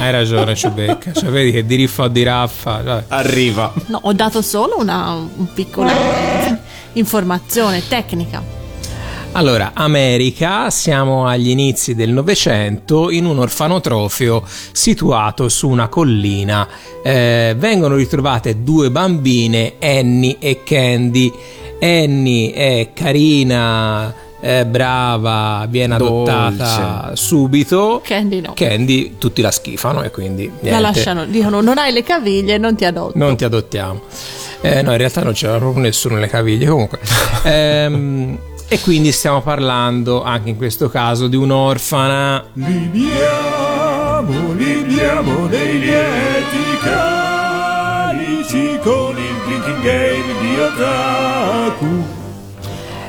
Hai 0.00 0.10
ragione, 0.10 0.54
Ciubecca. 0.54 1.12
Cioè, 1.12 1.28
vedi 1.28 1.52
che 1.52 1.66
di 1.66 1.74
riffa 1.76 2.04
o 2.04 2.08
di 2.08 2.22
raffa. 2.22 2.82
cioè, 2.82 3.04
Arriva. 3.08 3.72
No, 3.86 4.00
ho 4.02 4.12
dato 4.14 4.40
solo 4.40 4.76
una 4.78 5.12
un 5.12 5.52
piccola 5.52 5.92
informazione 6.94 7.86
tecnica. 7.86 8.60
Allora, 9.34 9.70
America, 9.74 10.68
siamo 10.68 11.26
agli 11.26 11.48
inizi 11.48 11.94
del 11.94 12.10
Novecento 12.10 13.10
in 13.10 13.24
un 13.24 13.38
orfanotrofio 13.38 14.42
situato 14.72 15.48
su 15.48 15.70
una 15.70 15.88
collina. 15.88 16.68
Eh, 17.02 17.54
vengono 17.56 17.96
ritrovate 17.96 18.62
due 18.62 18.90
bambine, 18.90 19.74
Annie 19.80 20.36
e 20.38 20.62
Candy. 20.62 21.32
Annie 21.82 22.52
è 22.52 22.90
carina, 22.94 24.14
è 24.38 24.64
brava, 24.64 25.66
viene 25.68 25.94
adottata 25.94 27.10
subito. 27.14 28.00
Candy 28.04 28.40
no. 28.40 28.52
Candy 28.54 29.16
tutti 29.18 29.42
la 29.42 29.50
schifano 29.50 30.02
e 30.02 30.10
quindi 30.10 30.44
niente, 30.44 30.70
La 30.70 30.78
lasciano, 30.78 31.24
dicono 31.24 31.60
non 31.60 31.78
hai 31.78 31.92
le 31.92 32.04
caviglie, 32.04 32.56
non 32.56 32.76
ti 32.76 32.84
adotto. 32.84 33.18
non 33.18 33.36
ti 33.36 33.44
adottiamo. 33.44 34.00
Eh, 34.60 34.80
no, 34.82 34.92
in 34.92 34.98
realtà 34.98 35.22
non 35.22 35.32
c'era 35.32 35.58
proprio 35.58 35.82
nessuno 35.82 36.14
nelle 36.14 36.28
caviglie. 36.28 36.66
Comunque. 36.66 37.00
Ehm, 37.44 38.38
e 38.68 38.78
quindi 38.80 39.10
stiamo 39.10 39.42
parlando 39.42 40.22
anche 40.22 40.48
in 40.50 40.56
questo 40.56 40.88
caso 40.88 41.26
di 41.26 41.34
un'orfana. 41.34 42.44
Libiamo, 42.54 44.52
libiamo 44.54 45.46
nei 45.46 45.78
lieti 45.80 46.31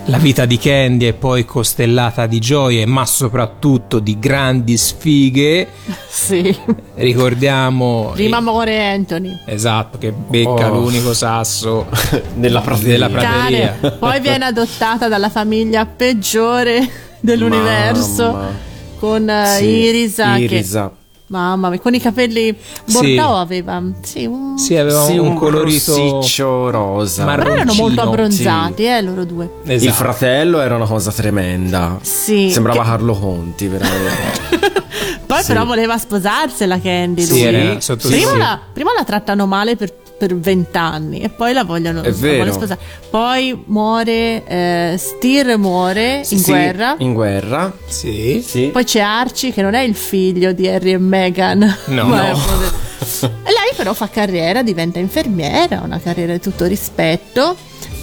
La 0.07 0.17
vita 0.17 0.45
di 0.45 0.57
Candy 0.57 1.05
è 1.05 1.13
poi 1.13 1.45
costellata 1.45 2.25
di 2.27 2.39
gioie, 2.39 2.85
ma 2.85 3.05
soprattutto 3.05 3.99
di 3.99 4.19
grandi 4.19 4.77
sfighe. 4.77 5.67
Sì. 6.13 6.55
Ricordiamo. 6.95 8.11
Prima 8.13 8.39
muore 8.39 8.85
Anthony. 8.85 9.31
Esatto, 9.45 9.97
che 9.97 10.11
becca 10.11 10.71
Oh. 10.71 10.79
l'unico 10.81 11.13
sasso 11.13 11.87
Nella 12.35 12.61
prateria. 12.61 12.91
della 12.91 13.09
prateria. 13.09 13.77
Cane. 13.81 13.95
Poi 13.97 14.19
viene 14.21 14.45
adottata 14.45 15.07
dalla 15.07 15.29
famiglia 15.29 15.85
peggiore 15.85 16.87
dell'universo 17.19 18.31
Mamma. 18.31 18.51
con 18.99 19.27
eh, 19.29 19.55
Sì, 19.57 19.65
Irisa, 19.65 20.37
Irisa. 20.37 20.89
che 20.89 20.95
mamma 21.39 21.69
mia, 21.69 21.79
con 21.79 21.93
i 21.93 21.99
capelli 21.99 22.55
Sì. 22.85 22.93
Bordeaux 22.93 23.37
aveva. 23.39 23.81
Sì, 24.01 24.25
un... 24.25 24.57
Sì, 24.57 24.75
aveva 24.77 25.03
Sì, 25.05 25.17
un, 25.17 25.27
un 25.27 25.35
colorito 25.35 25.95
rossiccio 25.95 26.69
rosa. 26.69 27.25
marroncino. 27.25 27.49
Però 27.55 27.61
erano 27.63 27.73
molto 27.81 28.01
sì. 28.01 28.07
abbronzati, 28.07 28.83
eh, 28.85 29.01
loro 29.01 29.25
due. 29.25 29.49
Esatto. 29.65 29.85
Il 29.89 29.93
fratello 29.93 30.61
era 30.61 30.75
una 30.75 30.85
cosa 30.85 31.11
tremenda. 31.11 31.97
Sì. 32.01 32.51
Sembrava 32.51 32.81
che- 32.83 32.87
Carlo 32.89 33.13
Conti, 33.17 33.67
veramente. 33.67 34.81
Poi 35.25 35.41
Sì. 35.41 35.47
però 35.47 35.65
voleva 35.65 35.97
sposarsela 35.97 36.79
Candy. 36.79 37.23
Sì, 37.23 37.31
lui. 37.31 37.41
era 37.41 37.77
prima, 37.77 38.31
sì. 38.31 38.37
la, 38.37 38.59
prima 38.71 38.91
la 38.95 39.03
trattano 39.03 39.47
male 39.47 39.75
per 39.75 39.91
per 40.17 40.35
vent'anni 40.37 41.19
e 41.21 41.29
poi 41.29 41.53
la 41.53 41.63
vogliono 41.63 42.01
la 42.01 42.11
vuole 42.11 42.51
sposare. 42.51 42.79
Poi 43.09 43.63
muore 43.67 44.45
eh, 44.45 44.95
Steer 44.97 45.57
muore 45.57 46.17
in 46.29 46.39
Sì, 46.39 46.51
guerra. 46.51 46.95
In 46.99 47.13
guerra. 47.13 47.71
Sì. 47.87 48.43
Sì. 48.45 48.69
Poi 48.71 48.83
c'è 48.83 48.99
Archie 49.01 49.51
che 49.51 49.61
non 49.61 49.73
è 49.73 49.81
il 49.81 49.95
figlio 49.95 50.51
di 50.53 50.67
Harry 50.67 50.93
e 50.93 50.97
Meghan. 50.97 51.77
No. 51.87 52.03
No. 53.03 53.31
E 53.43 53.51
lei 53.51 53.73
però 53.75 53.93
fa 53.93 54.07
carriera, 54.09 54.63
diventa 54.63 54.97
infermiera, 54.99 55.81
una 55.83 55.99
carriera 55.99 56.31
di 56.33 56.39
tutto 56.39 56.65
rispetto 56.65 57.55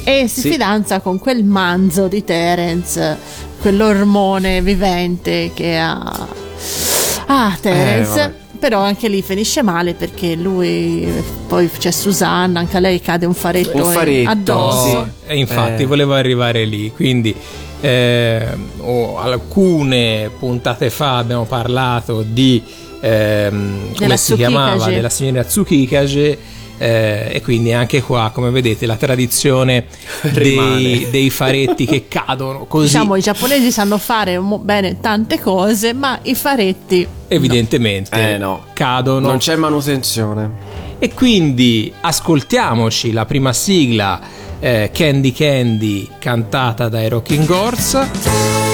e 0.04 0.28
si 0.28 0.40
Sì. 0.42 0.50
fidanza 0.50 1.00
con 1.00 1.18
quel 1.18 1.42
manzo 1.44 2.06
di 2.06 2.22
Terence, 2.22 3.16
quell'ormone 3.60 4.60
vivente 4.62 5.50
che 5.54 5.76
ha 5.78 6.26
Ah, 7.26 7.56
Terence. 7.60 8.18
vabbè. 8.18 8.34
Però 8.60 8.82
anche 8.82 9.08
lì 9.08 9.22
finisce 9.22 9.62
male 9.62 9.94
perché 9.94 10.36
lui 10.36 11.10
poi 11.48 11.68
c'è 11.70 11.90
Susanna, 11.90 12.60
anche 12.60 12.76
a 12.76 12.80
lei 12.80 13.00
cade 13.00 13.24
un 13.26 13.34
faretto, 13.34 13.76
Un 13.78 13.84
faretto, 13.90 14.28
addosso. 14.30 15.08
E 15.26 15.36
infatti 15.36 15.82
Eh. 15.82 15.86
volevo 15.86 16.12
arrivare 16.12 16.64
lì, 16.66 16.92
quindi 16.92 17.34
eh, 17.80 18.46
oh, 18.80 19.18
alcune 19.18 20.30
puntate 20.38 20.90
fa 20.90 21.16
abbiamo 21.16 21.46
parlato 21.46 22.22
di 22.22 22.62
ehm, 23.00 23.78
come 23.78 23.94
Della 23.98 24.16
si 24.18 24.34
chiamava 24.34 24.86
della 24.88 25.08
signora 25.08 25.42
Tsukikage 25.42 26.38
eh, 26.82 27.28
e 27.34 27.42
quindi 27.42 27.74
anche 27.74 28.00
qua 28.00 28.30
come 28.32 28.48
vedete 28.48 28.86
la 28.86 28.96
tradizione 28.96 29.84
dei, 30.32 31.06
dei 31.10 31.28
faretti 31.28 31.84
che 31.84 32.08
cadono 32.08 32.64
così 32.64 32.86
Diciamo, 32.86 33.16
i 33.16 33.20
giapponesi 33.20 33.70
sanno 33.70 33.98
fare 33.98 34.38
mo- 34.38 34.58
bene 34.58 34.98
tante 34.98 35.38
cose, 35.38 35.92
ma 35.92 36.18
i 36.22 36.34
faretti 36.34 37.06
evidentemente 37.28 38.32
Eh, 38.34 38.38
no. 38.38 38.64
cadono 38.72 39.28
Non 39.28 39.36
c'è 39.38 39.56
manutenzione. 39.56 40.50
E 40.98 41.12
quindi 41.12 41.92
ascoltiamoci 42.00 43.12
la 43.12 43.26
prima 43.26 43.52
sigla 43.52 44.18
eh, 44.58 44.90
Candy 44.92 45.32
Candy 45.32 46.08
cantata 46.18 46.88
dai 46.88 47.08
Rocking 47.10 47.48
Horse. 47.50 48.69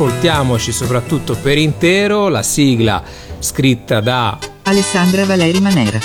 Ascoltiamoci 0.00 0.72
soprattutto 0.72 1.34
per 1.40 1.56
intero 1.56 2.28
la 2.28 2.42
sigla 2.42 3.02
scritta 3.38 4.00
da 4.00 4.36
Alessandra 4.64 5.24
Valeri 5.24 5.58
Manera. 5.58 5.98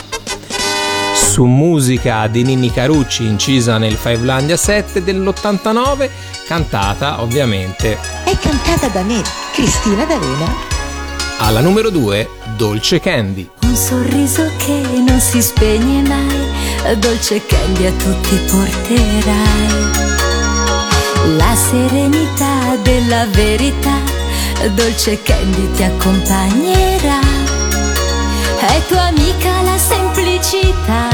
su 1.14 1.44
musica 1.44 2.26
di 2.28 2.44
Ninni 2.44 2.72
Carucci 2.72 3.26
incisa 3.26 3.78
nel 3.78 3.96
Fivelandia 3.96 4.56
7 4.56 5.04
dell'89 5.04 6.10
cantata 6.48 7.22
ovviamente 7.22 7.98
È 8.24 8.38
cantata 8.38 8.88
da 8.88 9.02
me, 9.04 9.22
Cristina 9.52 10.06
D'Avena. 10.06 10.54
alla 11.40 11.60
numero 11.60 11.90
2 11.90 12.30
Dolce 12.56 13.02
Candy. 13.02 13.50
un 13.64 13.76
sorriso 13.76 14.50
che 14.56 14.84
non 15.06 15.20
si 15.20 15.42
spegne 15.42 16.02
mai, 16.08 16.98
dolce 16.98 17.46
candy 17.46 17.88
a 17.88 17.92
tutti 17.92 18.36
porterai. 18.50 20.01
La 21.24 21.56
serenità 21.56 22.76
della 22.82 23.26
verità, 23.28 24.00
dolce 24.74 25.22
candy 25.22 25.72
ti 25.72 25.84
accompagnerà. 25.84 27.20
È 28.60 28.82
tua 28.88 29.04
amica 29.04 29.62
la 29.62 29.78
semplicità, 29.78 31.10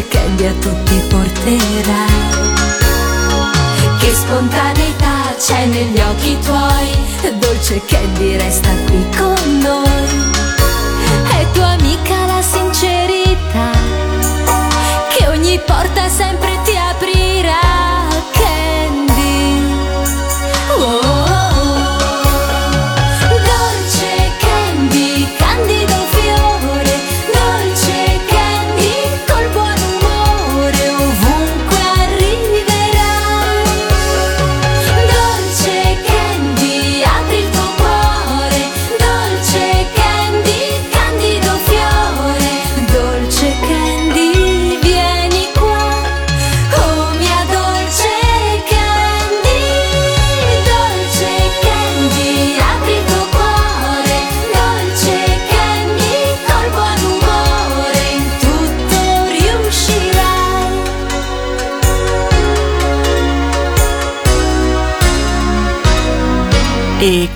dolce 0.00 0.08
candy 0.08 0.46
a 0.46 0.52
tutti 0.52 0.94
porterai. 1.08 1.58
Che 3.98 4.14
spontaneità 4.14 5.34
c'è 5.38 5.66
negli 5.66 6.00
occhi 6.00 6.38
tuoi, 6.40 7.38
dolce 7.38 7.82
candy 7.84 8.36
resta 8.36 8.70
qui 8.86 9.06
con 9.16 9.58
noi. 9.58 10.29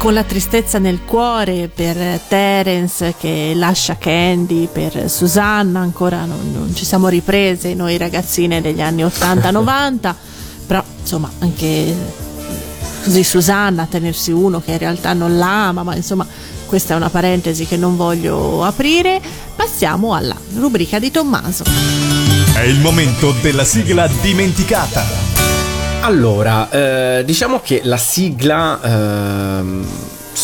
Con 0.04 0.12
la 0.12 0.24
tristezza 0.24 0.78
nel 0.78 1.00
cuore 1.06 1.70
per 1.74 1.96
Terence 2.28 3.14
che 3.18 3.52
lascia 3.54 3.96
Candy, 3.96 4.68
per 4.70 5.08
Susanna, 5.08 5.80
ancora 5.80 6.26
non, 6.26 6.52
non 6.52 6.74
ci 6.74 6.84
siamo 6.84 7.08
riprese 7.08 7.72
noi 7.72 7.96
ragazzine 7.96 8.60
degli 8.60 8.82
anni 8.82 9.02
80-90, 9.02 10.14
però 10.68 10.84
insomma 11.00 11.30
anche 11.38 11.96
così 13.02 13.24
Susanna 13.24 13.86
tenersi 13.86 14.30
uno 14.30 14.60
che 14.60 14.72
in 14.72 14.78
realtà 14.78 15.14
non 15.14 15.38
l'ama, 15.38 15.82
ma 15.82 15.96
insomma 15.96 16.26
questa 16.66 16.92
è 16.92 16.96
una 16.98 17.08
parentesi 17.08 17.64
che 17.64 17.78
non 17.78 17.96
voglio 17.96 18.62
aprire. 18.62 19.22
Passiamo 19.56 20.12
alla 20.12 20.36
rubrica 20.56 20.98
di 20.98 21.10
Tommaso. 21.10 21.64
È 22.52 22.60
il 22.60 22.78
momento 22.78 23.32
della 23.40 23.64
sigla 23.64 24.06
dimenticata. 24.20 25.34
Allora, 26.04 26.68
eh, 26.68 27.24
diciamo 27.24 27.60
che 27.60 27.80
la 27.82 27.96
sigla 27.96 28.78
ehm, 28.82 29.86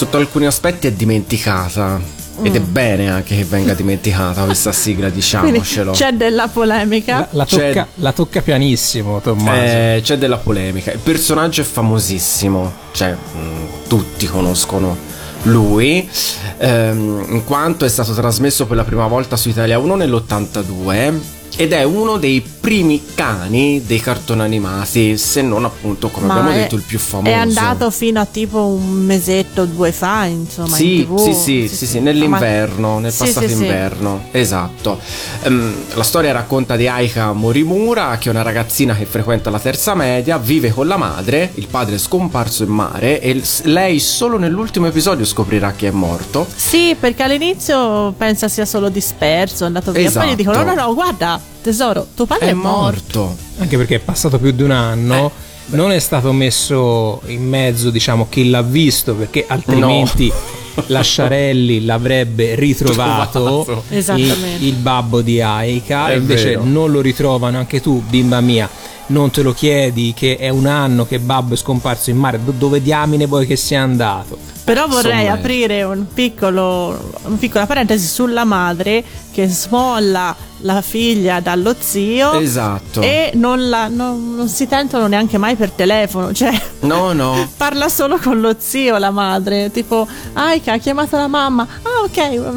sotto 0.01 0.17
alcuni 0.17 0.47
aspetti 0.47 0.87
è 0.87 0.93
dimenticata. 0.93 2.01
Ed 2.43 2.55
è 2.57 2.61
Mm. 2.61 2.73
bene 2.73 3.11
anche 3.11 3.37
che 3.37 3.45
venga 3.45 3.75
dimenticata 3.75 4.45
questa 4.45 4.73
sigla, 4.73 5.09
Quindi 5.11 5.19
diciamocelo. 5.19 5.93
c'è 5.93 6.13
della 6.13 6.49
polemica. 6.49 7.19
La, 7.19 7.29
la 7.33 7.45
C'è- 7.45 7.67
tocca, 7.69 7.87
la 7.97 8.13
tocca 8.13 8.41
pianissimo, 8.41 9.21
Tommaso. 9.21 9.61
Eh, 9.61 10.01
c'è 10.03 10.17
della 10.17 10.39
polemica. 10.39 10.91
Il 10.91 11.01
personaggio 11.01 11.61
è 11.61 11.65
famosissimo, 11.65 12.73
cioè 12.93 13.11
mh, 13.13 13.89
tutti 13.89 14.27
conoscono 14.27 14.97
lui, 15.43 16.09
ehm, 16.57 17.27
in 17.29 17.45
quanto 17.45 17.85
è 17.85 17.89
stato 17.91 18.15
trasmesso 18.15 18.65
per 18.65 18.77
la 18.79 18.85
prima 18.85 19.07
volta 19.07 19.37
su 19.37 19.51
Italia 19.51 19.79
1 19.79 19.97
nell'82 19.97 21.19
ed 21.61 21.75
è 21.75 21.83
uno 21.83 22.17
dei 22.17 22.41
primi 22.41 23.03
cani 23.15 23.83
dei 23.85 24.01
cartoni 24.01 24.41
animati, 24.41 25.19
se 25.19 25.43
non 25.43 25.67
appunto, 25.67 26.09
come 26.09 26.27
Ma 26.29 26.33
abbiamo 26.37 26.51
è- 26.57 26.63
detto, 26.63 26.75
il 26.75 26.81
più 26.83 26.99
famoso. 26.99 27.29
È 27.31 27.35
andato 27.35 27.91
fino 27.91 28.19
a 28.19 28.25
tipo 28.25 28.65
un 28.65 28.89
mesetto, 28.89 29.67
due 29.67 29.93
fa, 29.93 30.25
insomma, 30.25 30.75
Sì, 30.75 31.01
in 31.01 31.05
TV. 31.07 31.19
sì, 31.19 31.35
sì, 31.35 31.69
sì, 31.69 31.87
sì, 31.87 32.01
nell'inverno, 32.01 32.99
nel 32.99 33.13
Sì, 33.13 33.25
passato 33.25 33.47
sì, 33.47 33.55
sì. 33.57 33.61
inverno, 33.61 34.25
esatto. 34.31 34.99
Ehm, 35.43 35.75
la 35.95 36.03
storia 36.03 36.33
racconta 36.33 36.77
di 36.77 36.89
Aika 36.89 37.33
Morimura, 37.35 38.17
che 38.19 38.29
è 38.29 38.33
una 38.33 38.43
ragazzina 38.43 38.95
che 38.95 39.05
frequenta 39.05 39.51
la 39.51 39.61
terza 39.61 39.95
media, 39.95 40.39
vive 40.39 40.71
con 40.73 40.87
la 40.87 40.97
madre, 40.97 41.51
il 41.57 41.67
padre 41.67 41.97
è 41.97 41.99
scomparso 41.99 42.63
in 42.63 42.71
mare 42.71 43.21
e 43.21 43.43
lei 43.65 43.99
solo 44.01 44.39
nell'ultimo 44.39 44.87
episodio 44.87 45.27
scoprirà 45.27 45.73
che 45.73 45.89
è 45.89 45.93
morto. 45.93 46.47
Sì, 46.55 46.97
perché 46.99 47.23
all'inizio 47.23 48.13
pensa 48.17 48.49
sia 48.49 48.65
solo 48.65 48.89
disperso, 48.89 49.65
è 49.65 49.67
andato 49.67 49.93
via. 49.93 50.07
Esatto. 50.07 50.25
Poi 50.25 50.35
gli 50.35 50.37
dicono: 50.39 50.57
no, 50.63 50.65
no, 50.65 50.75
no, 50.75 50.95
guarda, 50.95 51.41
tesoro, 51.63 52.07
tuo 52.15 52.27
padre 52.27 52.47
è, 52.47 52.51
È 52.51 52.55
morto. 52.55 53.21
morto. 53.21 53.37
Anche 53.59 53.77
perché 53.77 53.97
è 53.97 54.01
passato 54.01 54.39
più 54.39 54.51
di 54.53 54.63
un 54.63 54.71
anno. 54.71 55.31
non 55.73 55.93
è 55.93 55.99
stato 55.99 56.33
messo 56.33 57.21
in 57.27 57.47
mezzo, 57.49 57.91
diciamo, 57.91 58.27
chi 58.29 58.49
l'ha 58.51 58.63
visto, 58.63 59.15
perché 59.15 59.45
altrimenti 59.47 60.33
Lasciarelli 60.87 61.85
l'avrebbe 61.85 62.55
ritrovato 62.55 63.43
Trovato. 63.65 63.83
il, 63.91 63.97
Esattamente. 63.99 64.65
il 64.65 64.75
babbo 64.75 65.21
di 65.21 65.41
Aika. 65.41 66.09
È 66.09 66.13
e 66.13 66.17
invece 66.17 66.49
vero. 66.51 66.65
non 66.65 66.91
lo 66.91 67.01
ritrovano 67.01 67.59
anche 67.59 67.81
tu, 67.81 68.03
bimba 68.09 68.41
mia. 68.41 68.69
Non 69.07 69.31
te 69.31 69.43
lo 69.43 69.53
chiedi 69.53 70.15
che 70.17 70.37
è 70.37 70.49
un 70.49 70.67
anno 70.67 71.05
che 71.07 71.19
babbo 71.19 71.55
è 71.55 71.57
scomparso 71.57 72.11
in 72.11 72.17
mare. 72.17 72.39
Do- 72.43 72.53
dove 72.57 72.81
diamine 72.81 73.27
vuoi 73.27 73.47
che 73.47 73.57
sia 73.57 73.83
andato? 73.83 74.39
Però 74.73 74.87
vorrei 74.87 75.21
Insomma, 75.23 75.39
aprire 75.39 75.83
un 75.83 76.07
piccolo, 76.15 77.13
una 77.25 77.37
piccola 77.37 77.67
parentesi 77.67 78.07
sulla 78.07 78.45
madre 78.45 79.03
che 79.33 79.49
smolla 79.49 80.35
la 80.59 80.81
figlia 80.83 81.41
dallo 81.41 81.75
zio 81.79 82.39
Esatto. 82.39 83.01
e 83.01 83.33
non, 83.35 83.69
la- 83.69 83.89
non- 83.89 84.35
non 84.37 84.49
si 84.49 84.69
tentono 84.69 85.07
neanche 85.09 85.39
mai 85.39 85.57
per 85.57 85.71
telefono, 85.71 86.33
cioè 86.33 86.53
No, 86.81 87.13
no. 87.13 87.49
parla 87.57 87.89
solo 87.89 88.19
con 88.19 88.41
lo 88.41 88.55
zio 88.59 88.97
la 88.99 89.11
madre, 89.11 89.71
tipo 89.73 90.07
Aika 90.35 90.75
ha 90.75 90.79
chiamato 90.79 91.17
la 91.17 91.27
mamma, 91.29 91.67
ah 91.83 92.05
ok, 92.05 92.53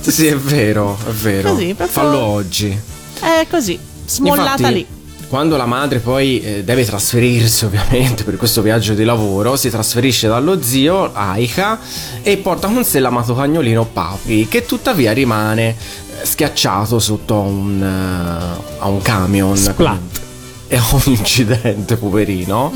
Sì, 0.00 0.26
è 0.26 0.36
vero, 0.36 0.96
è 1.06 1.10
vero. 1.10 1.50
Così, 1.50 1.74
proprio- 1.74 1.88
Fallo 1.88 2.18
oggi. 2.20 2.78
è 3.20 3.46
così, 3.50 3.78
smollata 4.06 4.50
Infatti, 4.68 4.72
lì. 4.74 4.86
Quando 5.28 5.56
la 5.56 5.66
madre 5.66 5.98
poi 5.98 6.40
eh, 6.40 6.64
deve 6.64 6.84
trasferirsi, 6.84 7.64
ovviamente, 7.64 8.22
per 8.22 8.36
questo 8.36 8.62
viaggio 8.62 8.94
di 8.94 9.04
lavoro, 9.04 9.56
si 9.56 9.70
trasferisce 9.70 10.28
dallo 10.28 10.62
zio 10.62 11.12
Aika 11.12 11.80
e 12.22 12.36
porta 12.36 12.68
con 12.68 12.84
sé 12.84 13.00
l'amato 13.00 13.34
cagnolino 13.34 13.84
Papi, 13.84 14.46
che 14.48 14.64
tuttavia 14.64 15.12
rimane 15.12 15.74
schiacciato 16.22 16.98
sotto 16.98 17.34
a 17.34 17.40
un, 17.40 17.82
eh, 17.82 18.78
a 18.78 18.88
un 18.88 19.02
camion. 19.02 19.56
Splat. 19.56 20.25
È 20.68 20.76
un 20.78 21.02
incidente, 21.16 21.96
poverino. 21.96 22.72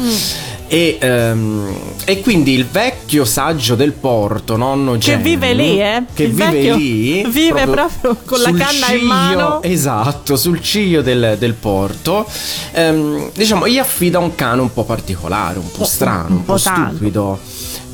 E, 0.73 0.99
ehm, 1.01 1.75
e 2.05 2.21
quindi 2.21 2.53
il 2.55 2.65
vecchio 2.65 3.25
saggio 3.25 3.75
del 3.75 3.91
porto, 3.93 4.57
nonno 4.57 4.93
Che 4.93 4.99
Jenny, 4.99 5.23
vive 5.25 5.53
lì, 5.53 5.81
eh? 5.81 6.05
Che 6.15 6.23
Il 6.23 6.33
vive 6.33 6.75
lì. 6.77 7.25
vive 7.29 7.67
proprio 7.67 8.17
con 8.25 8.41
la 8.41 8.53
canna 8.53 8.93
in 8.93 8.99
ciglio- 9.01 9.05
mano. 9.07 9.63
Esatto, 9.63 10.37
sul 10.37 10.63
ciglio 10.63 11.03
del, 11.03 11.35
del 11.41 11.55
porto. 11.55 12.25
Ehm, 12.73 13.33
diciamo, 13.35 13.67
gli 13.67 13.79
affida 13.79 14.21
un 14.21 14.33
cane 14.37 14.61
un 14.61 14.73
po' 14.73 14.85
particolare, 14.85 15.59
un 15.59 15.73
po' 15.73 15.85
strano, 15.85 16.37
un, 16.37 16.45
po', 16.45 16.53
po' 16.53 16.61
tanto. 16.61 16.95
stupido. 16.95 17.39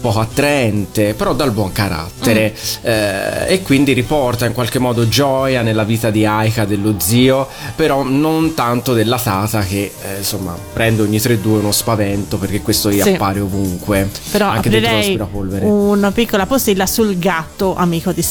Poco 0.07 0.21
attraente, 0.21 1.15
però 1.15 1.33
dal 1.35 1.51
buon 1.51 1.73
carattere, 1.73 2.55
Mm. 2.55 2.87
eh, 2.87 3.47
e 3.49 3.63
quindi 3.63 3.93
riporta 3.93 4.47
in 4.47 4.53
qualche 4.53 4.79
modo 4.79 5.09
gioia 5.09 5.63
nella 5.63 5.83
vita 5.83 6.11
di 6.11 6.25
Aika, 6.25 6.65
dello 6.65 6.95
zio, 6.99 7.49
però 7.75 8.05
non 8.05 8.55
tanto 8.55 8.93
della 8.95 9.19
tata 9.19 9.63
che 9.63 9.91
eh, 10.01 10.19
insomma 10.19 10.57
prende 10.73 11.03
ogni 11.03 11.19
3-2 11.19 11.59
uno 11.59 11.73
spavento 11.73 12.37
perché 12.39 12.61
questo 12.63 12.89
gli 12.93 13.01
Sì. 13.01 13.15
appare 13.15 13.41
ovunque, 13.41 14.09
Però 14.31 14.47
anche 14.47 14.69
dentro 14.69 14.89
aprirei 14.91 15.17
l'aspirapolvere. 15.17 15.65
una 15.65 16.13
piccola 16.13 16.47
postilla 16.47 16.87
sul 16.87 17.19
gatto 17.19 17.75
amico 17.75 18.13
di 18.13 18.23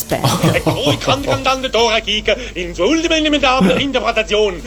in 2.54 2.74
sua 2.74 2.86
ultima 2.86 3.18
inimitable 3.18 3.80
interpretazione. 3.84 4.62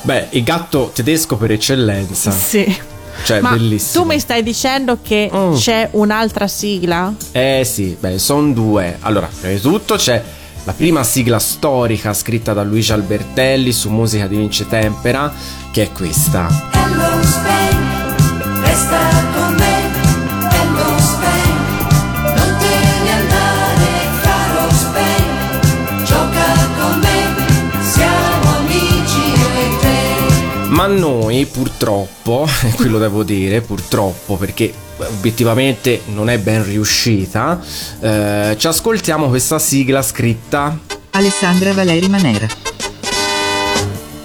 Beh, 0.00 0.26
il 0.30 0.42
gatto 0.44 0.92
tedesco 0.94 1.36
per 1.36 1.50
eccellenza. 1.50 2.30
Sì. 2.30 2.94
Cioè, 3.24 3.40
Ma 3.40 3.50
bellissimo. 3.50 4.02
tu 4.04 4.08
mi 4.10 4.18
stai 4.18 4.42
dicendo 4.42 4.98
che 5.02 5.30
Mm. 5.34 5.54
c'è 5.54 5.88
un'altra 5.92 6.46
sigla? 6.46 7.12
Eh 7.32 7.62
sì, 7.64 7.96
beh, 7.98 8.18
sono 8.18 8.52
due. 8.52 8.98
Allora, 9.00 9.28
prima 9.40 9.54
di 9.54 9.60
tutto 9.60 9.96
c'è 9.96 10.22
la 10.64 10.72
prima 10.72 11.02
sigla 11.04 11.38
storica 11.38 12.12
scritta 12.12 12.52
da 12.52 12.62
Luigi 12.62 12.92
Albertelli 12.92 13.72
su 13.72 13.88
musica 13.90 14.26
di 14.26 14.36
Vince 14.36 14.66
Tempera, 14.68 15.32
che 15.70 15.84
è 15.84 15.92
questa. 15.92 16.48
Hello 16.72 17.22
Spain, 17.22 18.62
resta 18.62 19.35
Ma 30.76 30.86
noi 30.88 31.46
purtroppo, 31.46 32.46
e 32.62 32.70
qui 32.72 32.90
lo 32.90 32.98
devo 32.98 33.22
dire, 33.22 33.62
purtroppo 33.62 34.36
perché 34.36 34.70
obiettivamente 34.98 36.02
non 36.08 36.28
è 36.28 36.38
ben 36.38 36.64
riuscita, 36.64 37.58
eh, 37.98 38.54
ci 38.58 38.66
ascoltiamo 38.66 39.28
questa 39.28 39.58
sigla 39.58 40.02
scritta 40.02 40.78
Alessandra 41.12 41.72
Valeri 41.72 42.08
Manera. 42.08 42.46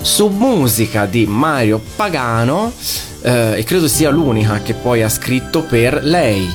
su 0.01 0.27
musica 0.27 1.05
di 1.05 1.25
Mario 1.25 1.81
Pagano 1.95 2.73
eh, 3.21 3.59
e 3.59 3.63
credo 3.63 3.87
sia 3.87 4.09
l'unica 4.09 4.59
che 4.61 4.73
poi 4.73 5.03
ha 5.03 5.09
scritto 5.09 5.61
per 5.63 6.03
lei. 6.03 6.49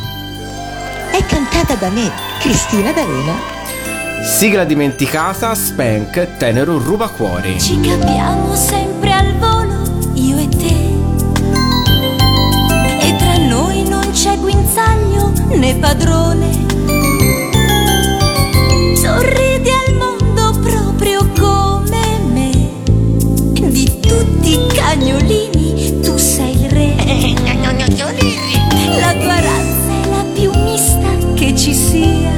È 1.10 1.24
cantata 1.24 1.74
da 1.74 1.88
me, 1.88 2.12
Cristina 2.40 2.92
D'Avena. 2.92 3.54
Sigla 4.22 4.64
dimenticata, 4.64 5.54
Spank, 5.54 6.36
tenero 6.36 6.78
rubacuori. 6.78 7.58
Ci 7.58 7.80
capiamo 7.80 8.54
sempre 8.54 9.05
e 10.46 10.56
te. 10.56 10.94
E 13.06 13.16
tra 13.16 13.36
noi 13.38 13.82
non 13.88 14.10
c'è 14.12 14.36
guinzaglio 14.38 15.32
né 15.48 15.74
padrone. 15.76 16.64
Sorridi 18.94 19.70
al 19.70 19.94
mondo 19.96 20.58
proprio 20.60 21.26
come 21.38 22.18
me. 22.32 22.50
Di 23.70 24.00
tutti 24.00 24.52
i 24.52 24.66
cagnolini 24.68 26.00
tu 26.00 26.16
sei 26.16 26.62
il 26.62 26.70
re. 26.70 26.94
La 28.98 29.12
tua 29.12 29.40
razza 29.40 29.92
è 30.02 30.08
la 30.08 30.24
più 30.32 30.50
mista 30.62 31.34
che 31.34 31.54
ci 31.56 31.74
sia. 31.74 32.32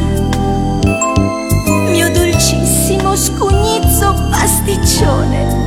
Mio 1.90 2.10
dolcissimo 2.10 3.16
scugnizzo 3.16 4.14
pasticcione. 4.30 5.57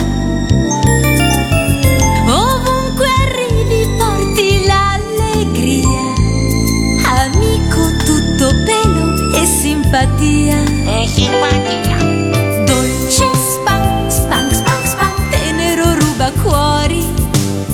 Simpatia. 9.91 10.63
E 10.87 11.07
simpatia. 11.07 11.97
Dolce 12.65 13.27
spank, 13.35 14.09
spank, 14.09 14.53
spank, 14.53 14.85
spank, 14.87 15.29
tenero 15.31 15.95
ruba 15.95 16.31
cuori. 16.41 17.03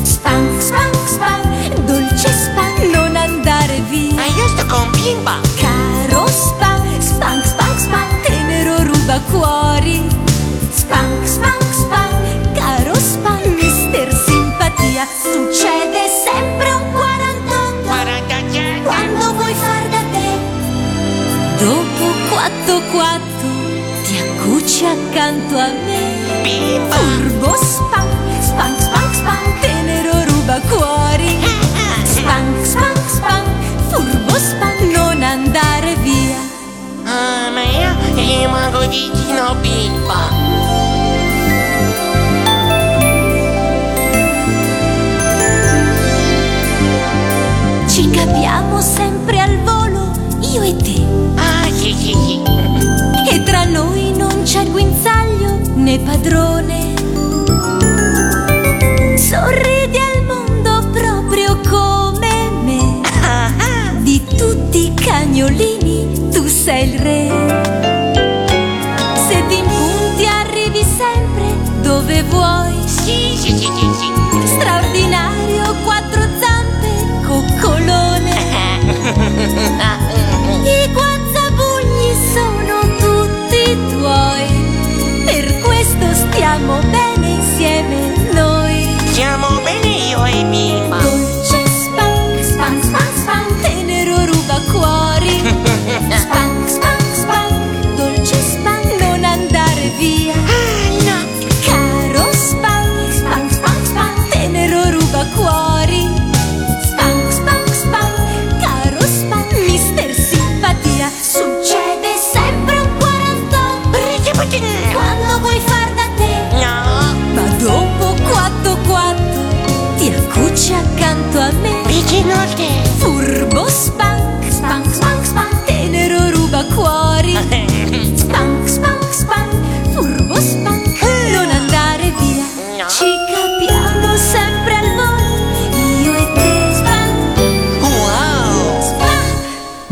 Spank, 0.04 0.62
spank, 0.62 0.96
spank, 1.06 1.46
dolce 1.86 2.34
spank, 2.34 2.80
non 2.92 3.16
andare 3.16 3.82
via. 3.90 4.16
Ma 4.16 4.26
io 4.26 4.48
sto 4.48 4.66
con 4.66 4.90
bimba. 4.92 5.40
Caro 5.62 6.26
spank, 6.28 7.02
spank, 7.02 7.46
spank, 7.46 7.80
spank, 7.80 8.22
tenero 8.26 8.82
ruba 8.84 9.20
cuori. 9.30 9.67
4-4 22.68 24.04
ti 24.04 24.18
accucci 24.18 24.84
accanto 24.84 25.56
a 25.56 25.68
me. 25.86 26.82
Furbo 26.90 27.56
spank, 27.56 28.42
spank, 28.42 28.82
spank, 28.82 29.14
spank, 29.14 29.60
tenero 29.62 30.26
ruba 30.26 30.60
cuori. 30.68 31.38
Spank, 32.04 32.66
spank, 32.66 33.00
spank, 33.08 33.48
furbo 33.88 34.38
spank, 34.38 34.82
non 34.94 35.24
andare 35.24 35.96
via. 36.04 36.40
Ah, 37.06 37.50
ma 37.52 37.64
io 37.64 37.96
rimango 38.16 38.80
vicino 38.80 39.56
Pippa. 39.62 40.30
Ci 47.88 48.10
capiamo 48.10 48.82
sempre 48.82 49.40
al 49.40 49.58
volo, 49.64 50.12
io 50.42 50.62
e 50.64 50.76
te. 50.76 51.57
Ah. 51.90 53.34
E 53.34 53.44
tra 53.44 53.64
noi 53.64 54.12
non 54.14 54.44
c'è 54.44 54.66
guinzaglio 54.66 55.58
né 55.76 55.98
padrone. 56.00 56.96
Sorridi 59.16 59.98
al 59.98 60.26
mondo 60.26 60.90
proprio 60.92 61.58
come 61.70 62.50
me. 62.66 63.02
Di 64.02 64.22
tutti 64.36 64.88
i 64.88 64.94
cagnolini 64.94 66.30
tu 66.30 66.46
sei 66.48 66.90
il 66.94 67.00
re. 67.00 67.47
Stiamo 86.58 86.80
bene 86.90 87.30
insieme 87.30 88.07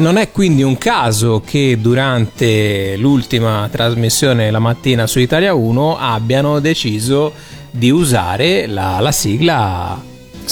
Non 0.05 0.17
è 0.17 0.29
quindi 0.31 0.61
un 0.61 0.77
caso 0.77 1.41
che 1.43 1.79
durante 1.81 2.95
l'ultima 2.95 3.67
trasmissione 3.71 4.51
la 4.51 4.59
mattina 4.59 5.07
su 5.07 5.17
Italia 5.17 5.55
1 5.55 5.97
abbiano 5.97 6.59
deciso 6.59 7.33
di 7.71 7.89
usare 7.89 8.67
la, 8.67 8.99
la 8.99 9.11
sigla 9.11 9.99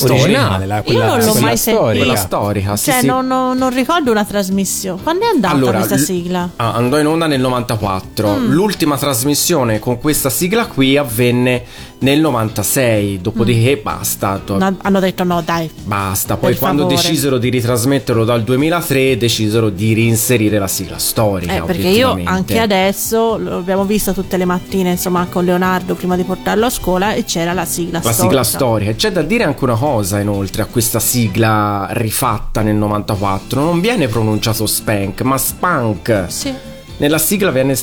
originale, 0.01 0.65
la, 0.65 0.81
quella, 0.81 1.05
Io 1.05 1.15
non 1.17 1.19
l'ho 1.23 1.33
mai 1.39 1.55
storica. 1.55 1.57
sentita. 1.57 1.83
Quella 1.97 2.15
storica, 2.15 2.75
sì, 2.77 2.89
Cioè, 2.89 2.99
sì. 3.01 3.05
non, 3.05 3.27
non- 3.27 3.55
non 3.55 3.71
ricordo 3.71 4.09
una 4.09 4.25
trasmissione. 4.25 4.99
Quando 5.03 5.25
è 5.25 5.27
andata 5.27 5.53
Allora, 5.53 5.77
questa 5.77 5.95
l- 5.97 5.99
sigla? 5.99 6.49
Ah, 6.55 6.73
andò 6.73 6.97
in 6.97 7.05
onda 7.05 7.27
nel 7.27 7.39
94. 7.39 8.35
Mm. 8.35 8.51
L'ultima 8.51 8.97
trasmissione 8.97 9.77
con 9.77 9.99
questa 9.99 10.31
sigla 10.31 10.65
qui 10.65 10.97
avvenne 10.97 11.63
nel 12.03 12.19
96. 12.19 13.19
Dopodiché 13.21 13.77
basta. 13.77 14.41
Mm. 14.51 14.57
No, 14.57 14.77
hanno 14.81 14.99
detto 14.99 15.23
no, 15.23 15.41
dai. 15.41 15.69
Basta. 15.83 16.37
Poi 16.37 16.55
quando 16.57 16.83
favore. 16.83 17.01
decisero 17.01 17.37
di 17.37 17.49
ritrasmetterlo 17.49 18.23
dal 18.25 18.43
2003, 18.43 19.17
decisero 19.17 19.69
di 19.69 19.93
reinserire 19.93 20.59
la 20.59 20.67
sigla 20.67 20.97
storica. 20.97 21.55
Eh, 21.55 21.61
perché 21.61 21.87
io 21.87 22.19
anche 22.23 22.59
adesso 22.59 23.37
lo 23.37 23.57
abbiamo 23.57 23.85
visto 23.85 24.13
tutte 24.13 24.37
le 24.37 24.45
mattine, 24.45 24.91
insomma, 24.91 25.25
con 25.29 25.45
Leonardo 25.45 25.95
prima 25.95 26.15
di 26.15 26.23
portarlo 26.23 26.65
a 26.65 26.69
scuola 26.69 27.13
e 27.13 27.23
c'era 27.23 27.53
la 27.53 27.65
sigla 27.65 27.99
La 28.03 28.11
storica. 28.11 28.21
sigla 28.23 28.43
storica. 28.43 28.93
C'è 28.93 29.11
da 29.11 29.21
dire 29.21 29.43
anche 29.45 29.63
una 29.63 29.75
cosa 29.75 30.19
inoltre 30.19 30.61
a 30.61 30.65
questa 30.65 30.99
sigla 30.99 31.87
rifatta 31.91 32.61
nel 32.61 32.75
94. 32.75 33.61
Non 33.61 33.79
viene 33.79 34.07
pronunciato 34.07 34.65
Spank, 34.67 35.21
ma 35.21 35.37
Spunk. 35.37 36.25
Sì. 36.27 36.53
Nella 36.97 37.17
sigla 37.17 37.49
viene 37.51 37.75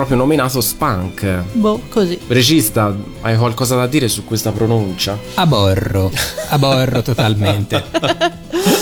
proprio 0.00 0.16
nominato 0.16 0.62
Spunk. 0.62 1.42
Boh, 1.52 1.82
così. 1.90 2.18
Regista, 2.28 2.94
hai 3.20 3.36
qualcosa 3.36 3.76
da 3.76 3.86
dire 3.86 4.08
su 4.08 4.24
questa 4.24 4.50
pronuncia? 4.50 5.18
Aborro, 5.34 6.10
aborro 6.48 7.02
totalmente. 7.04 7.84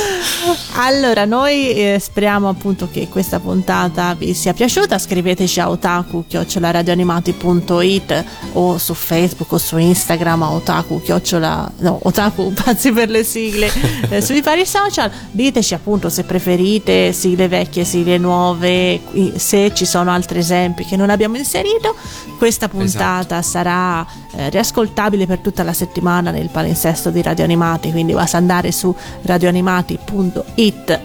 Allora, 0.80 1.24
noi 1.24 1.72
eh, 1.72 1.98
speriamo 2.00 2.48
appunto 2.48 2.88
che 2.90 3.08
questa 3.08 3.40
puntata 3.40 4.14
vi 4.14 4.32
sia 4.32 4.52
piaciuta. 4.52 4.98
Scriveteci 4.98 5.60
a 5.60 5.70
otaku 5.70 6.24
radioanimati.it 6.28 8.24
o 8.52 8.78
su 8.78 8.94
Facebook 8.94 9.52
o 9.52 9.58
su 9.58 9.76
Instagram 9.76 10.42
a 10.44 10.52
otaku 10.52 11.00
chiocciola 11.02 11.72
no, 11.78 11.98
otaku 12.02 12.52
pazzi 12.64 12.92
per 12.92 13.10
le 13.10 13.24
sigle 13.24 13.70
eh, 14.08 14.20
sui 14.20 14.40
vari 14.42 14.64
social. 14.64 15.10
Diteci 15.30 15.74
appunto 15.74 16.08
se 16.08 16.22
preferite 16.24 17.12
sigle 17.12 17.48
vecchie, 17.48 17.84
sigle 17.84 18.18
nuove, 18.18 19.00
se 19.36 19.74
ci 19.74 19.84
sono 19.84 20.12
altri 20.12 20.38
esempi 20.38 20.84
che 20.84 20.96
non 20.96 21.10
abbiamo 21.10 21.36
inserito. 21.36 21.96
Questa 22.38 22.68
puntata 22.68 23.42
sarà 23.42 24.06
eh, 24.36 24.48
riascoltabile 24.50 25.26
per 25.26 25.38
tutta 25.38 25.64
la 25.64 25.72
settimana 25.72 26.30
nel 26.30 26.50
palinsesto 26.50 27.10
di 27.10 27.20
Radio 27.20 27.42
Animati, 27.42 27.90
quindi 27.90 28.12
basta 28.12 28.36
andare 28.36 28.70
su 28.70 28.94
radioanimati.it 29.22 30.17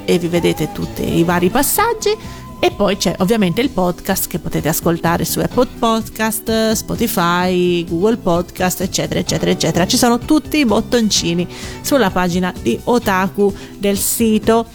e 0.06 0.18
vi 0.18 0.28
vedete 0.28 0.72
tutti 0.72 1.18
i 1.18 1.24
vari 1.24 1.50
passaggi. 1.50 2.42
E 2.60 2.72
poi 2.72 2.96
c'è 2.96 3.14
ovviamente 3.20 3.62
il 3.62 3.70
podcast 3.70 4.28
che 4.28 4.40
potete 4.40 4.70
ascoltare 4.70 5.26
su 5.26 5.40
Apple 5.40 5.68
Podcast, 5.78 6.72
Spotify, 6.72 7.86
Google 7.86 8.18
Podcast, 8.18 8.82
eccetera, 8.82 9.20
eccetera, 9.20 9.52
eccetera. 9.52 9.86
Ci 9.86 9.98
sono 9.98 10.18
tutti 10.18 10.58
i 10.58 10.66
bottoncini 10.66 11.46
sulla 11.82 12.10
pagina 12.10 12.54
di 12.60 12.80
Otaku 12.86 13.54
del 13.78 13.98
sito. 13.98 14.66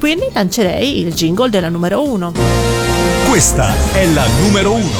Quindi 0.00 0.24
lancerei 0.32 1.00
il 1.00 1.12
jingle 1.12 1.50
della 1.50 1.68
numero 1.68 2.02
1. 2.02 2.32
Questa 3.28 3.74
è 3.92 4.06
la 4.06 4.26
numero 4.40 4.72
uno. 4.72 4.98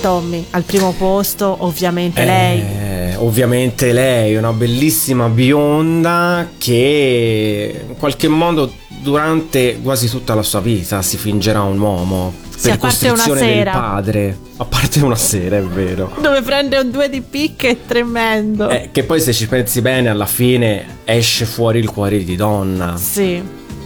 Tommy, 0.00 0.46
al 0.50 0.62
primo 0.62 0.92
posto 0.92 1.56
ovviamente 1.58 2.24
lei. 2.24 2.87
Ovviamente 3.20 3.92
lei, 3.92 4.36
una 4.36 4.52
bellissima 4.52 5.28
bionda 5.28 6.48
che 6.56 7.84
in 7.88 7.96
qualche 7.96 8.28
modo 8.28 8.72
durante 9.00 9.80
quasi 9.82 10.08
tutta 10.08 10.34
la 10.34 10.42
sua 10.42 10.60
vita 10.60 11.02
si 11.02 11.16
fingerà 11.16 11.62
un 11.62 11.78
uomo. 11.80 12.32
Sì, 12.56 12.68
a 12.68 12.70
per 12.70 12.78
parte 12.80 13.08
una 13.08 13.36
sera. 13.36 13.70
padre. 13.72 14.38
A 14.56 14.64
parte 14.64 15.00
una 15.00 15.16
sera, 15.16 15.56
è 15.58 15.62
vero. 15.62 16.12
Dove 16.20 16.42
prende 16.42 16.78
un 16.78 16.90
due 16.90 17.08
di 17.08 17.20
picche 17.20 17.70
è 17.70 17.76
tremendo. 17.86 18.68
Eh, 18.68 18.90
che 18.92 19.04
poi 19.04 19.20
se 19.20 19.32
ci 19.32 19.46
pensi 19.46 19.80
bene 19.80 20.08
alla 20.08 20.26
fine 20.26 20.98
esce 21.04 21.44
fuori 21.44 21.78
il 21.78 21.90
cuore 21.90 22.22
di 22.24 22.36
donna. 22.36 22.96
Sì, 22.96 23.40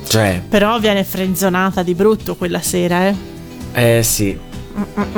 Cioè, 0.06 0.42
però 0.48 0.78
viene 0.78 1.04
frenzonata 1.04 1.82
di 1.82 1.94
brutto 1.94 2.34
quella 2.34 2.60
sera, 2.60 3.08
eh. 3.08 3.14
eh 3.98 4.02
sì, 4.02 4.38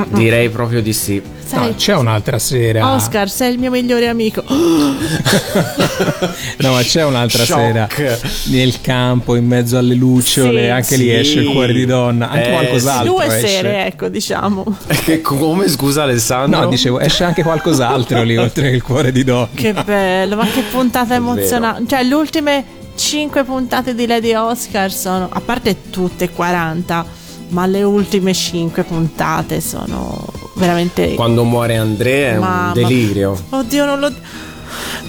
direi 0.08 0.48
proprio 0.50 0.82
di 0.82 0.92
sì. 0.92 1.20
Sai, 1.44 1.68
No, 1.68 1.74
c'è 1.76 1.94
un'altra 1.94 2.38
sera. 2.38 2.92
Oscar, 2.94 3.28
sei 3.28 3.52
il 3.52 3.58
mio 3.58 3.70
migliore 3.70 4.08
amico. 4.08 4.42
No, 6.58 6.72
ma 6.72 6.80
c'è 6.82 7.04
un'altra 7.04 7.44
Shock. 7.44 7.60
sera 7.94 8.18
nel 8.46 8.80
campo, 8.80 9.34
in 9.36 9.46
mezzo 9.46 9.76
alle 9.76 9.94
lucciole, 9.94 10.64
Sì, 10.64 10.68
anche 10.68 10.96
lì 10.96 11.04
sì. 11.04 11.10
esce 11.12 11.40
il 11.40 11.48
cuore 11.50 11.72
di 11.72 11.84
donna, 11.84 12.30
anche 12.30 12.48
Eh, 12.48 12.52
qualcos'altro 12.52 13.12
Due 13.12 13.26
esce. 13.26 13.46
sere, 13.48 13.86
ecco, 13.86 14.08
diciamo. 14.08 14.64
Che 15.04 15.20
come 15.20 15.68
scusa 15.68 16.02
Alessandro? 16.04 16.60
No, 16.60 16.68
dicevo, 16.68 17.00
esce 17.00 17.24
anche 17.24 17.42
qualcos'altro 17.42 18.22
lì 18.22 18.36
oltre 18.38 18.70
che 18.70 18.76
il 18.76 18.82
cuore 18.82 19.12
di 19.12 19.24
donna. 19.24 19.48
Che 19.54 19.72
bello, 19.84 20.36
ma 20.36 20.46
che 20.46 20.62
puntata 20.62 21.14
È 21.14 21.16
emozionante. 21.16 21.88
Cioè, 21.88 22.02
le 22.04 22.14
ultime 22.14 22.64
5 22.96 23.44
puntate 23.44 23.94
di 23.94 24.06
Lady 24.06 24.34
Oscar 24.34 24.90
sono, 24.90 25.28
a 25.30 25.40
parte 25.40 25.90
tutte 25.90 26.30
40, 26.30 27.04
ma 27.54 27.66
le 27.66 27.84
ultime 27.84 28.34
5 28.34 28.82
puntate 28.82 29.60
sono 29.60 30.26
veramente... 30.56 31.14
Quando 31.14 31.44
muore 31.44 31.76
Andrea 31.76 32.32
è 32.32 32.38
Mamma. 32.38 32.66
un 32.66 32.72
delirio. 32.72 33.40
Oddio, 33.50 33.84
non 33.84 34.00
lo... 34.00 34.12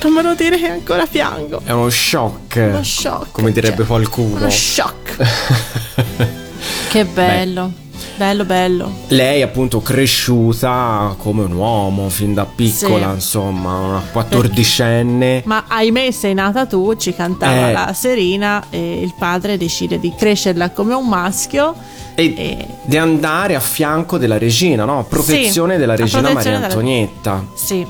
Non 0.04 0.14
me 0.14 0.22
lo 0.22 0.36
dire 0.36 0.60
che 0.60 0.68
ancora 0.68 1.08
piango. 1.08 1.62
È 1.64 1.72
uno 1.72 1.90
shock. 1.90 2.58
Uno 2.58 2.84
shock, 2.84 3.32
Come 3.32 3.52
direbbe 3.52 3.78
cioè, 3.78 3.86
qualcuno. 3.88 4.36
Uno 4.36 4.50
shock. 4.50 5.18
che 6.90 7.06
bello. 7.06 7.72
Bello, 8.18 8.46
bello. 8.46 8.92
Lei 9.08 9.42
appunto 9.42 9.82
cresciuta 9.82 11.16
come 11.18 11.44
un 11.44 11.52
uomo 11.54 12.10
fin 12.10 12.34
da 12.34 12.46
piccola, 12.46 13.10
Sì. 13.10 13.14
insomma, 13.16 13.78
una 13.80 14.02
quattordicenne. 14.12 15.44
Ma 15.46 15.66
ahimè 15.68 16.12
sei 16.12 16.34
nata 16.34 16.66
tu, 16.66 16.96
ci 16.96 17.14
cantava 17.14 17.70
Eh. 17.70 17.72
la 17.74 17.94
Serina 17.94 18.64
e 18.70 19.02
il 19.02 19.14
padre 19.18 19.58
decide 19.58 20.00
di 20.00 20.14
crescerla 20.18 20.70
come 20.72 20.94
un 20.94 21.08
maschio. 21.08 21.76
E, 22.16 22.66
di 22.84 22.98
andare 22.98 23.56
a 23.56 23.60
fianco 23.60 24.18
della 24.18 24.38
regina, 24.38 24.86
no? 24.86 25.06
Protezione 25.08 25.74
Sì, 25.74 25.80
della 25.80 25.96
regina 25.96 26.22
protezione 26.22 26.34
Maria 26.34 26.52
della- 26.54 26.66
Antonietta. 26.68 27.46
Sì, 27.56 27.86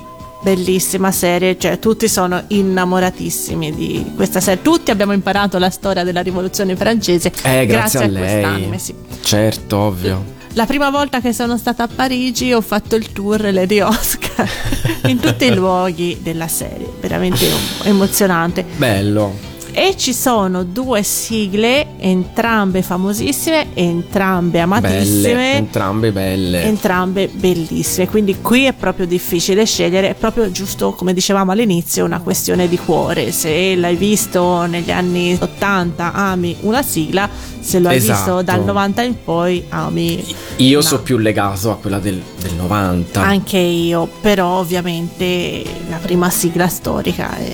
bellissima 0.45 1.11
serie, 1.11 1.57
cioè 1.57 1.79
tutti 1.79 2.07
sono 2.07 2.43
innamoratissimi 2.49 3.73
di 3.73 4.11
questa 4.15 4.39
serie. 4.39 4.61
Tutti 4.61 4.91
abbiamo 4.91 5.11
imparato 5.11 5.57
la 5.57 5.71
storia 5.71 6.03
della 6.03 6.21
rivoluzione 6.21 6.75
francese 6.75 7.31
Eh, 7.41 7.65
grazie, 7.65 8.03
a 8.03 8.05
lei. 8.07 8.21
quest'anime, 8.21 8.77
sì. 8.77 8.93
Certo, 9.23 9.75
ovvio. 9.77 10.33
La 10.53 10.67
prima 10.67 10.91
volta 10.91 11.19
che 11.19 11.33
sono 11.33 11.57
stata 11.57 11.83
a 11.83 11.87
Parigi 11.87 12.53
ho 12.53 12.61
fatto 12.61 12.95
il 12.95 13.11
tour 13.11 13.51
Lady 13.51 13.79
Oscar 13.79 14.47
in 15.07 15.19
tutti 15.19 15.45
i 15.45 15.53
luoghi 15.55 16.19
della 16.21 16.47
serie, 16.47 16.91
veramente 17.01 17.43
emozionante. 17.83 18.63
Bello. 18.77 19.53
E 19.77 19.95
ci 19.97 20.13
sono 20.13 20.63
due 20.63 21.03
sigle, 21.03 21.97
entrambe 21.97 22.81
famosissime, 22.81 23.67
entrambe 23.73 24.61
amatissime. 24.61 25.33
Belle, 25.33 25.51
entrambe 25.55 26.11
belle. 26.13 26.63
Entrambe 26.63 27.27
bellissime, 27.27 28.07
quindi 28.07 28.39
qui 28.39 28.63
è 28.63 28.71
proprio 28.73 29.05
difficile 29.05 29.65
scegliere, 29.65 30.11
è 30.11 30.13
proprio 30.13 30.49
giusto 30.49 30.93
come 30.93 31.13
dicevamo 31.13 31.51
all'inizio 31.51 32.05
una 32.05 32.21
questione 32.21 32.69
di 32.69 32.77
cuore, 32.77 33.33
se 33.33 33.75
l'hai 33.75 33.97
visto 33.97 34.65
negli 34.65 34.91
anni 34.91 35.37
80 35.37 36.13
ami 36.13 36.55
una 36.61 36.81
sigla, 36.81 37.29
se 37.59 37.79
lo 37.79 37.89
hai 37.89 37.97
Esatto. 37.97 38.17
visto 38.37 38.41
dal 38.43 38.63
90 38.63 39.01
in 39.01 39.15
poi 39.25 39.65
ami 39.69 40.23
Io 40.57 40.77
No. 40.77 40.83
so 40.85 41.01
più 41.01 41.17
legato 41.17 41.71
a 41.71 41.75
quella 41.75 41.99
del, 41.99 42.21
del 42.41 42.53
90. 42.53 43.21
anche 43.21 43.57
io, 43.57 44.07
però 44.21 44.59
ovviamente 44.59 45.63
la 45.89 45.97
prima 45.97 46.29
sigla 46.29 46.69
storica 46.69 47.35
è, 47.35 47.53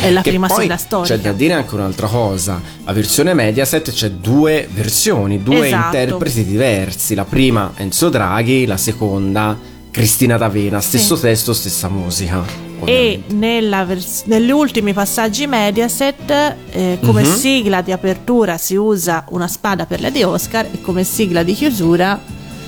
è 0.00 0.10
la 0.10 0.22
Che 0.22 0.30
prima 0.30 0.48
sigla 0.48 0.76
storica. 0.76 1.14
C'è 1.14 1.20
da 1.20 1.32
dire 1.32 1.52
anche 1.54 1.74
un'altra 1.74 2.06
cosa. 2.06 2.60
La 2.84 2.92
versione 2.92 3.34
Mediaset 3.34 3.90
c'è 3.92 4.10
due 4.10 4.68
versioni, 4.72 5.42
due 5.42 5.66
Esatto. 5.66 5.96
interpreti 5.96 6.44
diversi. 6.44 7.14
La 7.14 7.24
prima 7.24 7.72
Enzo 7.76 8.08
Draghi, 8.08 8.66
la 8.66 8.76
seconda 8.76 9.56
Cristina 9.90 10.36
D'Avena. 10.36 10.80
Stesso 10.80 11.18
testo, 11.18 11.52
stessa 11.52 11.88
musica. 11.88 12.68
E 12.84 13.22
vers- 13.28 14.22
negli 14.24 14.50
ultimi 14.50 14.94
passaggi 14.94 15.46
Mediaset, 15.46 16.54
eh, 16.70 16.98
come 17.04 17.22
Mhm. 17.22 17.34
sigla 17.36 17.82
di 17.82 17.92
apertura 17.92 18.56
si 18.56 18.74
usa 18.76 19.24
una 19.30 19.48
spada 19.48 19.84
per 19.84 20.00
Lady 20.00 20.22
Oscar 20.22 20.66
e 20.72 20.80
come 20.80 21.04
sigla 21.04 21.42
di 21.42 21.52
chiusura 21.52 22.18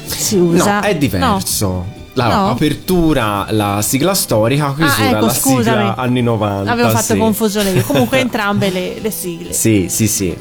si 0.04 0.36
usa. 0.36 0.80
No, 0.80 0.86
è 0.86 0.96
diverso. 0.96 2.00
La 2.14 2.28
No? 2.28 2.50
apertura, 2.50 3.46
la 3.50 3.80
sigla 3.82 4.12
storica, 4.14 4.74
chiusura, 4.76 5.08
ecco, 5.10 5.26
la 5.26 5.32
scusami. 5.32 5.62
sigla 5.62 5.94
anni 5.96 6.20
90. 6.22 6.70
Avevo 6.70 6.88
fatto 6.90 7.12
sì. 7.14 7.18
confusione 7.18 7.70
io. 7.70 7.82
Comunque 7.82 8.18
entrambe 8.20 8.70
le, 8.70 8.98
le 9.00 9.10
sigle. 9.10 9.52
Sì, 9.52 9.86
sì, 9.88 10.06
sì. 10.08 10.36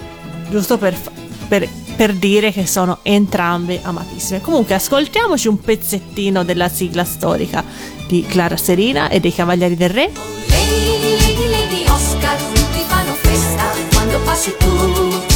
Giusto 0.49 0.77
per, 0.77 0.95
per- 1.47 1.69
per 1.95 2.13
dire 2.13 2.51
che 2.51 2.65
sono 2.65 2.99
entrambe 3.03 3.79
amatissime. 3.83 4.41
Comunque 4.41 4.75
ascoltiamoci 4.75 5.47
un 5.47 5.59
pezzettino 5.61 6.43
della 6.43 6.67
sigla 6.67 7.03
storica 7.05 7.63
di 8.07 8.25
Clara 8.27 8.57
Serina 8.57 9.07
e 9.09 9.19
dei 9.21 9.33
Cavalieri 9.33 9.75
del 9.75 9.89
Re. 9.89 10.11
Lady, 10.47 11.17
Lady, 11.19 11.49
Lady 11.49 11.83
Oscar, 11.89 12.35
tutti 12.35 12.83
fanno 12.87 13.13
festa 13.13 13.63
quando 13.93 14.19
passi 14.25 14.53
tu. 14.57 15.30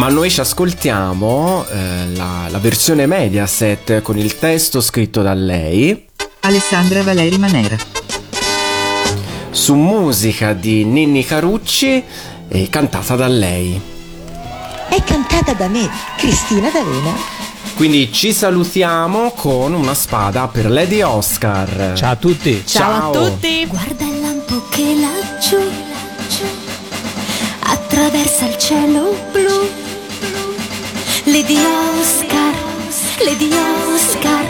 Ma 0.00 0.08
noi 0.08 0.30
ci 0.30 0.40
ascoltiamo 0.40 1.66
eh, 1.68 2.06
la, 2.14 2.46
la 2.48 2.58
versione 2.58 3.04
Mediaset 3.04 4.00
con 4.00 4.16
il 4.16 4.38
testo 4.38 4.80
scritto 4.80 5.20
da 5.20 5.34
lei 5.34 6.06
Alessandra 6.40 7.02
Valeri 7.02 7.36
Manera. 7.36 7.76
su 9.50 9.74
musica 9.74 10.54
di 10.54 10.86
Ninni 10.86 11.22
Carucci 11.22 12.02
e 12.48 12.68
cantata 12.70 13.14
da 13.14 13.28
lei. 13.28 13.78
È 14.88 15.02
cantata 15.04 15.52
da 15.52 15.68
me, 15.68 15.86
Cristina 16.16 16.70
D'Avena. 16.70 17.12
Quindi 17.76 18.10
ci 18.10 18.32
salutiamo 18.32 19.32
con 19.32 19.74
una 19.74 19.92
spada 19.92 20.48
per 20.48 20.70
Lady 20.70 21.02
Oscar. 21.02 21.92
Ciao 21.94 22.12
a 22.12 22.16
tutti. 22.16 22.62
Ciao. 22.64 23.12
Guarda 23.68 24.04
il 24.06 24.20
lampo 24.22 24.66
che 24.70 24.94
laggiù, 24.94 25.58
laggiù 25.58 26.46
attraversa 27.64 28.46
il 28.46 28.56
cielo 28.56 29.14
blu. 29.30 29.79
Lady 31.40 31.56
Oscar, 31.56 32.52
Lady 33.24 33.48
Oscar, 33.48 34.44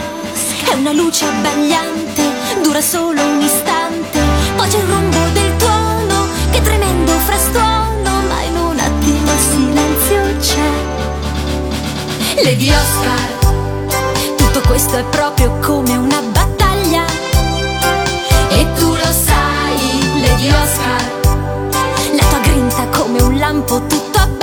è 0.73 0.75
una 0.75 0.91
luce 0.91 1.25
abbagliante, 1.25 2.21
dura 2.65 2.81
solo 2.81 3.23
un 3.23 3.41
istante. 3.41 4.19
Poi 4.57 4.69
c'è 4.69 4.77
il 4.77 4.89
rombo 4.89 5.19
del 5.33 5.57
tuono, 5.57 6.27
che 6.51 6.61
tremendo 6.61 7.13
frastuono, 7.13 8.23
ma 8.29 8.43
in 8.43 8.57
un 8.57 8.77
attimo 8.77 9.31
il 9.31 9.39
silenzio 9.39 10.37
c'è. 10.41 10.69
Lady 12.43 12.71
Oscar, 12.71 13.39
tutto 14.37 14.61
questo 14.67 14.97
è 14.97 15.05
proprio 15.05 15.61
come 15.61 15.97
una 15.97 16.21
battaglia. 16.23 17.05
E 18.49 18.67
tu 18.75 18.89
lo 18.89 19.13
sai, 19.13 20.21
Lady 20.23 20.49
Oscar, 20.49 21.05
la 22.17 22.25
tua 22.25 22.41
grinta 22.41 22.85
come 22.99 23.23
un 23.23 23.39
lampo 23.39 23.81
tutto 23.87 24.19
abbaglia. 24.19 24.40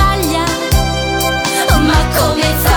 Ma 2.17 2.33
come 2.33 2.76